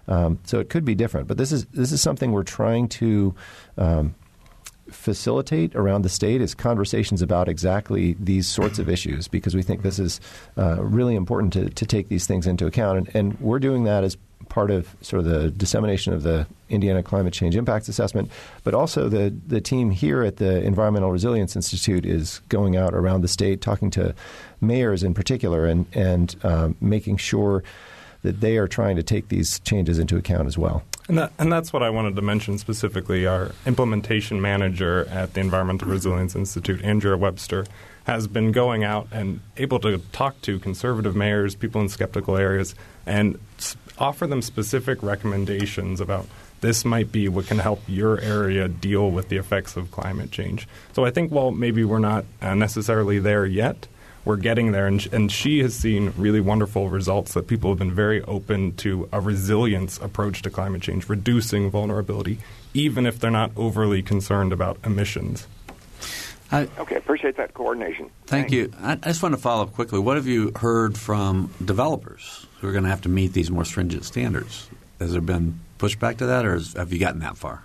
um, 0.09 0.38
so 0.44 0.59
it 0.59 0.70
could 0.70 0.85
be 0.85 0.94
different. 0.94 1.29
But 1.29 1.37
this 1.37 1.53
is 1.53 1.66
this 1.66 1.92
is 1.92 2.01
something 2.01 2.33
we're 2.33 2.42
trying 2.42 2.88
to. 2.88 3.35
Um, 3.77 4.14
facilitate 4.90 5.73
around 5.77 6.03
the 6.03 6.09
state 6.09 6.40
is 6.40 6.53
conversations 6.53 7.23
about 7.23 7.49
exactly 7.49 8.16
these 8.18 8.49
sorts 8.49 8.81
of 8.81 8.88
issues 8.88 9.29
because 9.29 9.55
we 9.55 9.62
think 9.62 9.83
this 9.83 10.01
is 10.01 10.20
uh, 10.59 10.83
really 10.83 11.14
important 11.14 11.53
to, 11.53 11.70
to 11.70 11.87
take 11.87 12.09
these 12.09 12.27
things 12.27 12.44
into 12.44 12.66
account. 12.66 12.99
And, 12.99 13.14
and 13.14 13.40
we're 13.40 13.61
doing 13.61 13.85
that 13.85 14.03
as 14.03 14.16
part 14.48 14.70
of 14.70 14.94
sort 15.00 15.20
of 15.20 15.26
the 15.26 15.50
dissemination 15.50 16.12
of 16.12 16.22
the 16.22 16.46
Indiana 16.68 17.03
Climate 17.03 17.33
Change 17.33 17.57
Impacts 17.57 17.88
Assessment, 17.88 18.31
but 18.64 18.74
also 18.74 19.09
the 19.09 19.35
the 19.46 19.61
team 19.61 19.90
here 19.90 20.22
at 20.22 20.37
the 20.37 20.62
Environmental 20.62 21.11
Resilience 21.11 21.57
Institute 21.57 22.07
is 22.07 22.40
going 22.48 22.76
out 22.76 22.94
around 22.94 23.22
the 23.22 23.29
state 23.29 23.61
talking 23.61 23.90
to 23.90 24.14
mayors 24.61 25.03
in 25.03 25.14
particular 25.14 25.66
and 25.66 25.87
and 25.92 26.37
um, 26.42 26.76
making 26.81 27.16
sure 27.16 27.62
that 28.22 28.40
they 28.40 28.59
are 28.59 28.68
trying 28.68 28.96
to 28.96 29.03
take 29.03 29.29
these 29.29 29.61
changes 29.61 29.98
into 29.98 30.16
account 30.16 30.46
as 30.46 30.59
well. 30.59 30.83
And, 31.09 31.18
that, 31.18 31.33
and 31.38 31.50
that's 31.50 31.72
what 31.72 31.83
I 31.83 31.90
wanted 31.90 32.16
to 32.16 32.22
mention 32.22 32.59
specifically. 32.59 33.26
Our 33.26 33.53
implementation 33.66 34.40
manager 34.40 35.07
at 35.09 35.35
the 35.35 35.40
Environmental 35.40 35.88
Resilience 35.88 36.37
Institute, 36.37 36.85
Andrea 36.85 37.16
Webster, 37.16 37.66
has 38.05 38.26
been 38.26 38.53
going 38.53 38.85
out 38.85 39.09
and 39.11 39.40
able 39.57 39.81
to 39.81 39.98
talk 40.12 40.40
to 40.42 40.59
conservative 40.59 41.16
mayors, 41.16 41.55
people 41.55 41.81
in 41.81 41.88
skeptical 41.88 42.37
areas, 42.37 42.74
and 43.07 43.38
offer 44.01 44.27
them 44.27 44.43
specific 44.43 45.03
recommendations 45.03 46.01
about 46.01 46.27
this 46.61 46.85
might 46.85 47.13
be 47.13 47.29
what 47.29 47.47
can 47.47 47.59
help 47.59 47.83
your 47.87 48.21
area 48.21 48.69
deal 48.69 49.11
with 49.11 49.29
the 49.29 49.37
effects 49.37 49.77
of 49.77 49.91
climate 49.91 50.31
change. 50.31 50.69
So 50.93 51.05
I 51.05 51.11
think 51.11 51.31
while 51.31 51.51
maybe 51.51 51.85
we're 51.85 51.99
not 51.99 52.25
uh, 52.43 52.55
necessarily 52.55 53.19
there 53.19 53.47
yet, 53.47 53.87
we're 54.25 54.37
getting 54.37 54.73
there. 54.73 54.87
And, 54.87 55.07
and 55.13 55.33
she 55.33 55.61
has 55.61 55.75
seen 55.75 56.13
really 56.17 56.41
wonderful 56.41 56.89
results 56.91 57.35
that 57.35 57.47
people 57.47 57.71
have 57.71 57.79
been 57.79 57.95
very 57.95 58.23
open 58.23 58.75
to 58.77 59.09
a 59.13 59.21
resilience 59.21 59.99
approach 59.99 60.43
to 60.43 60.51
climate 60.51 60.83
change, 60.83 61.09
reducing 61.09 61.71
vulnerability, 61.71 62.39
even 62.75 63.07
if 63.07 63.19
they're 63.19 63.31
not 63.31 63.53
overly 63.57 64.03
concerned 64.03 64.53
about 64.53 64.79
emissions. 64.85 65.47
I, 66.53 66.69
okay, 66.79 66.97
appreciate 66.97 67.37
that 67.37 67.55
coordination. 67.55 68.11
Thank 68.27 68.51
Thanks. 68.51 68.53
you. 68.53 68.73
I, 68.83 68.93
I 68.93 68.97
just 68.97 69.23
want 69.23 69.35
to 69.35 69.41
follow 69.41 69.63
up 69.63 69.73
quickly. 69.73 70.01
What 70.01 70.17
have 70.17 70.27
you 70.27 70.53
heard 70.57 70.99
from 70.99 71.55
developers 71.65 72.47
who 72.61 72.68
are 72.68 72.73
going 72.73 72.85
to 72.85 72.90
have 72.90 73.03
to 73.03 73.09
meet 73.09 73.33
these 73.33 73.51
more 73.51 73.64
stringent 73.64 74.05
standards? 74.05 74.68
Has 74.99 75.12
there 75.12 75.20
been 75.20 75.61
pushback 75.79 76.18
to 76.18 76.27
that, 76.27 76.44
or 76.44 76.55
has, 76.55 76.75
have 76.75 76.92
you 76.92 76.99
gotten 76.99 77.20
that 77.20 77.37
far? 77.37 77.62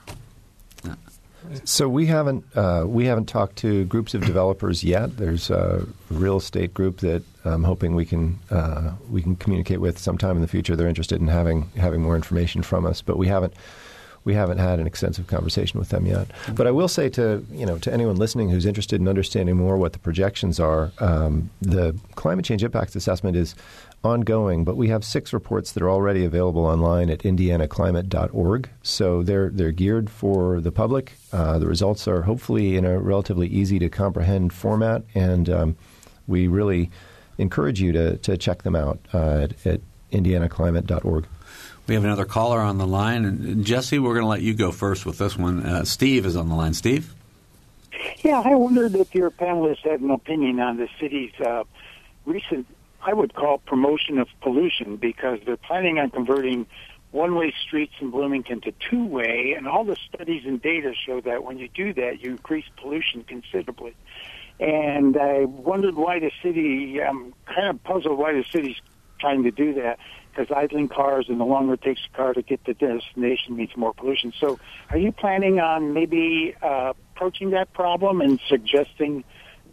So 1.63 1.88
we 1.88 2.08
haven't 2.08 2.45
uh, 2.55 2.86
we 2.88 3.05
haven't 3.05 3.27
talked 3.27 3.58
to 3.58 3.86
groups 3.86 4.13
of 4.13 4.25
developers 4.25 4.84
yet. 4.84 5.17
There's 5.17 5.49
a 5.49 5.86
real 6.10 6.38
estate 6.38 6.73
group 6.73 6.99
that 6.99 7.23
I'm 7.43 7.63
hoping 7.63 7.95
we 7.95 8.05
can 8.05 8.39
uh, 8.49 8.93
we 9.10 9.21
can 9.21 9.36
communicate 9.36 9.79
with 9.79 9.99
sometime 9.99 10.36
in 10.36 10.41
the 10.41 10.47
future. 10.47 10.75
They're 10.75 10.88
interested 10.88 11.21
in 11.21 11.27
having 11.27 11.69
having 11.77 12.01
more 12.01 12.15
information 12.15 12.63
from 12.63 12.86
us, 12.86 13.01
but 13.01 13.17
we 13.17 13.27
haven't 13.27 13.53
we 14.23 14.34
haven't 14.34 14.58
had 14.58 14.79
an 14.79 14.88
extensive 14.88 15.27
conversation 15.27 15.79
with 15.79 15.89
them 15.89 16.08
yet. 16.08 16.27
Mm-hmm. 16.27 16.55
But 16.55 16.67
I 16.67 16.71
will 16.71 16.88
say 16.88 17.10
to 17.10 17.45
you 17.51 17.65
know 17.65 17.77
to 17.79 17.93
anyone 17.93 18.15
listening 18.15 18.49
who's 18.49 18.65
interested 18.65 18.99
in 18.99 19.08
understanding 19.08 19.55
more 19.55 19.77
what 19.77 19.93
the 19.93 19.99
projections 19.99 20.60
are, 20.60 20.91
um, 20.99 21.51
the 21.62 21.95
climate 22.15 22.45
change 22.45 22.63
impacts 22.63 22.95
assessment 22.95 23.38
is 23.38 23.55
ongoing, 24.05 24.63
but 24.63 24.77
we 24.77 24.89
have 24.89 25.03
six 25.03 25.33
reports 25.33 25.71
that 25.73 25.83
are 25.83 25.89
already 25.89 26.23
available 26.23 26.65
online 26.65 27.09
at 27.09 27.19
indianaclimate.org. 27.19 28.69
So 28.83 29.23
they're 29.23 29.49
they're 29.49 29.71
geared 29.71 30.09
for 30.09 30.61
the 30.61 30.71
public. 30.71 31.13
Uh, 31.33 31.59
the 31.59 31.67
results 31.67 32.07
are 32.07 32.21
hopefully 32.21 32.77
in 32.77 32.85
a 32.85 32.99
relatively 32.99 33.47
easy 33.47 33.79
to 33.79 33.89
comprehend 33.89 34.53
format, 34.53 35.03
and 35.13 35.49
um, 35.49 35.77
we 36.27 36.47
really 36.47 36.91
encourage 37.37 37.81
you 37.81 37.91
to 37.91 38.17
to 38.17 38.37
check 38.37 38.63
them 38.63 38.75
out 38.75 38.99
uh, 39.13 39.47
at, 39.49 39.65
at 39.65 39.81
indianaclimate.org. 40.11 41.25
We 41.87 41.93
have 41.93 42.03
another 42.03 42.25
caller 42.25 42.61
on 42.61 42.77
the 42.77 42.87
line, 42.87 43.25
and 43.25 43.65
Jesse, 43.65 43.99
we're 43.99 44.13
going 44.13 44.23
to 44.23 44.29
let 44.29 44.41
you 44.41 44.55
go 44.55 44.71
first 44.71 45.05
with 45.05 45.19
this 45.19 45.37
one. 45.37 45.63
Uh, 45.63 45.83
Steve 45.83 46.25
is 46.25 46.35
on 46.35 46.49
the 46.49 46.55
line. 46.55 46.73
Steve. 46.73 47.13
Yeah, 48.23 48.41
I 48.43 48.55
wondered 48.55 48.95
if 48.95 49.13
your 49.13 49.29
panelists 49.29 49.83
had 49.83 50.01
an 50.01 50.09
opinion 50.09 50.59
on 50.59 50.77
the 50.77 50.87
city's 50.99 51.33
uh, 51.39 51.63
recent 52.25 52.65
I 53.05 53.13
would 53.13 53.35
call 53.35 53.59
promotion 53.59 54.17
of 54.17 54.27
pollution 54.41 54.97
because 54.97 55.39
they're 55.45 55.57
planning 55.57 55.99
on 55.99 56.09
converting 56.09 56.65
one-way 57.11 57.53
streets 57.65 57.93
in 58.01 58.09
Bloomington 58.09 58.61
to 58.61 58.73
two-way, 58.89 59.53
and 59.55 59.67
all 59.67 59.85
the 59.85 59.95
studies 59.95 60.43
and 60.45 60.61
data 60.61 60.93
show 61.05 61.21
that 61.21 61.43
when 61.43 61.59
you 61.59 61.69
do 61.69 61.93
that, 61.93 62.21
you 62.21 62.31
increase 62.31 62.65
pollution 62.75 63.23
considerably. 63.23 63.95
And 64.59 65.15
I 65.15 65.45
wondered 65.45 65.95
why 65.95 66.19
the 66.19 66.31
city, 66.41 67.01
I'm 67.01 67.33
kind 67.45 67.69
of 67.69 67.83
puzzled 67.83 68.17
why 68.17 68.33
the 68.33 68.43
city's 68.51 68.77
trying 69.19 69.43
to 69.43 69.51
do 69.51 69.75
that 69.75 69.99
because 70.31 70.51
idling 70.51 70.89
cars 70.89 71.27
and 71.29 71.39
the 71.39 71.45
longer 71.45 71.75
it 71.75 71.81
takes 71.81 72.01
a 72.11 72.17
car 72.17 72.33
to 72.33 72.41
get 72.41 72.65
to 72.65 72.73
destination 72.73 73.55
means 73.55 73.69
more 73.77 73.93
pollution. 73.93 74.33
So 74.37 74.59
are 74.89 74.97
you 74.97 75.11
planning 75.11 75.59
on 75.59 75.93
maybe 75.93 76.55
uh, 76.61 76.93
approaching 77.13 77.51
that 77.51 77.71
problem 77.73 78.19
and 78.19 78.39
suggesting 78.49 79.23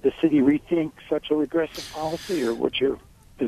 the 0.02 0.12
city 0.20 0.40
rethink 0.40 0.92
such 1.08 1.30
a 1.30 1.34
regressive 1.34 1.90
policy, 1.92 2.44
or 2.44 2.54
what's 2.54 2.80
your 2.80 2.98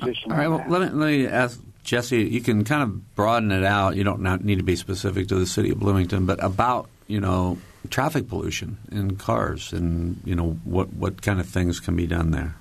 position. 0.00 0.32
All 0.32 0.38
right. 0.38 0.48
Well, 0.48 0.64
let 0.68 0.92
me, 0.92 0.98
let 0.98 1.06
me 1.06 1.26
ask 1.26 1.60
Jesse. 1.82 2.22
You 2.22 2.40
can 2.40 2.64
kind 2.64 2.82
of 2.82 3.14
broaden 3.14 3.52
it 3.52 3.64
out. 3.64 3.96
You 3.96 4.04
don't 4.04 4.44
need 4.44 4.58
to 4.58 4.64
be 4.64 4.76
specific 4.76 5.28
to 5.28 5.36
the 5.36 5.46
city 5.46 5.70
of 5.70 5.78
Bloomington, 5.78 6.26
but 6.26 6.42
about 6.42 6.88
you 7.06 7.20
know 7.20 7.58
traffic 7.90 8.28
pollution 8.28 8.78
in 8.90 9.16
cars 9.16 9.72
and 9.72 10.20
you 10.24 10.34
know 10.34 10.58
what 10.64 10.92
what 10.94 11.22
kind 11.22 11.40
of 11.40 11.46
things 11.46 11.80
can 11.80 11.96
be 11.96 12.06
done 12.06 12.30
there. 12.30 12.54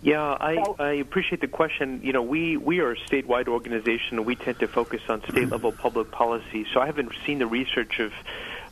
Yeah, 0.00 0.22
I, 0.22 0.62
I 0.78 0.92
appreciate 0.92 1.40
the 1.40 1.48
question. 1.48 2.00
You 2.04 2.12
know, 2.12 2.22
we, 2.22 2.56
we 2.56 2.78
are 2.78 2.92
a 2.92 2.96
statewide 2.96 3.48
organization, 3.48 4.18
and 4.18 4.24
we 4.24 4.36
tend 4.36 4.60
to 4.60 4.68
focus 4.68 5.02
on 5.08 5.22
state 5.22 5.48
level 5.48 5.72
public 5.72 6.12
policy. 6.12 6.66
So 6.72 6.80
I 6.80 6.86
haven't 6.86 7.10
seen 7.26 7.40
the 7.40 7.48
research 7.48 7.98
of 7.98 8.12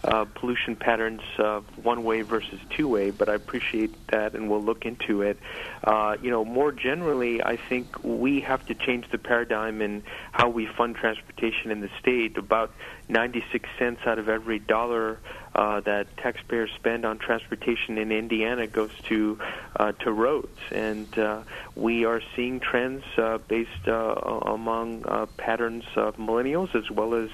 uh, 0.07 0.25
pollution 0.25 0.77
patterns 0.77 1.21
uh, 1.39 1.61
one 1.83 2.05
way 2.05 2.23
versus 2.23 2.61
two 2.77 2.89
way, 2.89 3.11
but 3.11 3.29
I 3.29 3.35
appreciate 3.35 3.95
that 4.09 4.35
and 4.35 4.49
we'll 4.49 4.63
look 4.63 4.85
into 4.85 5.23
it. 5.23 5.39
Uh, 5.85 6.17
you 6.23 6.31
know, 6.31 6.45
more 6.45 6.73
generally, 6.73 7.43
I 7.43 7.59
think 7.69 8.03
we 8.05 8.41
have 8.41 8.65
to 8.67 8.75
change 8.75 9.07
the 9.11 9.19
paradigm 9.19 9.83
in 9.83 10.03
how 10.33 10.49
we 10.49 10.69
fund 10.77 10.95
transportation 10.95 11.71
in 11.71 11.81
the 11.81 11.91
state. 12.01 12.39
About 12.39 12.73
96 13.09 13.69
cents 13.79 14.01
out 14.05 14.19
of 14.19 14.29
every 14.29 14.59
dollar 14.59 15.19
uh, 15.55 15.81
that 15.81 16.15
taxpayers 16.19 16.71
spend 16.75 17.07
on 17.07 17.19
transportation 17.19 17.97
in 17.97 18.13
Indiana 18.13 18.67
goes 18.67 18.91
to 19.05 19.39
uh, 19.77 19.93
to 19.93 20.13
roads, 20.13 20.59
and 20.71 21.19
uh, 21.19 21.41
we 21.75 22.05
are 22.05 22.21
seeing 22.35 22.61
trends 22.61 23.05
uh, 23.17 23.39
based 23.49 23.89
uh, 23.89 23.93
among 23.93 25.07
uh, 25.07 25.27
patterns 25.39 25.85
of 25.97 26.17
millennials 26.17 26.75
as 26.75 26.91
well 26.91 27.15
as 27.15 27.31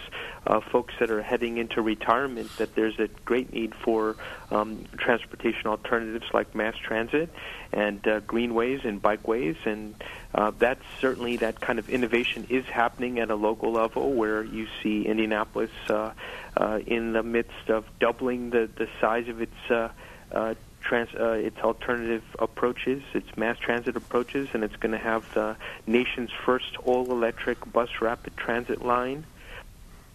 uh, 0.47 0.61
folks 0.61 0.95
that 1.01 1.11
are 1.11 1.23
heading 1.23 1.57
into 1.57 1.83
retirement. 1.83 2.49
That 2.59 2.77
there's 2.77 2.99
a 3.01 3.09
great 3.25 3.53
need 3.53 3.75
for 3.75 4.17
um, 4.53 4.85
transportation 4.99 5.67
alternatives 5.67 6.27
like 6.33 6.55
mass 6.55 6.77
transit 6.77 7.29
and 7.73 8.07
uh, 8.07 8.21
greenways 8.21 8.85
and 8.85 9.03
bikeways, 9.03 9.57
and 9.65 9.95
uh, 10.35 10.53
that's 10.59 10.85
certainly 11.01 11.37
that 11.39 11.61
kind 11.61 11.79
of 11.79 11.89
innovation 11.89 12.47
is 12.51 12.65
happening 12.67 13.19
at 13.19 13.31
a 13.31 13.35
local 13.35 13.73
level 13.73 14.13
where 14.13 14.43
you 14.43 14.67
see 14.83 15.07
Indianapolis. 15.07 15.71
Uh, 15.89 16.13
uh, 16.57 16.81
in 16.87 17.13
the 17.13 17.23
midst 17.23 17.69
of 17.69 17.85
doubling 17.99 18.51
the, 18.51 18.69
the 18.77 18.89
size 19.01 19.29
of 19.29 19.41
its 19.41 19.71
uh, 19.71 19.89
uh, 20.31 20.55
trans, 20.81 21.09
uh, 21.15 21.31
its 21.31 21.59
alternative 21.59 22.25
approaches, 22.39 23.03
its 23.15 23.37
mass 23.37 23.59
transit 23.59 23.97
approaches, 23.97 24.49
and 24.53 24.65
it's 24.65 24.77
going 24.77 24.93
to 24.93 24.99
have 24.99 25.33
the 25.35 25.57
nation's 25.87 26.31
first 26.45 26.77
all-electric 26.85 27.73
bus 27.73 27.89
rapid 28.01 28.37
transit 28.37 28.85
line. 28.85 29.25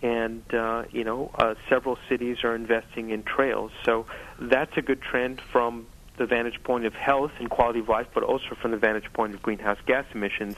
And 0.04 0.44
uh, 0.54 0.84
you 0.92 1.04
know, 1.04 1.32
uh, 1.34 1.56
several 1.70 1.98
cities 2.08 2.44
are 2.44 2.54
investing 2.54 3.10
in 3.10 3.24
trails, 3.24 3.72
so 3.84 4.06
that's 4.38 4.78
a 4.78 4.84
good 4.84 5.02
trend 5.02 5.42
from 5.42 5.88
the 6.18 6.26
vantage 6.26 6.62
point 6.64 6.86
of 6.86 6.94
health 6.94 7.32
and 7.40 7.50
quality 7.50 7.80
of 7.80 7.90
life, 7.90 8.08
but 8.14 8.24
also 8.24 8.56
from 8.56 8.72
the 8.72 8.78
vantage 8.78 9.12
point 9.14 9.34
of 9.34 9.42
greenhouse 9.42 9.78
gas 9.86 10.06
emissions, 10.14 10.58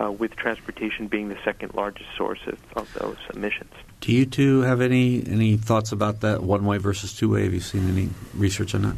uh, 0.00 0.10
with 0.10 0.36
transportation 0.36 1.08
being 1.08 1.28
the 1.28 1.38
second 1.44 1.74
largest 1.74 2.08
source 2.16 2.40
of, 2.46 2.58
of 2.76 2.92
those 2.94 3.16
emissions. 3.34 3.72
Do 4.00 4.12
you 4.12 4.26
two 4.26 4.60
have 4.60 4.80
any 4.80 5.24
any 5.26 5.56
thoughts 5.56 5.92
about 5.92 6.20
that 6.20 6.42
one 6.42 6.64
way 6.64 6.78
versus 6.78 7.14
two 7.14 7.30
way? 7.30 7.44
Have 7.44 7.54
you 7.54 7.60
seen 7.60 7.88
any 7.88 8.10
research 8.34 8.74
on 8.74 8.82
that? 8.82 8.96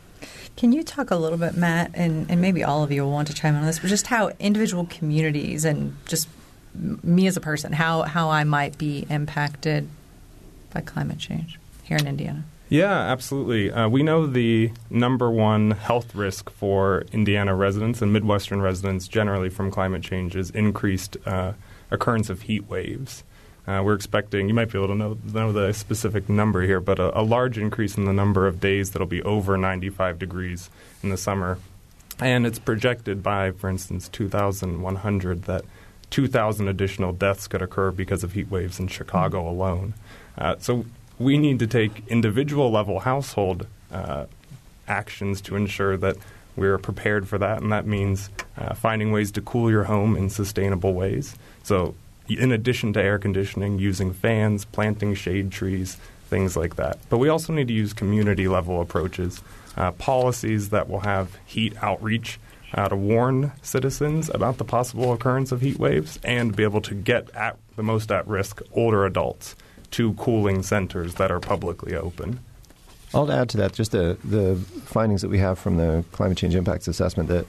Can 0.57 0.71
you 0.71 0.83
talk 0.83 1.09
a 1.09 1.15
little 1.15 1.39
bit, 1.39 1.57
Matt, 1.57 1.89
and, 1.95 2.29
and 2.29 2.39
maybe 2.39 2.63
all 2.63 2.83
of 2.83 2.91
you 2.91 3.01
will 3.01 3.11
want 3.11 3.27
to 3.29 3.33
chime 3.33 3.55
in 3.55 3.61
on 3.61 3.65
this, 3.65 3.79
but 3.79 3.87
just 3.87 4.05
how 4.05 4.29
individual 4.39 4.85
communities 4.85 5.65
and 5.65 5.97
just 6.05 6.27
me 6.75 7.25
as 7.25 7.35
a 7.35 7.41
person, 7.41 7.73
how 7.73 8.03
how 8.03 8.29
I 8.29 8.43
might 8.43 8.77
be 8.77 9.07
impacted 9.09 9.89
by 10.71 10.81
climate 10.81 11.17
change 11.17 11.57
here 11.81 11.97
in 11.97 12.05
Indiana. 12.05 12.43
Yeah, 12.69 12.95
absolutely. 12.95 13.71
Uh, 13.71 13.89
we 13.89 14.03
know 14.03 14.27
the 14.27 14.71
number 14.91 15.31
one 15.31 15.71
health 15.71 16.13
risk 16.13 16.51
for 16.51 17.05
Indiana 17.11 17.55
residents 17.55 18.03
and 18.03 18.13
Midwestern 18.13 18.61
residents 18.61 19.07
generally 19.07 19.49
from 19.49 19.71
climate 19.71 20.03
change 20.03 20.35
is 20.35 20.51
increased 20.51 21.17
uh, 21.25 21.53
occurrence 21.89 22.29
of 22.29 22.43
heat 22.43 22.69
waves. 22.69 23.23
Uh, 23.67 23.81
we're 23.83 23.95
expecting, 23.95 24.47
you 24.47 24.53
might 24.53 24.71
be 24.71 24.77
able 24.77 24.87
to 24.87 24.95
know, 24.95 25.17
know 25.33 25.51
the 25.51 25.73
specific 25.73 26.29
number 26.29 26.61
here, 26.61 26.79
but 26.79 26.99
a, 26.99 27.19
a, 27.19 27.21
large 27.21 27.57
increase 27.57 27.97
in 27.97 28.05
the 28.05 28.13
number 28.13 28.47
of 28.47 28.61
days 28.61 28.91
that'll 28.91 29.05
be 29.05 29.21
over 29.23 29.57
95 29.57 30.17
degrees 30.17 30.69
in 31.03 31.09
the 31.09 31.17
summer. 31.17 31.57
And 32.19 32.47
it's 32.47 32.59
projected 32.59 33.21
by, 33.21 33.51
for 33.51 33.69
instance, 33.69 34.07
2,100 34.07 35.43
that 35.43 35.65
2,000 36.09 36.67
additional 36.67 37.11
deaths 37.11 37.47
could 37.47 37.61
occur 37.61 37.91
because 37.91 38.23
of 38.23 38.33
heat 38.33 38.49
waves 38.49 38.79
in 38.79 38.87
Chicago 38.87 39.47
alone. 39.49 39.93
Uh, 40.37 40.55
so 40.59 40.85
we 41.19 41.37
need 41.37 41.59
to 41.59 41.67
take 41.67 42.07
individual 42.07 42.71
level 42.71 43.01
household 43.01 43.67
uh, 43.91 44.25
actions 44.87 45.41
to 45.41 45.55
ensure 45.55 45.97
that 45.97 46.15
we're 46.55 46.77
prepared 46.77 47.27
for 47.27 47.37
that, 47.37 47.61
and 47.61 47.71
that 47.71 47.85
means 47.85 48.29
uh, 48.57 48.73
finding 48.73 49.11
ways 49.11 49.31
to 49.33 49.41
cool 49.41 49.69
your 49.69 49.83
home 49.83 50.15
in 50.15 50.29
sustainable 50.29 50.93
ways. 50.93 51.35
So, 51.63 51.93
in 52.29 52.51
addition 52.51 52.93
to 52.93 53.01
air 53.01 53.19
conditioning, 53.19 53.79
using 53.79 54.13
fans, 54.13 54.65
planting 54.65 55.15
shade 55.15 55.51
trees, 55.51 55.97
things 56.29 56.57
like 56.57 56.75
that. 56.75 56.99
But 57.09 57.17
we 57.17 57.29
also 57.29 57.53
need 57.53 57.67
to 57.67 57.73
use 57.73 57.93
community 57.93 58.47
level 58.47 58.81
approaches, 58.81 59.41
uh, 59.75 59.91
policies 59.91 60.69
that 60.69 60.89
will 60.89 61.01
have 61.01 61.37
heat 61.45 61.73
outreach 61.81 62.39
uh, 62.73 62.89
to 62.89 62.95
warn 62.95 63.51
citizens 63.61 64.29
about 64.29 64.57
the 64.57 64.65
possible 64.65 65.13
occurrence 65.13 65.51
of 65.51 65.61
heat 65.61 65.79
waves 65.79 66.19
and 66.23 66.55
be 66.55 66.63
able 66.63 66.81
to 66.81 66.93
get 66.93 67.29
at 67.35 67.57
the 67.75 67.83
most 67.83 68.11
at 68.11 68.27
risk 68.27 68.61
older 68.73 69.05
adults 69.05 69.55
to 69.91 70.13
cooling 70.15 70.63
centers 70.63 71.15
that 71.15 71.31
are 71.31 71.39
publicly 71.39 71.95
open. 71.95 72.39
I'll 73.13 73.31
add 73.31 73.47
to 73.49 73.57
that 73.57 73.71
just 73.71 73.91
the, 73.91 74.17
the 74.23 74.57
findings 74.85 75.21
that 75.21 75.29
we 75.29 75.37
have 75.39 75.57
from 75.57 75.77
the 75.77 76.03
climate 76.11 76.37
change 76.37 76.55
impacts 76.55 76.89
assessment 76.89 77.29
that 77.29 77.45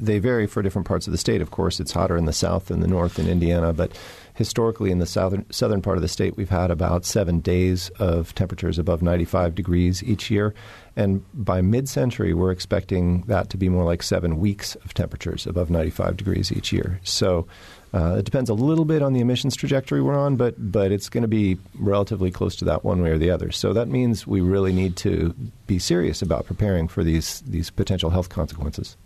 they 0.00 0.18
vary 0.18 0.46
for 0.46 0.62
different 0.62 0.88
parts 0.88 1.06
of 1.06 1.12
the 1.12 1.18
state. 1.18 1.40
Of 1.40 1.50
course, 1.50 1.80
it's 1.80 1.92
hotter 1.92 2.16
in 2.16 2.24
the 2.24 2.32
south 2.32 2.66
than 2.66 2.80
the 2.80 2.86
north 2.86 3.18
in 3.18 3.28
Indiana, 3.28 3.72
but 3.72 3.92
historically 4.34 4.90
in 4.90 4.98
the 4.98 5.06
southern 5.06 5.44
southern 5.50 5.82
part 5.82 5.98
of 5.98 6.02
the 6.02 6.08
state, 6.08 6.36
we've 6.36 6.48
had 6.48 6.70
about 6.70 7.04
seven 7.04 7.40
days 7.40 7.90
of 7.98 8.34
temperatures 8.34 8.78
above 8.78 9.02
95 9.02 9.54
degrees 9.54 10.02
each 10.02 10.30
year, 10.30 10.54
and 10.96 11.24
by 11.34 11.60
mid-century, 11.60 12.34
we're 12.34 12.50
expecting 12.50 13.22
that 13.22 13.50
to 13.50 13.56
be 13.56 13.68
more 13.68 13.84
like 13.84 14.02
seven 14.02 14.38
weeks 14.38 14.74
of 14.76 14.94
temperatures 14.94 15.46
above 15.46 15.70
95 15.70 16.16
degrees 16.16 16.50
each 16.50 16.72
year. 16.72 17.00
So 17.04 17.46
uh, 17.92 18.16
it 18.18 18.24
depends 18.24 18.48
a 18.48 18.54
little 18.54 18.84
bit 18.84 19.02
on 19.02 19.12
the 19.12 19.20
emissions 19.20 19.56
trajectory 19.56 20.00
we're 20.00 20.18
on, 20.18 20.36
but 20.36 20.54
but 20.72 20.92
it's 20.92 21.08
going 21.08 21.22
to 21.22 21.28
be 21.28 21.58
relatively 21.78 22.30
close 22.30 22.56
to 22.56 22.64
that 22.64 22.84
one 22.84 23.02
way 23.02 23.10
or 23.10 23.18
the 23.18 23.30
other. 23.30 23.50
So 23.50 23.72
that 23.72 23.88
means 23.88 24.26
we 24.26 24.40
really 24.40 24.72
need 24.72 24.96
to 24.98 25.34
be 25.66 25.78
serious 25.78 26.22
about 26.22 26.46
preparing 26.46 26.88
for 26.88 27.02
these 27.02 27.40
these 27.42 27.70
potential 27.70 28.10
health 28.10 28.28
consequences. 28.28 28.96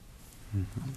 Mm-hmm. 0.55 0.90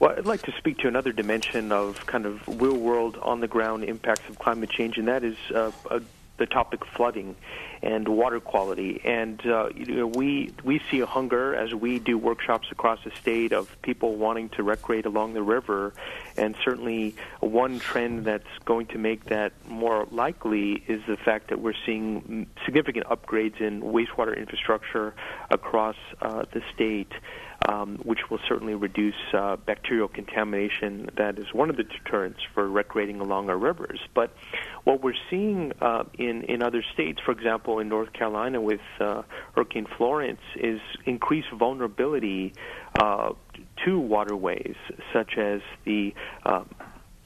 Well, 0.00 0.14
I'd 0.18 0.26
like 0.26 0.42
to 0.42 0.52
speak 0.58 0.78
to 0.78 0.88
another 0.88 1.12
dimension 1.12 1.72
of 1.72 2.04
kind 2.06 2.26
of 2.26 2.46
real 2.60 2.76
world, 2.76 3.16
on 3.22 3.40
the 3.40 3.48
ground 3.48 3.84
impacts 3.84 4.28
of 4.28 4.38
climate 4.38 4.70
change, 4.70 4.98
and 4.98 5.08
that 5.08 5.22
is 5.22 5.36
uh, 5.54 5.70
a 5.90 6.02
the 6.36 6.46
topic 6.46 6.82
of 6.82 6.88
flooding 6.88 7.36
and 7.82 8.08
water 8.08 8.40
quality. 8.40 9.00
And 9.04 9.40
uh, 9.46 9.68
you 9.74 9.86
know, 9.86 10.06
we 10.06 10.52
we 10.64 10.80
see 10.90 11.00
a 11.00 11.06
hunger 11.06 11.54
as 11.54 11.74
we 11.74 11.98
do 11.98 12.18
workshops 12.18 12.68
across 12.70 12.98
the 13.04 13.12
state 13.20 13.52
of 13.52 13.80
people 13.82 14.16
wanting 14.16 14.48
to 14.50 14.62
recreate 14.62 15.06
along 15.06 15.34
the 15.34 15.42
river. 15.42 15.92
And 16.36 16.56
certainly, 16.64 17.14
one 17.40 17.78
trend 17.78 18.24
that's 18.24 18.48
going 18.64 18.86
to 18.86 18.98
make 18.98 19.26
that 19.26 19.52
more 19.68 20.06
likely 20.10 20.82
is 20.88 21.02
the 21.06 21.16
fact 21.16 21.50
that 21.50 21.60
we're 21.60 21.74
seeing 21.86 22.46
significant 22.64 23.06
upgrades 23.06 23.60
in 23.60 23.82
wastewater 23.82 24.36
infrastructure 24.36 25.14
across 25.50 25.96
uh, 26.20 26.44
the 26.52 26.62
state 26.74 27.12
um, 27.66 27.98
which 28.02 28.30
will 28.30 28.40
certainly 28.48 28.74
reduce 28.74 29.14
uh, 29.32 29.56
bacterial 29.56 30.08
contamination. 30.08 31.08
That 31.16 31.38
is 31.38 31.52
one 31.52 31.70
of 31.70 31.76
the 31.76 31.84
deterrents 31.84 32.40
for 32.54 32.68
recreating 32.68 33.20
along 33.20 33.48
our 33.50 33.56
rivers. 33.56 34.00
But 34.14 34.34
what 34.84 35.02
we're 35.02 35.14
seeing 35.30 35.72
uh, 35.80 36.04
in 36.18 36.42
in 36.44 36.62
other 36.62 36.82
states, 36.92 37.20
for 37.24 37.32
example, 37.32 37.78
in 37.78 37.88
North 37.88 38.12
Carolina 38.12 38.60
with 38.60 38.80
uh, 39.00 39.22
Hurricane 39.54 39.86
Florence, 39.96 40.40
is 40.56 40.80
increased 41.04 41.50
vulnerability 41.50 42.52
uh, 43.00 43.32
to 43.84 43.98
waterways, 43.98 44.76
such 45.12 45.38
as 45.38 45.60
the 45.84 46.14
um, 46.44 46.68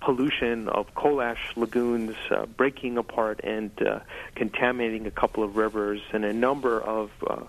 pollution 0.00 0.68
of 0.68 0.94
coal 0.94 1.20
ash 1.20 1.52
lagoons 1.56 2.14
uh, 2.30 2.46
breaking 2.46 2.96
apart 2.98 3.40
and 3.42 3.70
uh, 3.82 4.00
contaminating 4.34 5.06
a 5.06 5.10
couple 5.10 5.42
of 5.42 5.56
rivers, 5.56 6.00
and 6.12 6.24
a 6.24 6.32
number 6.32 6.80
of 6.80 7.10
uh, 7.26 7.44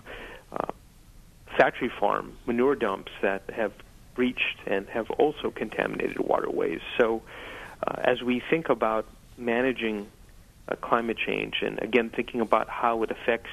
uh, 0.52 0.72
factory 1.56 1.90
farm 2.00 2.36
manure 2.46 2.74
dumps 2.74 3.12
that 3.22 3.42
have 3.50 3.72
breached 4.14 4.58
and 4.66 4.88
have 4.88 5.10
also 5.12 5.50
contaminated 5.50 6.18
waterways. 6.18 6.80
So, 6.98 7.22
uh, 7.86 8.00
as 8.04 8.22
we 8.22 8.42
think 8.50 8.68
about 8.68 9.06
managing 9.38 10.08
uh, 10.68 10.76
climate 10.76 11.16
change 11.16 11.62
and 11.62 11.80
again 11.82 12.10
thinking 12.10 12.40
about 12.40 12.68
how 12.68 13.02
it 13.02 13.10
affects 13.10 13.50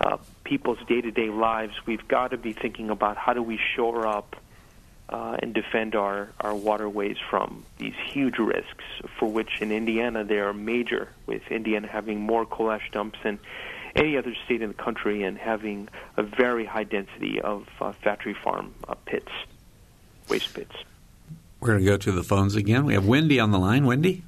uh, 0.00 0.18
people's 0.44 0.78
day 0.86 1.00
to 1.00 1.10
day 1.10 1.30
lives, 1.30 1.74
we've 1.86 2.06
got 2.08 2.30
to 2.30 2.36
be 2.36 2.52
thinking 2.52 2.90
about 2.90 3.16
how 3.16 3.32
do 3.32 3.42
we 3.42 3.58
shore 3.74 4.06
up 4.06 4.36
uh, 5.08 5.36
and 5.40 5.54
defend 5.54 5.94
our, 5.94 6.30
our 6.40 6.54
waterways 6.54 7.16
from 7.30 7.64
these 7.78 7.94
huge 8.06 8.38
risks 8.38 8.84
for 9.18 9.30
which 9.30 9.60
in 9.60 9.70
Indiana 9.70 10.24
they 10.24 10.38
are 10.38 10.52
major, 10.52 11.08
with 11.26 11.42
Indiana 11.50 11.86
having 11.86 12.20
more 12.20 12.46
coal 12.46 12.70
ash 12.70 12.88
dumps 12.90 13.18
than 13.22 13.38
any 13.96 14.16
other 14.16 14.34
state 14.44 14.62
in 14.62 14.68
the 14.68 14.74
country 14.74 15.22
and 15.22 15.38
having 15.38 15.88
a 16.16 16.22
very 16.22 16.64
high 16.64 16.84
density 16.84 17.40
of 17.40 17.66
uh, 17.80 17.92
factory 17.92 18.34
farm 18.34 18.74
uh, 18.88 18.94
pits, 19.06 19.30
waste 20.28 20.54
pits. 20.54 20.74
We're 21.60 21.68
going 21.68 21.80
to 21.80 21.86
go 21.86 21.96
to 21.96 22.12
the 22.12 22.22
phones 22.22 22.56
again. 22.56 22.84
We 22.84 22.94
have 22.94 23.06
Wendy 23.06 23.40
on 23.40 23.50
the 23.50 23.58
line. 23.58 23.86
Wendy? 23.86 24.22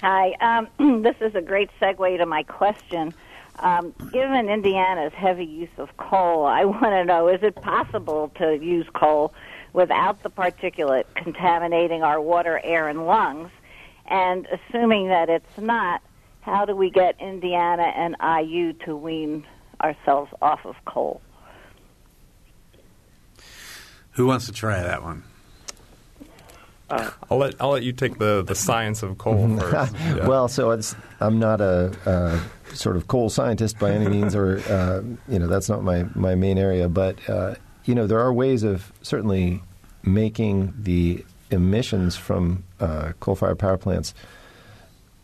Hi. 0.00 0.32
Um, 0.78 1.02
this 1.02 1.16
is 1.20 1.34
a 1.34 1.42
great 1.42 1.70
segue 1.80 2.18
to 2.18 2.26
my 2.26 2.42
question. 2.44 3.12
Um, 3.58 3.94
given 4.12 4.48
Indiana's 4.48 5.12
heavy 5.12 5.44
use 5.44 5.70
of 5.78 5.96
coal, 5.96 6.46
I 6.46 6.64
want 6.64 6.84
to 6.84 7.04
know 7.04 7.28
is 7.28 7.42
it 7.42 7.54
possible 7.56 8.32
to 8.38 8.58
use 8.58 8.86
coal 8.94 9.34
without 9.72 10.22
the 10.22 10.30
particulate 10.30 11.04
contaminating 11.14 12.02
our 12.02 12.20
water, 12.20 12.60
air, 12.64 12.88
and 12.88 13.06
lungs? 13.06 13.50
And 14.06 14.46
assuming 14.46 15.08
that 15.08 15.28
it's 15.28 15.58
not, 15.58 16.02
how 16.42 16.64
do 16.64 16.76
we 16.76 16.90
get 16.90 17.18
Indiana 17.20 17.84
and 17.96 18.16
IU 18.20 18.72
to 18.84 18.96
wean 18.96 19.44
ourselves 19.80 20.30
off 20.42 20.60
of 20.64 20.74
coal? 20.84 21.22
Who 24.12 24.26
wants 24.26 24.46
to 24.46 24.52
try 24.52 24.82
that 24.82 25.02
one? 25.02 25.24
Uh, 26.90 27.10
I'll 27.30 27.38
let 27.38 27.54
I'll 27.58 27.70
let 27.70 27.84
you 27.84 27.92
take 27.92 28.18
the, 28.18 28.42
the 28.42 28.54
science 28.54 29.02
of 29.02 29.16
coal 29.16 29.56
first. 29.58 29.94
Yeah. 29.94 30.26
well, 30.26 30.48
so 30.48 30.78
I'm 31.20 31.38
not 31.38 31.62
a 31.62 31.96
uh, 32.04 32.40
sort 32.74 32.96
of 32.96 33.08
coal 33.08 33.30
scientist 33.30 33.78
by 33.78 33.92
any 33.92 34.08
means, 34.08 34.34
or 34.34 34.58
uh, 34.68 35.00
you 35.26 35.38
know 35.38 35.46
that's 35.46 35.70
not 35.70 35.82
my, 35.82 36.04
my 36.14 36.34
main 36.34 36.58
area. 36.58 36.90
But 36.90 37.16
uh, 37.30 37.54
you 37.84 37.94
know 37.94 38.06
there 38.06 38.20
are 38.20 38.32
ways 38.32 38.62
of 38.62 38.92
certainly 39.00 39.62
making 40.02 40.74
the 40.76 41.24
emissions 41.50 42.16
from 42.16 42.64
uh, 42.80 43.12
coal-fired 43.20 43.58
power 43.58 43.78
plants 43.78 44.14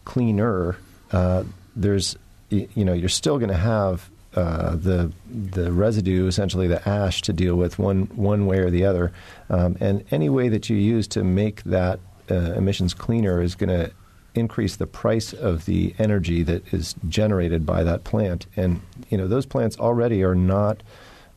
cleaner 0.05 0.77
uh, 1.13 1.45
there's 1.77 2.17
you 2.51 2.85
know 2.85 2.93
you're 2.93 3.09
still 3.09 3.39
going 3.39 3.51
to 3.51 3.57
have 3.57 4.11
uh, 4.35 4.77
the 4.77 5.13
the 5.31 5.73
residue, 5.73 6.27
essentially 6.27 6.67
the 6.67 6.87
ash, 6.89 7.23
to 7.23 7.33
deal 7.33 7.57
with 7.57 7.79
one 7.79 8.03
one 8.15 8.47
way 8.47 8.59
or 8.59 8.71
the 8.71 8.85
other, 8.85 9.13
um, 9.49 9.77
and 9.81 10.05
any 10.11 10.29
way 10.29 10.49
that 10.49 10.69
you 10.69 10.77
use 10.77 11.09
to 11.09 11.25
make 11.25 11.63
that 11.65 11.99
uh, 12.31 12.53
emissions 12.53 12.95
cleaner 12.95 13.41
is 13.41 13.55
going 13.55 13.71
to 13.71 13.91
increase 14.35 14.77
the 14.77 14.87
price 14.87 15.33
of 15.33 15.65
the 15.65 15.95
energy 15.99 16.43
that 16.43 16.73
is 16.73 16.95
generated 17.09 17.65
by 17.65 17.83
that 17.83 18.05
plant. 18.05 18.47
And 18.57 18.81
you 19.09 19.19
know 19.19 19.27
those 19.29 19.47
plants 19.47 19.79
already 19.79 20.23
are 20.23 20.35
not 20.35 20.83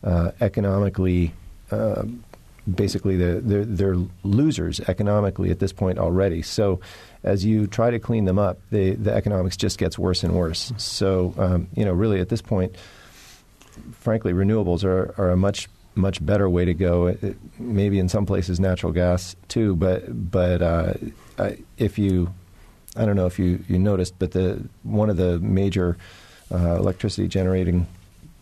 uh, 0.04 0.32
economically. 0.42 1.34
Basically, 2.70 3.18
they're, 3.18 3.40
they're, 3.40 3.66
they're 3.66 3.98
losers 4.24 4.80
economically 4.82 5.50
at 5.50 5.60
this 5.60 5.74
point 5.74 5.98
already. 5.98 6.42
So, 6.42 6.80
as 7.24 7.44
you 7.46 7.68
try 7.68 7.92
to 7.92 8.00
clean 8.00 8.26
them 8.26 8.40
up, 8.40 8.60
the 8.72 8.92
the 8.96 9.14
economics 9.14 9.58
just 9.58 9.78
gets 9.78 9.98
worse 9.98 10.24
and 10.24 10.34
worse. 10.34 10.74
So 10.78 11.34
um, 11.38 11.68
you 11.76 11.86
know, 11.86 11.94
really 11.94 12.20
at 12.20 12.30
this 12.30 12.42
point, 12.42 12.76
frankly, 14.00 14.34
renewables 14.34 14.84
are, 14.84 15.14
are 15.18 15.32
a 15.32 15.38
much 15.38 15.70
much 15.96 16.26
better 16.26 16.50
way 16.50 16.66
to 16.66 16.74
go. 16.74 17.08
It, 17.08 17.38
maybe 17.60 18.00
in 18.00 18.10
some 18.10 18.26
places 18.26 18.60
natural 18.60 18.92
gas 18.92 19.36
too, 19.48 19.76
but 19.76 20.32
but 20.32 20.62
uh, 20.62 20.94
if 21.78 21.98
you, 21.98 22.34
I 22.96 23.06
don't 23.06 23.16
know 23.16 23.26
if 23.26 23.40
you, 23.40 23.64
you 23.68 23.80
noticed, 23.80 24.18
but 24.20 24.32
the 24.32 24.68
one 24.84 25.10
of 25.10 25.18
the 25.18 25.40
major 25.40 25.98
uh, 26.52 26.76
electricity 26.76 27.28
generating 27.28 27.88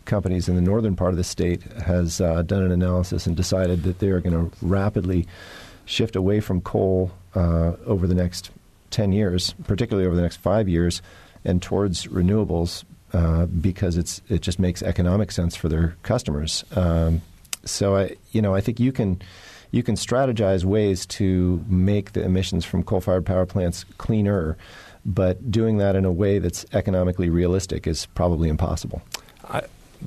companies 0.09 0.49
in 0.49 0.55
the 0.55 0.61
northern 0.61 0.95
part 0.95 1.11
of 1.11 1.17
the 1.17 1.23
state 1.23 1.61
has 1.85 2.19
uh, 2.19 2.41
done 2.41 2.63
an 2.63 2.71
analysis 2.71 3.27
and 3.27 3.37
decided 3.37 3.83
that 3.83 3.99
they 3.99 4.09
are 4.09 4.19
going 4.19 4.33
to 4.33 4.51
rapidly 4.65 5.27
shift 5.85 6.15
away 6.15 6.39
from 6.39 6.59
coal 6.61 7.11
uh, 7.35 7.73
over 7.85 8.07
the 8.07 8.15
next 8.15 8.49
10 8.89 9.11
years, 9.11 9.53
particularly 9.65 10.07
over 10.07 10.15
the 10.15 10.21
next 10.21 10.37
five 10.37 10.67
years, 10.67 11.01
and 11.45 11.61
towards 11.61 12.07
renewables 12.07 12.83
uh, 13.13 13.45
because 13.45 13.97
it's 13.97 14.21
it 14.29 14.41
just 14.41 14.59
makes 14.59 14.83
economic 14.83 15.31
sense 15.31 15.55
for 15.55 15.69
their 15.69 15.95
customers. 16.03 16.63
Um, 16.75 17.21
so 17.65 17.95
I, 17.95 18.15
you 18.31 18.41
know, 18.41 18.53
I 18.53 18.61
think 18.61 18.79
you 18.79 18.91
can 18.91 19.21
you 19.71 19.83
can 19.83 19.95
strategize 19.95 20.63
ways 20.63 21.05
to 21.05 21.63
make 21.67 22.13
the 22.13 22.23
emissions 22.23 22.65
from 22.65 22.83
coal-fired 22.83 23.25
power 23.25 23.45
plants 23.45 23.85
cleaner, 23.99 24.57
but 25.05 25.51
doing 25.51 25.77
that 25.77 25.95
in 25.95 26.05
a 26.05 26.11
way 26.11 26.39
that's 26.39 26.65
economically 26.73 27.29
realistic 27.29 27.85
is 27.85 28.07
probably 28.07 28.49
impossible. 28.49 29.01
I, 29.47 29.61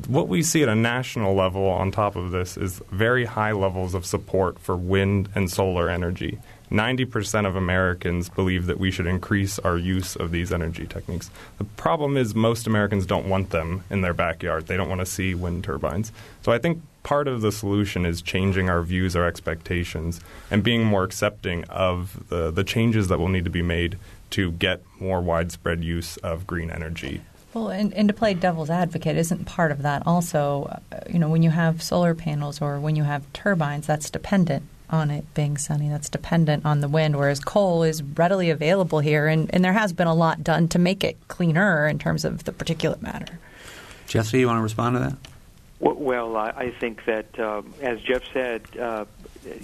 what 0.06 0.28
we 0.28 0.42
see 0.42 0.62
at 0.62 0.68
a 0.68 0.74
national 0.74 1.34
level 1.34 1.66
on 1.66 1.90
top 1.90 2.16
of 2.16 2.30
this 2.30 2.56
is 2.56 2.80
very 2.90 3.24
high 3.24 3.52
levels 3.52 3.94
of 3.94 4.06
support 4.06 4.58
for 4.58 4.76
wind 4.76 5.28
and 5.34 5.50
solar 5.50 5.90
energy. 5.90 6.38
90% 6.70 7.46
of 7.46 7.54
Americans 7.54 8.30
believe 8.30 8.64
that 8.66 8.78
we 8.78 8.90
should 8.90 9.06
increase 9.06 9.58
our 9.58 9.76
use 9.76 10.16
of 10.16 10.30
these 10.30 10.50
energy 10.50 10.86
techniques. 10.86 11.30
The 11.58 11.64
problem 11.64 12.16
is 12.16 12.34
most 12.34 12.66
Americans 12.66 13.04
don't 13.04 13.28
want 13.28 13.50
them 13.50 13.84
in 13.90 14.00
their 14.00 14.14
backyard. 14.14 14.66
They 14.66 14.78
don't 14.78 14.88
want 14.88 15.00
to 15.00 15.06
see 15.06 15.34
wind 15.34 15.64
turbines. 15.64 16.12
So 16.40 16.50
I 16.50 16.58
think 16.58 16.82
part 17.02 17.28
of 17.28 17.42
the 17.42 17.52
solution 17.52 18.06
is 18.06 18.22
changing 18.22 18.70
our 18.70 18.80
views, 18.80 19.14
our 19.14 19.26
expectations, 19.26 20.20
and 20.50 20.64
being 20.64 20.82
more 20.84 21.04
accepting 21.04 21.64
of 21.64 22.28
the, 22.30 22.50
the 22.50 22.64
changes 22.64 23.08
that 23.08 23.18
will 23.18 23.28
need 23.28 23.44
to 23.44 23.50
be 23.50 23.62
made 23.62 23.98
to 24.30 24.52
get 24.52 24.82
more 24.98 25.20
widespread 25.20 25.84
use 25.84 26.16
of 26.18 26.46
green 26.46 26.70
energy. 26.70 27.20
Well, 27.54 27.68
and, 27.68 27.92
and 27.92 28.08
to 28.08 28.14
play 28.14 28.32
devil's 28.32 28.70
advocate, 28.70 29.16
isn't 29.16 29.44
part 29.44 29.72
of 29.72 29.82
that 29.82 30.06
also, 30.06 30.80
uh, 30.90 31.00
you 31.10 31.18
know, 31.18 31.28
when 31.28 31.42
you 31.42 31.50
have 31.50 31.82
solar 31.82 32.14
panels 32.14 32.62
or 32.62 32.80
when 32.80 32.96
you 32.96 33.02
have 33.02 33.30
turbines, 33.34 33.86
that's 33.86 34.08
dependent 34.08 34.64
on 34.88 35.10
it 35.10 35.24
being 35.34 35.58
sunny. 35.58 35.88
That's 35.88 36.08
dependent 36.08 36.64
on 36.64 36.80
the 36.80 36.88
wind, 36.88 37.16
whereas 37.16 37.40
coal 37.40 37.82
is 37.82 38.02
readily 38.02 38.50
available 38.50 39.00
here, 39.00 39.26
and, 39.26 39.52
and 39.54 39.64
there 39.64 39.72
has 39.72 39.92
been 39.92 40.06
a 40.06 40.14
lot 40.14 40.42
done 40.42 40.68
to 40.68 40.78
make 40.78 41.04
it 41.04 41.16
cleaner 41.28 41.86
in 41.86 41.98
terms 41.98 42.24
of 42.24 42.44
the 42.44 42.52
particulate 42.52 43.02
matter. 43.02 43.38
Jesse, 44.06 44.38
you 44.40 44.46
want 44.46 44.58
to 44.58 44.62
respond 44.62 44.96
to 44.96 45.00
that? 45.00 45.16
Well, 45.80 46.36
I 46.36 46.70
think 46.70 47.04
that, 47.06 47.38
um, 47.40 47.74
as 47.80 48.00
Jeff 48.00 48.22
said, 48.32 48.62
uh, 48.78 49.06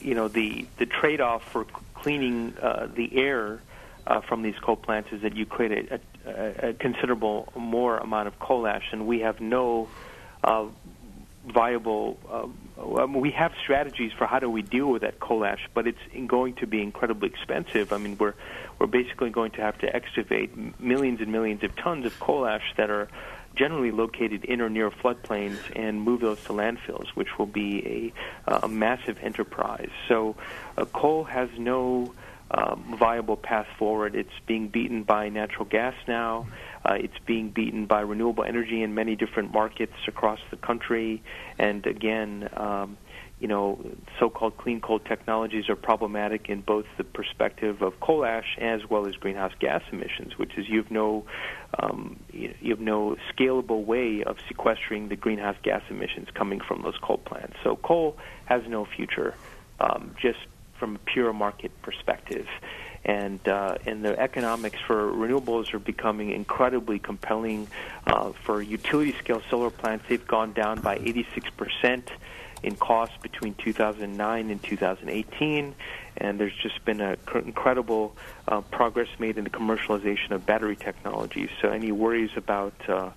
you 0.01 0.15
know, 0.15 0.29
the, 0.29 0.67
the 0.79 0.87
trade 0.87 1.21
off 1.21 1.45
for 1.45 1.65
cleaning 1.95 2.55
uh, 2.61 2.89
the 2.93 3.17
air 3.19 3.61
uh, 4.09 4.23
from 4.23 4.43
these 4.43 4.59
coal 4.61 4.77
plants 4.77 5.11
is 5.13 5.23
that 5.23 5.37
you 5.37 5.45
create 5.45 5.93
a, 5.93 6.01
a, 6.27 6.71
a, 6.71 6.73
considerable 6.73 7.53
more 7.55 7.99
amount 7.99 8.27
of 8.27 8.39
coal 8.39 8.67
ash, 8.67 8.89
and 8.91 9.07
we 9.07 9.21
have 9.21 9.39
no 9.41 9.89
uh, 10.43 10.65
viable. 11.47 12.19
Uh, 12.31 13.07
we 13.07 13.31
have 13.31 13.53
strategies 13.63 14.11
for 14.17 14.27
how 14.27 14.39
do 14.39 14.49
we 14.49 14.63
deal 14.63 14.87
with 14.87 15.03
that 15.03 15.21
coal 15.21 15.45
ash, 15.45 15.69
but 15.75 15.87
it's 15.87 15.99
going 16.27 16.55
to 16.55 16.67
be 16.67 16.83
incredibly 16.83 17.29
expensive. 17.29 17.93
I 17.93 17.99
mean, 17.99 18.17
we're 18.19 18.35
we're 18.79 18.87
basically 18.87 19.29
going 19.29 19.51
to 19.53 19.61
have 19.61 19.77
to 19.79 19.95
excavate 19.95 20.81
millions 20.81 21.21
and 21.21 21.31
millions 21.31 21.63
of 21.63 21.77
tons 21.77 22.07
of 22.07 22.19
coal 22.19 22.47
ash 22.47 22.73
that 22.79 22.89
are 22.89 23.09
generally 23.57 23.91
located 23.91 24.45
in 24.45 24.61
or 24.63 24.71
near 24.71 24.91
floodplains 24.91 25.59
and 25.77 26.01
move 26.01 26.21
those 26.21 26.43
to 26.45 26.53
landfills, 26.53 27.09
which 27.09 27.39
will 27.39 27.47
be 27.47 28.15
a, 28.47 28.65
a 28.65 28.69
massive 28.69 29.19
enterprise. 29.21 29.91
So, 30.07 30.37
uh, 30.79 30.85
coal 30.87 31.25
has 31.25 31.51
no 31.59 32.15
um, 32.51 32.97
viable 32.99 33.37
path 33.37 33.67
forward. 33.79 34.15
It's 34.15 34.31
being 34.47 34.69
beaten 34.69 35.03
by 35.03 35.29
natural 35.29 35.65
gas 35.65 35.95
now. 36.07 36.49
Uh, 36.85 36.95
it's 36.95 37.19
being 37.27 37.51
beaten 37.51 37.87
by 37.87 38.01
renewable 38.01 38.45
energy 38.45 38.83
in 38.83 38.95
many 38.95 39.17
different 39.17 39.53
markets 39.53 39.93
across 40.07 40.39
the 40.51 40.57
country. 40.57 41.23
And 41.59 41.85
again, 41.87 42.49
um, 42.57 42.97
you 43.41 43.47
know, 43.47 43.79
so-called 44.19 44.57
clean 44.57 44.81
coal 44.81 44.99
technologies 44.99 45.69
are 45.69 45.77
problematic 45.77 46.49
in 46.49 46.61
both 46.61 46.87
the 46.97 47.05
perspective 47.05 47.83
of 47.83 48.01
coal 48.01 48.25
ash 48.25 48.57
as 48.61 48.81
well 48.91 49.07
as 49.07 49.15
greenhouse 49.15 49.53
gas 49.61 49.83
emissions, 49.93 50.37
which 50.37 50.59
is 50.59 50.69
you 50.69 50.83
have 50.83 50.91
no 50.91 51.25
um, 51.79 52.19
you 52.33 52.71
have 52.71 52.81
no 52.81 53.17
scalable 53.33 53.85
way 53.85 54.25
of 54.25 54.37
sequestering 54.49 55.09
the 55.09 55.17
greenhouse 55.17 55.57
gas 55.63 55.83
emissions 55.89 56.29
coming 56.35 56.61
from 56.67 56.83
those 56.83 56.97
coal 57.01 57.19
plants. 57.19 57.55
So 57.63 57.77
coal 57.77 58.17
has 58.47 58.63
no 58.67 58.85
future, 58.85 59.35
um, 59.79 60.17
just 60.21 60.39
from 60.79 60.97
a 60.97 60.99
pure 61.01 61.33
market 61.33 61.71
perspective 61.83 62.47
and 63.05 63.47
uh, 63.49 63.79
and 63.87 64.05
the 64.05 64.19
economics 64.19 64.79
for 64.87 65.11
renewables 65.11 65.73
are 65.73 65.79
becoming 65.79 66.31
incredibly 66.31 66.99
compelling. 66.99 67.69
Uh, 68.07 68.33
for 68.45 68.61
utility 68.61 69.15
scale 69.19 69.43
solar 69.51 69.71
plants, 69.71 70.05
they've 70.09 70.27
gone 70.27 70.53
down 70.53 70.81
by 70.81 70.97
86 70.97 71.49
percent 71.51 72.11
in 72.63 72.75
cost 72.77 73.13
between 73.23 73.55
2009 73.55 74.51
and 74.51 74.63
2018, 74.63 75.75
and 76.17 76.41
there's 76.41 76.57
just 76.61 76.85
been 76.85 77.01
a 77.01 77.17
cr- 77.19 77.39
incredible 77.39 78.17
uh, 78.49 78.61
progress 78.63 79.09
made 79.21 79.39
in 79.39 79.45
the 79.45 79.51
commercialization 79.51 80.33
of 80.33 80.45
battery 80.45 80.75
technologies. 80.75 81.51
So, 81.63 81.69
any 81.69 81.93
worries 81.93 82.31
about 82.37 82.75
uh, 82.89 83.11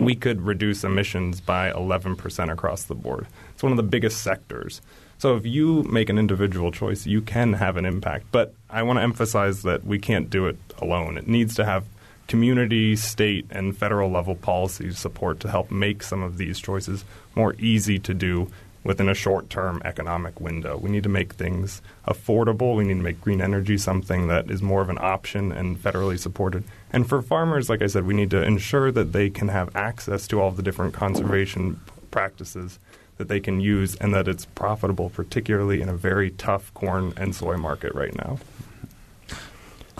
we 0.00 0.16
could 0.16 0.40
reduce 0.40 0.82
emissions 0.82 1.40
by 1.40 1.70
11% 1.70 2.52
across 2.52 2.82
the 2.82 2.96
board. 2.96 3.28
It's 3.54 3.62
one 3.62 3.70
of 3.70 3.76
the 3.76 3.84
biggest 3.84 4.20
sectors. 4.20 4.82
So 5.18 5.36
if 5.36 5.46
you 5.46 5.84
make 5.84 6.08
an 6.08 6.18
individual 6.18 6.72
choice, 6.72 7.06
you 7.06 7.20
can 7.20 7.52
have 7.52 7.76
an 7.76 7.84
impact. 7.84 8.26
But 8.32 8.52
I 8.68 8.82
want 8.82 8.98
to 8.98 9.04
emphasize 9.04 9.62
that 9.62 9.84
we 9.84 10.00
can't 10.00 10.28
do 10.28 10.48
it 10.48 10.56
alone. 10.80 11.16
It 11.16 11.28
needs 11.28 11.54
to 11.54 11.64
have 11.64 11.84
community, 12.26 12.96
state, 12.96 13.46
and 13.48 13.78
federal 13.78 14.10
level 14.10 14.34
policy 14.34 14.90
support 14.90 15.38
to 15.40 15.48
help 15.48 15.70
make 15.70 16.02
some 16.02 16.24
of 16.24 16.36
these 16.36 16.58
choices 16.58 17.04
more 17.36 17.54
easy 17.60 18.00
to 18.00 18.12
do 18.12 18.50
within 18.84 19.08
a 19.08 19.14
short 19.14 19.50
term 19.50 19.82
economic 19.84 20.40
window. 20.40 20.76
We 20.76 20.90
need 20.90 21.02
to 21.02 21.08
make 21.08 21.34
things 21.34 21.82
affordable. 22.06 22.76
We 22.76 22.84
need 22.84 22.94
to 22.94 23.02
make 23.02 23.20
green 23.20 23.40
energy 23.40 23.76
something 23.78 24.28
that 24.28 24.50
is 24.50 24.62
more 24.62 24.80
of 24.80 24.88
an 24.88 24.98
option 25.00 25.52
and 25.52 25.76
federally 25.76 26.18
supported. 26.18 26.64
And 26.92 27.08
for 27.08 27.20
farmers, 27.20 27.68
like 27.68 27.82
I 27.82 27.86
said, 27.86 28.06
we 28.06 28.14
need 28.14 28.30
to 28.30 28.42
ensure 28.42 28.90
that 28.92 29.12
they 29.12 29.30
can 29.30 29.48
have 29.48 29.74
access 29.76 30.26
to 30.28 30.40
all 30.40 30.50
the 30.50 30.62
different 30.62 30.94
conservation 30.94 31.80
practices 32.10 32.78
that 33.18 33.28
they 33.28 33.40
can 33.40 33.60
use 33.60 33.96
and 33.96 34.14
that 34.14 34.28
it's 34.28 34.44
profitable, 34.46 35.10
particularly 35.10 35.82
in 35.82 35.88
a 35.88 35.96
very 35.96 36.30
tough 36.30 36.72
corn 36.72 37.12
and 37.16 37.34
soy 37.34 37.56
market 37.56 37.94
right 37.94 38.14
now. 38.16 38.38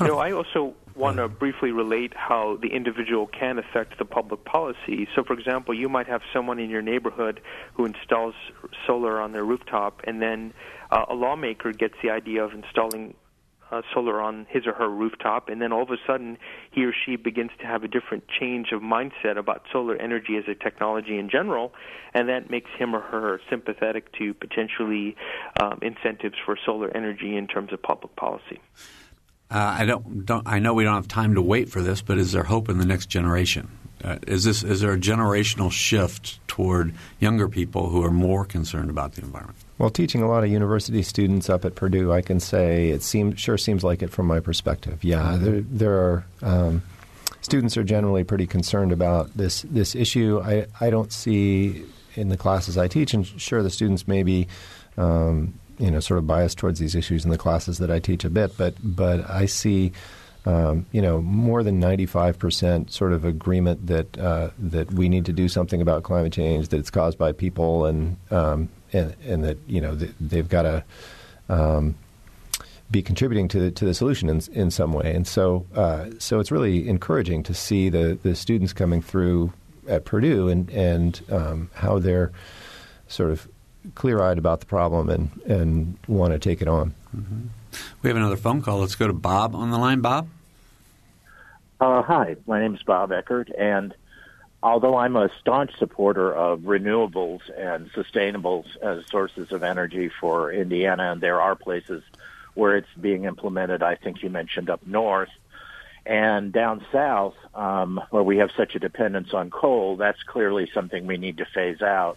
You 0.01 0.07
know, 0.07 0.18
I 0.18 0.31
also 0.31 0.74
want 0.99 1.18
to 1.18 1.28
briefly 1.28 1.70
relate 1.70 2.12
how 2.14 2.59
the 2.61 2.68
individual 2.68 3.26
can 3.26 3.59
affect 3.59 3.99
the 3.99 4.05
public 4.05 4.44
policy. 4.44 5.09
So, 5.14 5.22
for 5.24 5.32
example, 5.32 5.72
you 5.72 5.88
might 5.88 6.09
have 6.09 6.22
someone 6.32 6.59
in 6.59 6.68
your 6.68 6.82
neighborhood 6.82 7.40
who 7.74 7.84
installs 7.84 8.34
solar 8.86 9.20
on 9.20 9.32
their 9.32 9.44
rooftop, 9.44 10.03
and 10.05 10.20
then 10.20 10.53
uh, 10.90 11.07
a 11.09 11.14
lawmaker 11.14 11.72
gets 11.72 11.94
the 12.03 12.11
idea 12.11 12.44
of 12.44 12.53
installing 12.53 13.14
uh, 13.70 13.82
solar 13.92 14.20
on 14.20 14.46
his 14.49 14.66
or 14.66 14.72
her 14.72 14.88
rooftop, 14.88 15.49
and 15.49 15.61
then 15.61 15.72
all 15.72 15.82
of 15.82 15.90
a 15.90 15.99
sudden 16.07 16.38
he 16.70 16.84
or 16.84 16.92
she 17.05 17.16
begins 17.16 17.51
to 17.61 17.66
have 17.66 17.84
a 17.84 17.88
different 17.88 18.24
change 18.40 18.72
of 18.72 18.80
mindset 18.80 19.36
about 19.36 19.62
solar 19.72 19.96
energy 19.96 20.36
as 20.36 20.44
a 20.49 20.55
technology 20.55 21.18
in 21.18 21.28
general, 21.28 21.72
and 22.14 22.28
that 22.28 22.51
makes 22.51 22.70
him 22.78 22.94
or 22.94 23.01
her 23.01 23.40
sympathetic 23.51 24.11
to 24.12 24.32
potentially 24.34 25.16
um, 25.61 25.78
incentives 25.82 26.36
for 26.44 26.57
solar 26.64 26.90
energy 26.96 27.36
in 27.36 27.46
terms 27.46 27.72
of 27.72 27.82
public 27.82 28.14
policy. 28.16 28.59
Uh, 29.51 29.76
I 29.78 29.84
don't, 29.86 30.26
don't. 30.26 30.46
I 30.46 30.59
know 30.59 30.74
we 30.74 30.84
don't 30.84 30.94
have 30.94 31.09
time 31.09 31.34
to 31.34 31.42
wait 31.42 31.70
for 31.70 31.80
this, 31.80 32.03
but 32.03 32.18
is 32.18 32.32
there 32.32 32.42
hope 32.42 32.68
in 32.68 32.78
the 32.78 32.84
next 32.84 33.07
generation? 33.07 33.68
Uh, 34.05 34.18
is 34.26 34.44
this 34.44 34.62
is 34.62 34.80
there 34.80 34.92
a 34.92 34.99
generational 34.99 35.72
shift 35.72 36.46
toward 36.46 36.94
younger 37.18 37.49
people 37.49 37.88
who 37.88 38.05
are 38.05 38.11
more 38.11 38.44
concerned 38.44 38.90
about 38.90 39.14
the 39.14 39.22
environment? 39.22 39.59
Well, 39.78 39.90
teaching 39.90 40.22
a 40.22 40.28
lot 40.28 40.44
of 40.44 40.51
university 40.51 41.03
students 41.03 41.49
up 41.49 41.64
at 41.64 41.74
Purdue, 41.74 42.12
I 42.12 42.20
can 42.20 42.40
say 42.40 42.90
it 42.90 43.03
seems 43.03 43.40
sure 43.40 43.59
seems 43.59 43.82
like 43.82 44.03
it 44.03 44.11
from 44.11 44.26
my 44.26 44.40
perspective. 44.40 45.03
Yeah, 45.03 45.36
there, 45.36 45.61
there 45.62 45.94
are 45.94 46.26
um, 46.42 46.82
students 47.40 47.76
are 47.76 47.84
generally 47.84 48.22
pretty 48.24 48.46
concerned 48.46 48.92
about 48.92 49.36
this 49.36 49.62
this 49.62 49.94
issue. 49.94 50.40
I 50.44 50.66
I 50.80 50.90
don't 50.90 51.12
see 51.12 51.84
in 52.14 52.28
the 52.28 52.36
classes 52.36 52.78
I 52.78 52.86
teach, 52.86 53.14
and 53.14 53.26
sure 53.26 53.62
the 53.62 53.70
students 53.70 54.07
may 54.07 54.22
be. 54.22 54.46
Um, 54.96 55.55
you 55.79 55.91
know, 55.91 56.01
sort 56.01 56.18
of 56.18 56.26
biased 56.26 56.59
towards 56.59 56.79
these 56.79 56.95
issues 56.95 57.24
in 57.24 57.31
the 57.31 57.39
classes 57.39 57.79
that 57.79 57.91
I 57.91 57.99
teach 57.99 58.24
a 58.24 58.31
bit, 58.31 58.57
but 58.57 58.74
but 58.83 59.29
I 59.29 59.47
see 59.47 59.93
um, 60.49 60.87
you 60.93 61.03
know, 61.03 61.20
more 61.20 61.62
than 61.62 61.79
95% 61.79 62.91
sort 62.91 63.12
of 63.12 63.24
agreement 63.24 63.87
that 63.87 64.16
uh, 64.18 64.51
that 64.59 64.91
we 64.93 65.09
need 65.11 65.26
to 65.26 65.33
do 65.33 65.47
something 65.47 65.83
about 65.83 66.05
climate 66.05 66.33
change, 66.33 66.68
that 66.68 66.79
it's 66.79 66.91
caused 66.91 67.18
by 67.18 67.33
people, 67.33 67.85
and 67.85 68.16
um, 68.31 68.70
and, 68.93 69.14
and, 69.26 69.45
that 69.45 69.59
you 69.66 69.81
know 69.81 69.95
they've 69.95 70.49
got 70.49 70.62
to 70.62 70.85
um, 71.51 71.97
be 72.91 73.03
contributing 73.03 73.47
to 73.49 73.61
the, 73.61 73.70
to 73.72 73.85
the 73.85 73.93
solution 73.93 74.31
in, 74.31 74.41
in 74.53 74.70
some 74.70 74.95
way. 74.95 75.14
And 75.14 75.26
so 75.26 75.66
uh, 75.74 76.07
so 76.18 76.41
it's 76.41 76.51
really 76.51 76.89
encouraging 76.89 77.43
to 77.43 77.53
see 77.53 77.91
the 77.91 78.18
the 78.22 78.35
students 78.35 78.72
coming 78.72 79.03
through 79.03 79.53
at 79.87 80.07
Purdue 80.07 80.49
and 80.49 80.70
and 80.70 81.20
um, 81.31 81.70
how 81.74 81.99
they're 81.99 82.33
sort 83.09 83.33
of 83.33 83.49
clear 83.95 84.20
eyed 84.22 84.39
about 84.39 84.61
the 84.61 84.66
problem 84.66 85.09
and 85.09 85.30
and 85.47 85.99
want 86.07 86.32
to 86.32 86.39
take 86.39 86.62
it 86.62 86.68
on. 86.68 86.95
Mm-hmm. 87.16 87.47
We 88.03 88.09
have 88.09 88.16
another 88.16 88.36
phone 88.36 88.62
call. 88.62 88.78
Let's 88.78 88.95
go 88.95 89.07
to 89.07 89.12
Bob 89.12 89.55
on 89.55 89.70
the 89.70 89.78
line. 89.78 90.01
Bob. 90.01 90.28
Uh, 91.80 92.03
hi, 92.03 92.36
my 92.47 92.61
name 92.61 92.74
is 92.74 92.82
Bob 92.82 93.12
Eckert, 93.12 93.51
and 93.57 93.95
although 94.62 94.97
I'm 94.97 95.14
a 95.14 95.30
staunch 95.41 95.76
supporter 95.78 96.34
of 96.34 96.61
renewables 96.61 97.41
and 97.57 97.91
sustainables 97.93 98.64
as 98.82 99.07
sources 99.07 99.53
of 99.53 99.62
energy 99.62 100.11
for 100.20 100.51
Indiana, 100.51 101.12
and 101.12 101.20
there 101.20 101.41
are 101.41 101.55
places 101.55 102.03
where 102.55 102.76
it's 102.76 102.89
being 103.01 103.24
implemented, 103.24 103.82
I 103.84 103.95
think 103.95 104.22
you 104.22 104.30
mentioned 104.30 104.68
up 104.68 104.84
north. 104.86 105.30
And 106.05 106.53
down 106.53 106.84
south, 106.91 107.34
um, 107.55 108.01
where 108.11 108.22
we 108.22 108.39
have 108.39 108.51
such 108.57 108.74
a 108.74 108.78
dependence 108.78 109.34
on 109.34 109.51
coal, 109.51 109.97
that's 109.97 110.22
clearly 110.22 110.68
something 110.72 111.07
we 111.07 111.18
need 111.18 111.36
to 111.36 111.45
phase 111.45 111.82
out. 111.82 112.16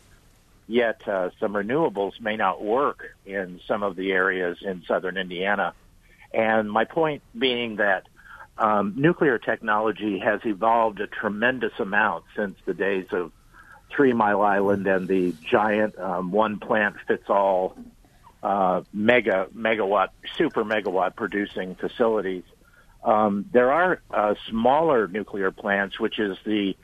Yet 0.72 1.05
uh, 1.05 1.32
some 1.38 1.51
renewables 1.51 2.22
may 2.22 2.38
not 2.38 2.63
work 2.63 3.03
in 3.26 3.59
some 3.67 3.84
of 3.84 3.97
the 3.97 4.13
areas 4.13 4.59
in 4.61 4.84
southern 4.88 5.17
Indiana. 5.17 5.74
And 6.34 6.72
my 6.72 6.86
point 6.86 7.24
being 7.38 7.76
that 7.76 8.07
um, 8.57 8.93
nuclear 8.95 9.38
technology 9.38 10.19
has 10.19 10.39
evolved 10.45 11.01
a 11.01 11.07
tremendous 11.07 11.74
amount 11.78 12.24
since 12.38 12.55
the 12.65 12.74
days 12.74 13.07
of 13.11 13.34
Three 13.89 14.13
Mile 14.13 14.41
Island 14.41 14.88
and 14.88 15.09
the 15.09 15.36
giant 15.45 15.99
um, 15.99 16.32
one 16.32 16.57
plant 16.57 16.95
fits 17.05 17.26
all 17.28 17.76
uh, 18.41 18.84
mega 18.93 19.49
megawatt 19.53 20.11
super 20.38 20.63
megawatt 20.63 21.17
producing 21.17 21.76
facilities. 21.76 22.45
Um, 23.03 23.45
there 23.51 23.74
are 23.74 24.01
uh, 24.09 24.36
smaller 24.49 25.09
nuclear 25.09 25.51
plants, 25.51 25.99
which 25.99 26.17
is 26.17 26.38
the 26.45 26.78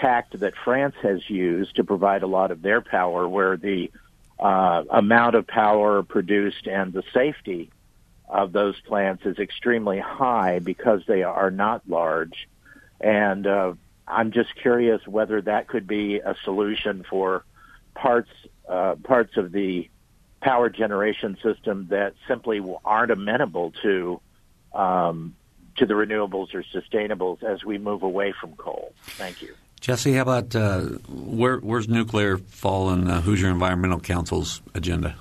tact 0.00 0.38
that 0.40 0.54
France 0.64 0.94
has 1.02 1.28
used 1.28 1.76
to 1.76 1.84
provide 1.84 2.22
a 2.22 2.26
lot 2.26 2.50
of 2.50 2.62
their 2.62 2.80
power, 2.80 3.28
where 3.28 3.56
the 3.56 3.90
uh, 4.38 4.84
amount 4.90 5.34
of 5.34 5.46
power 5.46 6.02
produced 6.02 6.66
and 6.66 6.92
the 6.92 7.02
safety 7.12 7.70
of 8.28 8.52
those 8.52 8.78
plants 8.80 9.24
is 9.24 9.38
extremely 9.38 9.98
high 9.98 10.58
because 10.58 11.02
they 11.06 11.22
are 11.22 11.50
not 11.50 11.82
large. 11.88 12.48
And 13.00 13.46
uh, 13.46 13.74
I'm 14.06 14.32
just 14.32 14.54
curious 14.54 15.06
whether 15.06 15.40
that 15.42 15.68
could 15.68 15.86
be 15.86 16.18
a 16.18 16.34
solution 16.44 17.04
for 17.08 17.44
parts 17.94 18.30
uh, 18.68 18.96
parts 19.02 19.36
of 19.36 19.50
the 19.50 19.88
power 20.40 20.68
generation 20.68 21.36
system 21.42 21.88
that 21.90 22.14
simply 22.28 22.62
aren't 22.84 23.10
amenable 23.10 23.72
to 23.82 24.20
um, 24.74 25.34
to 25.76 25.86
the 25.86 25.94
renewables 25.94 26.54
or 26.54 26.62
sustainables 26.62 27.42
as 27.42 27.64
we 27.64 27.78
move 27.78 28.02
away 28.02 28.32
from 28.40 28.54
coal. 28.56 28.92
Thank 29.02 29.42
you. 29.42 29.54
Jesse, 29.80 30.14
how 30.14 30.22
about 30.22 30.54
uh, 30.56 30.80
where, 31.08 31.58
where's 31.58 31.88
nuclear 31.88 32.38
fall 32.38 32.90
in 32.90 33.06
Hoosier 33.06 33.48
Environmental 33.48 34.00
Council's 34.00 34.60
agenda? 34.74 35.16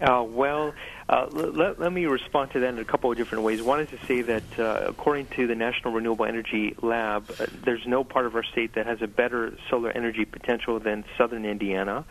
Uh, 0.00 0.24
well, 0.26 0.72
uh, 1.10 1.26
let, 1.30 1.78
let, 1.78 1.92
me 1.92 2.06
respond 2.06 2.50
to 2.52 2.60
that 2.60 2.68
in 2.68 2.78
a 2.78 2.84
couple 2.84 3.10
of 3.10 3.18
different 3.18 3.44
ways. 3.44 3.60
One 3.60 3.80
is 3.80 3.90
to 3.90 4.06
say 4.06 4.22
that 4.22 4.58
uh, 4.58 4.84
according 4.86 5.26
to 5.36 5.46
the 5.46 5.54
National 5.54 5.92
Renewable 5.92 6.24
Energy 6.24 6.74
Lab, 6.80 7.30
uh, 7.38 7.46
there's 7.64 7.86
no 7.86 8.02
part 8.02 8.24
of 8.24 8.34
our 8.34 8.42
state 8.44 8.74
that 8.74 8.86
has 8.86 9.02
a 9.02 9.06
better 9.06 9.58
solar 9.68 9.90
energy 9.90 10.24
potential 10.24 10.78
than 10.78 11.04
southern 11.18 11.44
Indiana. 11.44 12.04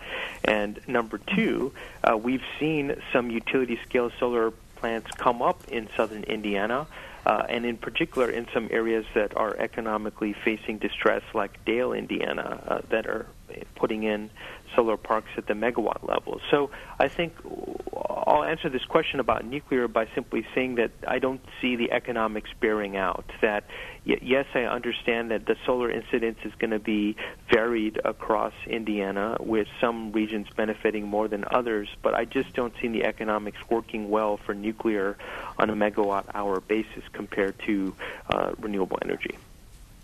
And 0.43 0.79
number 0.87 1.17
two, 1.17 1.71
uh, 2.03 2.15
we've 2.15 2.43
seen 2.59 3.01
some 3.11 3.31
utility 3.31 3.79
scale 3.87 4.11
solar 4.19 4.51
plants 4.75 5.09
come 5.17 5.41
up 5.41 5.67
in 5.69 5.89
southern 5.95 6.23
Indiana. 6.25 6.85
Uh, 7.26 7.43
and 7.49 7.65
in 7.65 7.78
particular 7.78 8.30
in 8.30 8.47
some 8.53 8.67
areas 8.72 9.05
that 9.13 9.36
are 9.36 9.55
economically 9.57 10.34
facing 10.45 10.78
distress, 10.78 11.22
like 11.34 11.63
Dale, 11.65 11.93
Indiana, 11.93 12.63
uh, 12.67 12.82
that 12.89 13.07
are 13.07 13.28
putting 13.76 14.03
in 14.03 14.30
solar 14.76 14.97
parks 14.97 15.30
at 15.38 15.47
the 15.47 15.53
megawatt 15.53 16.07
level. 16.07 16.41
So 16.51 16.72
I 16.99 17.07
think 17.07 17.34
I'll 17.95 18.43
answer 18.43 18.70
this 18.70 18.86
question 18.86 19.20
about 19.20 19.45
nuclear 19.45 19.88
by 19.88 20.07
simply 20.13 20.45
saying 20.53 20.76
that 20.76 20.91
I 21.07 21.20
don't 21.20 21.41
see 21.61 21.76
the 21.76 21.91
economics 21.91 22.49
bearing 22.59 22.95
out. 22.95 23.26
That 23.41 23.65
yes, 24.05 24.45
I 24.53 24.61
understand 24.63 25.32
that 25.32 25.45
the 25.45 25.55
solar 25.65 25.89
incidence 25.91 26.39
is 26.43 26.53
going 26.59 26.72
to 26.72 26.80
be 26.80 27.15
varied 27.51 27.99
across 28.03 28.53
Indiana, 28.67 29.38
with 29.39 29.67
some 29.80 30.11
regions 30.11 30.47
benefiting 30.55 31.07
more 31.07 31.28
than 31.28 31.45
others, 31.49 31.89
but 32.01 32.13
I 32.13 32.26
just 32.26 32.53
don't 32.53 32.74
see 32.82 32.88
the 32.88 33.03
economics 33.05 33.59
working 33.70 34.09
well 34.09 34.38
for 34.38 34.53
nuclear 34.53 35.17
on 35.57 35.70
a 35.70 35.76
megawatt 35.76 36.26
hour 36.34 36.59
basis 36.59 37.03
compared 37.13 37.57
to 37.65 37.95
uh, 38.30 38.51
renewable 38.59 38.99
energy. 39.01 39.38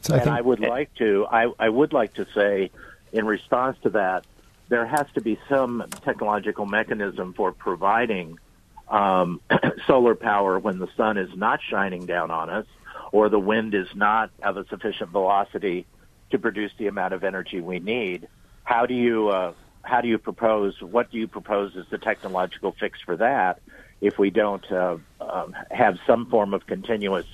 So 0.02 0.16
I 0.16 0.20
and 0.20 0.30
I 0.30 0.42
would 0.42 0.60
like 0.60 0.94
to 0.96 1.26
I, 1.30 1.52
I 1.58 1.70
would 1.70 1.94
like 1.94 2.14
to 2.16 2.28
say 2.36 2.72
in 3.12 3.26
response 3.26 3.78
to 3.84 3.90
that 3.92 4.26
there 4.70 4.86
has 4.86 5.06
to 5.14 5.22
be 5.22 5.40
some 5.50 5.84
technological 6.04 6.66
mechanism 6.66 7.34
for 7.34 7.52
providing 7.52 8.40
um, 8.88 9.42
solar 9.88 10.16
power 10.16 10.60
when 10.60 10.80
the 10.80 10.88
sun 10.96 11.18
is 11.18 11.30
not 11.36 11.60
shining 11.62 12.06
down 12.06 12.32
on 12.32 12.50
us 12.50 12.66
or 13.12 13.30
the 13.30 13.40
wind 13.40 13.74
is 13.74 13.88
not 13.96 14.32
of 14.44 14.58
a 14.58 14.66
sufficient 14.68 15.10
velocity 15.12 15.86
to 16.32 16.40
produce 16.40 16.72
the 16.78 16.88
amount 16.88 17.14
of 17.14 17.24
energy 17.24 17.62
we 17.62 17.80
need. 17.80 18.28
How 18.64 18.86
do 18.86 18.94
you 18.94 19.30
uh, 19.30 19.54
how 19.84 20.02
do 20.02 20.08
you 20.08 20.18
propose? 20.18 20.82
What 20.82 21.12
do 21.12 21.18
you 21.18 21.28
propose 21.28 21.76
as 21.78 21.86
the 21.90 21.98
technological 21.98 22.76
fix 22.80 23.00
for 23.02 23.16
that? 23.18 23.62
If 24.02 24.18
we 24.18 24.32
don't 24.32 24.70
uh, 24.72 24.98
um, 25.22 25.56
have 25.72 25.98
some 26.06 26.30
form 26.30 26.54
of 26.54 26.66
continuous 26.66 27.26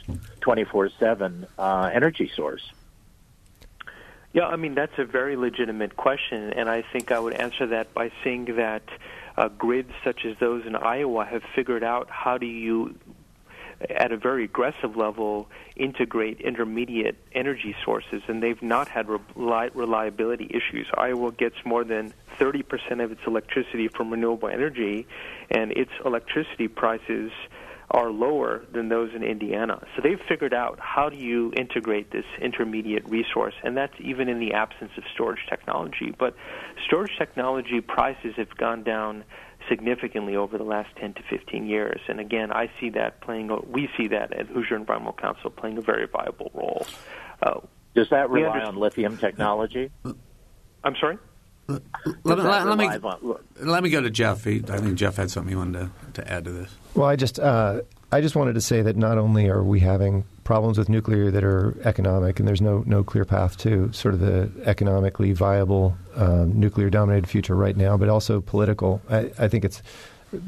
24/7 0.41 1.47
uh, 1.57 1.89
energy 1.93 2.31
source. 2.35 2.61
Yeah, 4.33 4.47
I 4.47 4.55
mean 4.55 4.75
that's 4.75 4.97
a 4.97 5.05
very 5.05 5.35
legitimate 5.35 5.97
question, 5.97 6.53
and 6.53 6.69
I 6.69 6.83
think 6.93 7.11
I 7.11 7.19
would 7.19 7.33
answer 7.33 7.67
that 7.67 7.93
by 7.93 8.11
saying 8.23 8.45
that 8.55 8.83
uh, 9.37 9.49
grids 9.49 9.91
such 10.03 10.25
as 10.25 10.37
those 10.39 10.65
in 10.65 10.75
Iowa 10.75 11.25
have 11.25 11.43
figured 11.53 11.83
out 11.83 12.09
how 12.09 12.37
do 12.37 12.45
you, 12.45 12.95
at 13.89 14.13
a 14.13 14.17
very 14.17 14.45
aggressive 14.45 14.95
level, 14.95 15.49
integrate 15.75 16.39
intermediate 16.39 17.17
energy 17.33 17.75
sources, 17.83 18.21
and 18.27 18.41
they've 18.41 18.61
not 18.61 18.87
had 18.87 19.07
reliability 19.35 20.45
issues. 20.49 20.87
Iowa 20.97 21.33
gets 21.33 21.55
more 21.65 21.83
than 21.83 22.13
30% 22.39 23.03
of 23.03 23.11
its 23.11 23.21
electricity 23.27 23.89
from 23.89 24.11
renewable 24.11 24.47
energy, 24.47 25.07
and 25.49 25.73
its 25.73 25.91
electricity 26.05 26.69
prices 26.69 27.31
are 27.91 28.09
lower 28.09 28.63
than 28.71 28.89
those 28.89 29.13
in 29.13 29.21
Indiana. 29.21 29.85
So 29.95 30.01
they've 30.01 30.19
figured 30.27 30.53
out 30.53 30.79
how 30.79 31.09
do 31.09 31.17
you 31.17 31.51
integrate 31.55 32.11
this 32.11 32.25
intermediate 32.41 33.07
resource, 33.07 33.53
and 33.63 33.75
that's 33.75 33.93
even 33.99 34.29
in 34.29 34.39
the 34.39 34.53
absence 34.53 34.91
of 34.97 35.03
storage 35.13 35.45
technology. 35.49 36.13
But 36.17 36.35
storage 36.85 37.11
technology 37.17 37.81
prices 37.81 38.33
have 38.37 38.55
gone 38.57 38.83
down 38.83 39.25
significantly 39.69 40.35
over 40.35 40.57
the 40.57 40.63
last 40.63 40.89
10 40.97 41.13
to 41.15 41.21
15 41.29 41.67
years. 41.67 41.99
And 42.07 42.19
again, 42.19 42.51
I 42.51 42.71
see 42.79 42.89
that 42.91 43.21
playing, 43.21 43.51
we 43.69 43.89
see 43.97 44.07
that 44.07 44.33
at 44.33 44.47
Hoosier 44.47 44.75
Environmental 44.75 45.13
Council 45.13 45.49
playing 45.49 45.77
a 45.77 45.81
very 45.81 46.07
viable 46.07 46.49
role. 46.53 46.85
Uh, 47.43 47.59
Does 47.93 48.09
that 48.09 48.29
rely 48.29 48.61
on 48.61 48.77
lithium 48.77 49.17
technology? 49.17 49.91
I'm 50.83 50.95
sorry? 50.95 51.17
Let, 52.23 52.37
let, 52.39 52.67
let, 52.67 52.77
me, 52.77 52.89
let 53.59 53.83
me 53.83 53.89
go 53.89 54.01
to 54.01 54.09
Jeff. 54.09 54.43
He, 54.43 54.63
I 54.69 54.77
think 54.77 54.95
Jeff 54.95 55.17
had 55.17 55.29
something 55.29 55.49
he 55.49 55.55
wanted 55.55 55.91
to, 56.13 56.21
to 56.21 56.31
add 56.31 56.45
to 56.45 56.51
this. 56.51 56.71
Well, 56.95 57.07
I 57.07 57.15
just 57.15 57.39
uh, 57.39 57.81
I 58.11 58.21
just 58.21 58.35
wanted 58.35 58.53
to 58.55 58.61
say 58.61 58.81
that 58.81 58.97
not 58.97 59.17
only 59.17 59.47
are 59.49 59.63
we 59.63 59.79
having 59.79 60.25
problems 60.43 60.77
with 60.77 60.89
nuclear 60.89 61.31
that 61.31 61.43
are 61.43 61.77
economic, 61.85 62.39
and 62.39 62.47
there's 62.47 62.61
no 62.61 62.83
no 62.85 63.03
clear 63.03 63.23
path 63.23 63.57
to 63.59 63.91
sort 63.93 64.13
of 64.13 64.19
the 64.19 64.51
economically 64.65 65.31
viable 65.31 65.95
um, 66.15 66.59
nuclear 66.59 66.89
dominated 66.89 67.27
future 67.29 67.55
right 67.55 67.77
now, 67.77 67.95
but 67.97 68.09
also 68.09 68.41
political. 68.41 69.01
I, 69.09 69.31
I 69.39 69.47
think 69.47 69.63
it's 69.63 69.81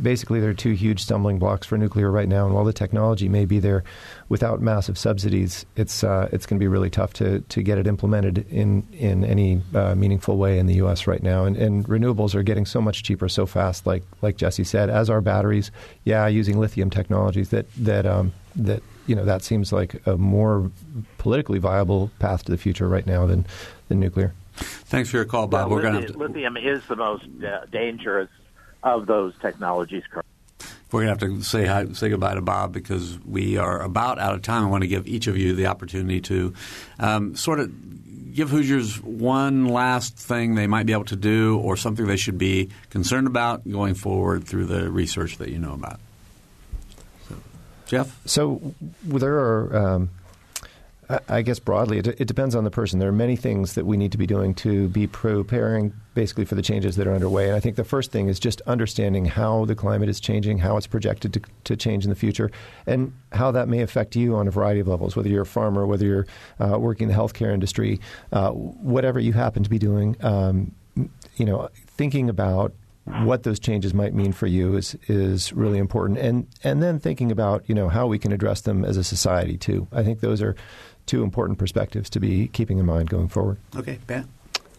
basically 0.02 0.40
there 0.40 0.50
are 0.50 0.56
two 0.56 0.72
huge 0.72 1.02
stumbling 1.02 1.40
blocks 1.40 1.68
for 1.68 1.78
nuclear 1.78 2.10
right 2.10 2.28
now. 2.28 2.46
And 2.46 2.56
while 2.56 2.64
the 2.64 2.74
technology 2.74 3.28
may 3.28 3.46
be 3.46 3.60
there, 3.60 3.84
without 4.30 4.62
massive 4.62 4.98
subsidies, 4.98 5.66
it's 5.76 6.04
uh, 6.04 6.30
it's 6.32 6.46
going 6.46 6.60
to 6.60 6.64
be 6.64 6.68
really 6.68 6.90
tough 6.90 7.14
to, 7.14 7.40
to 7.42 7.62
get 7.62 7.78
it 7.78 7.88
implemented 7.88 8.46
in 8.50 8.88
in 8.94 9.24
any 9.24 9.62
uh, 9.76 9.96
meaningful 9.96 10.38
way 10.38 10.60
in 10.60 10.66
the 10.66 10.76
U.S. 10.76 11.08
right 11.08 11.22
now. 11.22 11.46
And, 11.46 11.58
and 11.58 11.86
renewables 11.86 12.36
are 12.36 12.44
getting 12.44 12.66
so 12.66 12.82
much 12.82 13.04
cheaper 13.04 13.30
so 13.30 13.46
fast, 13.46 13.86
like 13.86 14.04
like 14.22 14.38
Jesse 14.38 14.64
said, 14.64 14.90
as 14.90 15.10
are 15.10 15.22
batteries. 15.22 15.72
Yeah, 16.04 16.28
using 16.28 16.60
lithium 16.60 16.90
technologies 16.90 17.50
that 17.50 17.66
that 17.76 18.06
um, 18.06 18.34
that 18.56 18.82
you 19.08 19.16
know 19.16 19.26
that 19.26 19.44
seems 19.44 19.72
like 19.72 20.06
a 20.08 20.18
more 20.18 20.72
politically 21.18 21.60
viable 21.60 22.12
path 22.20 22.46
to 22.46 22.52
the 22.52 22.58
future 22.58 22.88
right 22.88 23.06
now 23.06 23.26
than 23.26 23.46
than 23.90 24.00
nuclear. 24.00 24.34
Thanks 24.56 25.10
for 25.10 25.18
your 25.18 25.26
call, 25.26 25.48
Bob. 25.48 25.68
Well, 25.68 25.78
We're 25.78 25.82
going 25.82 25.96
lithium, 25.96 26.14
to 26.14 26.20
lithium 26.20 26.58
is 26.58 26.86
the 26.86 26.96
most 26.96 27.26
uh, 27.44 27.66
dangerous 27.72 28.30
of 28.84 29.08
those 29.08 29.34
technologies 29.42 30.04
currently. 30.10 30.30
we're 30.92 31.06
going 31.06 31.18
to 31.18 31.26
have 31.26 31.38
to 31.38 31.44
say 31.44 31.66
hi, 31.66 31.86
say 31.94 32.10
goodbye 32.10 32.36
to 32.36 32.42
Bob 32.42 32.74
because 32.74 33.18
we 33.26 33.58
are 33.58 33.82
about 33.82 34.20
out 34.20 34.34
of 34.34 34.42
time. 34.42 34.64
I 34.64 34.68
want 34.68 34.84
to 34.84 34.88
give 34.88 35.08
each 35.08 35.28
of 35.28 35.38
you 35.38 35.56
the 35.56 35.68
opportunity 35.68 36.22
to 36.22 36.54
um, 37.00 37.36
sort 37.36 37.60
of 37.60 37.72
give 38.34 38.50
Hoosiers 38.50 39.02
one 39.02 39.66
last 39.68 40.18
thing 40.18 40.56
they 40.56 40.68
might 40.68 40.86
be 40.86 40.94
able 40.94 41.06
to 41.06 41.16
do 41.16 41.60
or 41.60 41.78
something 41.78 42.08
they 42.08 42.18
should 42.18 42.38
be 42.38 42.70
concerned 42.90 43.28
about 43.28 43.70
going 43.70 43.94
forward 43.94 44.44
through 44.44 44.66
the 44.66 44.92
research 44.92 45.38
that 45.38 45.50
you 45.50 45.60
know 45.60 45.74
about. 45.74 46.00
So, 47.30 47.36
Jeff? 47.86 48.20
So 48.26 48.74
there 49.04 49.36
are, 49.36 49.78
um, 49.78 50.10
I- 51.28 51.42
guess 51.42 51.60
broadly, 51.60 52.00
it, 52.00 52.08
it 52.08 52.28
depends 52.28 52.56
on 52.56 52.64
the 52.64 52.72
person. 52.72 53.00
There 53.00 53.10
are 53.10 53.12
many 53.12 53.36
things 53.36 53.74
that 53.74 53.86
we 53.86 53.98
need 53.98 54.12
to 54.14 54.18
be 54.18 54.26
doing 54.26 54.54
to 54.56 54.88
be 54.90 55.08
preparing 55.08 55.94
basically 56.14 56.46
for 56.46 56.56
the 56.56 56.62
changes 56.62 56.96
that 56.96 57.08
are 57.08 57.14
underway. 57.14 57.48
And 57.48 57.56
I 57.56 57.60
think 57.60 57.76
the 57.76 57.84
first 57.84 58.12
thing 58.12 58.28
is 58.28 58.40
just 58.40 58.62
understanding 58.62 59.26
how 59.26 59.66
the 59.66 59.76
climate 59.76 60.10
is 60.10 60.20
changing, 60.20 60.60
how 60.60 60.78
it's 60.78 60.88
projected 60.88 61.34
to, 61.34 61.42
to 61.66 61.76
change 61.76 62.04
in 62.04 62.10
the 62.10 62.16
future, 62.16 62.52
and 62.86 63.14
how 63.32 63.52
that 63.52 63.68
may 63.68 63.82
affect 63.82 64.16
you 64.16 64.36
on 64.36 64.48
a 64.48 64.52
variety 64.52 64.80
of 64.80 64.88
levels, 64.88 65.16
whether 65.16 65.30
you're 65.30 65.42
a 65.42 65.46
farmer, 65.46 65.86
whether 65.86 66.06
you're 66.06 66.28
uh, 66.60 66.78
working 66.80 67.10
in 67.10 67.16
the 67.16 67.20
healthcare 67.20 67.54
industry, 67.54 68.00
uh, 68.32 68.52
whatever 68.52 69.20
you 69.20 69.34
happen 69.34 69.64
to 69.64 69.70
be 69.70 69.80
doing. 69.80 70.16
Um, 70.22 70.74
you 71.36 71.46
know, 71.46 71.70
thinking 71.98 72.30
about 72.30 72.74
what 73.06 73.44
those 73.44 73.60
changes 73.60 73.94
might 73.94 74.14
mean 74.14 74.32
for 74.32 74.48
you 74.48 74.78
is 74.78 74.96
is 75.08 75.52
really 75.52 75.78
important, 75.78 76.20
and 76.20 76.48
and 76.64 76.82
then 76.82 77.00
thinking 77.00 77.32
about 77.32 77.68
you 77.68 77.76
know 77.76 77.90
how 77.90 78.08
we 78.08 78.18
can 78.18 78.32
address 78.32 78.62
them 78.62 78.86
as 78.86 78.96
a 78.96 79.04
society 79.04 79.58
too. 79.58 79.88
I 79.92 80.04
think 80.04 80.22
those 80.22 80.42
are 80.42 80.56
two 81.06 81.24
important 81.24 81.60
perspectives 81.60 82.10
to 82.12 82.20
be 82.20 82.48
keeping 82.50 82.80
in 82.80 82.86
mind 82.86 83.10
going 83.10 83.28
forward. 83.28 83.58
Okay, 83.76 84.00
Ben. 84.08 84.28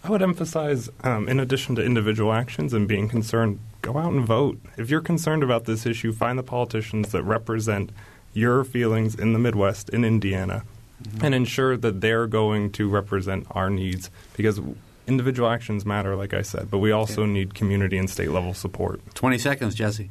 I 0.03 0.11
would 0.11 0.23
emphasize, 0.23 0.91
um, 1.03 1.29
in 1.29 1.41
addition 1.41 1.75
to 1.77 1.83
individual 1.83 2.33
actions 2.33 2.75
and 2.75 2.87
being 2.87 3.09
concerned, 3.09 3.59
go 3.81 3.97
out 3.97 4.13
and 4.13 4.27
vote. 4.27 4.61
If 4.77 4.91
you're 4.91 5.01
concerned 5.01 5.43
about 5.43 5.65
this 5.65 5.87
issue, 5.87 6.13
find 6.13 6.39
the 6.39 6.43
politicians 6.43 7.11
that 7.13 7.23
represent 7.23 7.91
your 8.35 8.65
feelings 8.65 9.15
in 9.15 9.33
the 9.33 9.39
Midwest, 9.39 9.89
in 9.89 10.05
Indiana, 10.05 10.65
and 11.23 11.35
ensure 11.35 11.77
that 11.79 12.03
they're 12.03 12.27
going 12.27 12.71
to 12.73 12.89
represent 12.89 13.47
our 13.53 13.71
needs 13.71 14.11
because 14.37 14.61
individual 15.07 15.49
actions 15.49 15.87
matter, 15.87 16.17
like 16.17 16.35
I 16.35 16.43
said, 16.43 16.71
but 16.71 16.79
we 16.79 16.93
also 16.93 17.25
need 17.25 17.55
community 17.55 17.97
and 17.97 18.09
state 18.09 18.31
level 18.31 18.55
support. 18.55 19.01
20 19.15 19.39
seconds, 19.39 19.75
Jesse. 19.75 20.11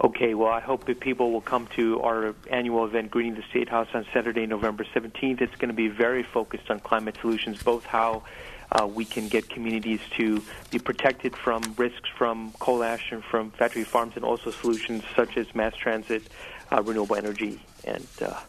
Okay, 0.00 0.34
well, 0.34 0.50
I 0.50 0.60
hope 0.60 0.86
that 0.86 1.00
people 1.00 1.30
will 1.30 1.40
come 1.40 1.68
to 1.76 2.00
our 2.02 2.34
annual 2.50 2.84
event, 2.84 3.10
Greening 3.10 3.36
the 3.36 3.44
State 3.48 3.68
House, 3.68 3.88
on 3.94 4.04
Saturday, 4.12 4.44
November 4.46 4.84
17th. 4.84 5.40
It's 5.40 5.54
going 5.54 5.68
to 5.68 5.74
be 5.74 5.88
very 5.88 6.24
focused 6.24 6.70
on 6.70 6.80
climate 6.80 7.16
solutions, 7.20 7.62
both 7.62 7.84
how 7.86 8.24
uh, 8.72 8.86
we 8.86 9.04
can 9.04 9.28
get 9.28 9.48
communities 9.48 10.00
to 10.16 10.42
be 10.70 10.78
protected 10.78 11.36
from 11.36 11.62
risks 11.76 12.08
from 12.18 12.52
coal 12.58 12.82
ash 12.82 13.12
and 13.12 13.22
from 13.22 13.52
factory 13.52 13.84
farms, 13.84 14.14
and 14.16 14.24
also 14.24 14.50
solutions 14.50 15.04
such 15.14 15.36
as 15.36 15.54
mass 15.54 15.74
transit, 15.76 16.22
uh, 16.72 16.82
renewable 16.82 17.14
energy, 17.14 17.62
and 17.84 18.06
uh, 18.20 18.40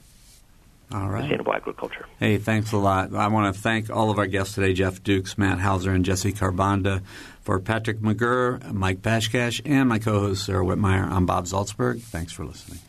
All 0.91 1.07
right. 1.09 1.21
sustainable 1.21 1.53
agriculture. 1.53 2.07
Hey, 2.19 2.37
thanks 2.37 2.71
a 2.71 2.77
lot. 2.77 3.13
I 3.13 3.27
want 3.27 3.53
to 3.53 3.61
thank 3.61 3.91
all 3.91 4.09
of 4.09 4.17
our 4.17 4.27
guests 4.27 4.55
today 4.55 4.73
Jeff 4.73 5.03
Dukes, 5.03 5.37
Matt 5.37 5.59
Houser, 5.59 5.91
and 5.91 6.03
Jesse 6.03 6.33
Kharbanda. 6.33 7.03
For 7.45 7.59
Patrick 7.59 7.99
McGurr, 7.99 8.73
Mike 8.73 9.03
Pashkash, 9.03 9.61
and 9.65 9.87
my 9.87 9.99
co 9.99 10.19
host 10.19 10.47
Sarah 10.47 10.65
Wittmeyer, 10.65 11.07
I'm 11.07 11.27
Bob 11.27 11.45
Zaltsberg. 11.45 12.01
Thanks 12.01 12.33
for 12.33 12.43
listening. 12.43 12.79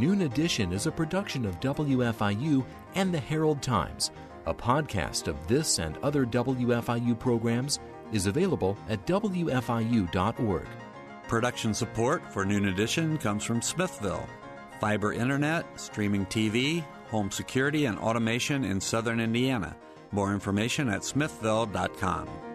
Noon 0.00 0.22
Edition 0.22 0.72
is 0.72 0.86
a 0.86 0.90
production 0.90 1.46
of 1.46 1.60
WFIU 1.60 2.66
and 2.96 3.14
the 3.14 3.20
Herald 3.20 3.62
Times. 3.62 4.10
A 4.46 4.54
podcast 4.54 5.28
of 5.28 5.36
this 5.46 5.78
and 5.78 5.96
other 5.98 6.26
WFIU 6.26 7.16
programs 7.16 7.78
is 8.10 8.26
available 8.26 8.76
at 8.88 9.06
WFIU.org. 9.06 10.66
Production 11.30 11.72
support 11.72 12.24
for 12.32 12.44
Noon 12.44 12.66
Edition 12.66 13.16
comes 13.16 13.44
from 13.44 13.62
Smithville. 13.62 14.28
Fiber 14.80 15.12
internet, 15.12 15.64
streaming 15.78 16.26
TV, 16.26 16.84
home 17.06 17.30
security, 17.30 17.84
and 17.84 17.96
automation 18.00 18.64
in 18.64 18.80
southern 18.80 19.20
Indiana. 19.20 19.76
More 20.10 20.32
information 20.32 20.88
at 20.88 21.04
smithville.com. 21.04 22.49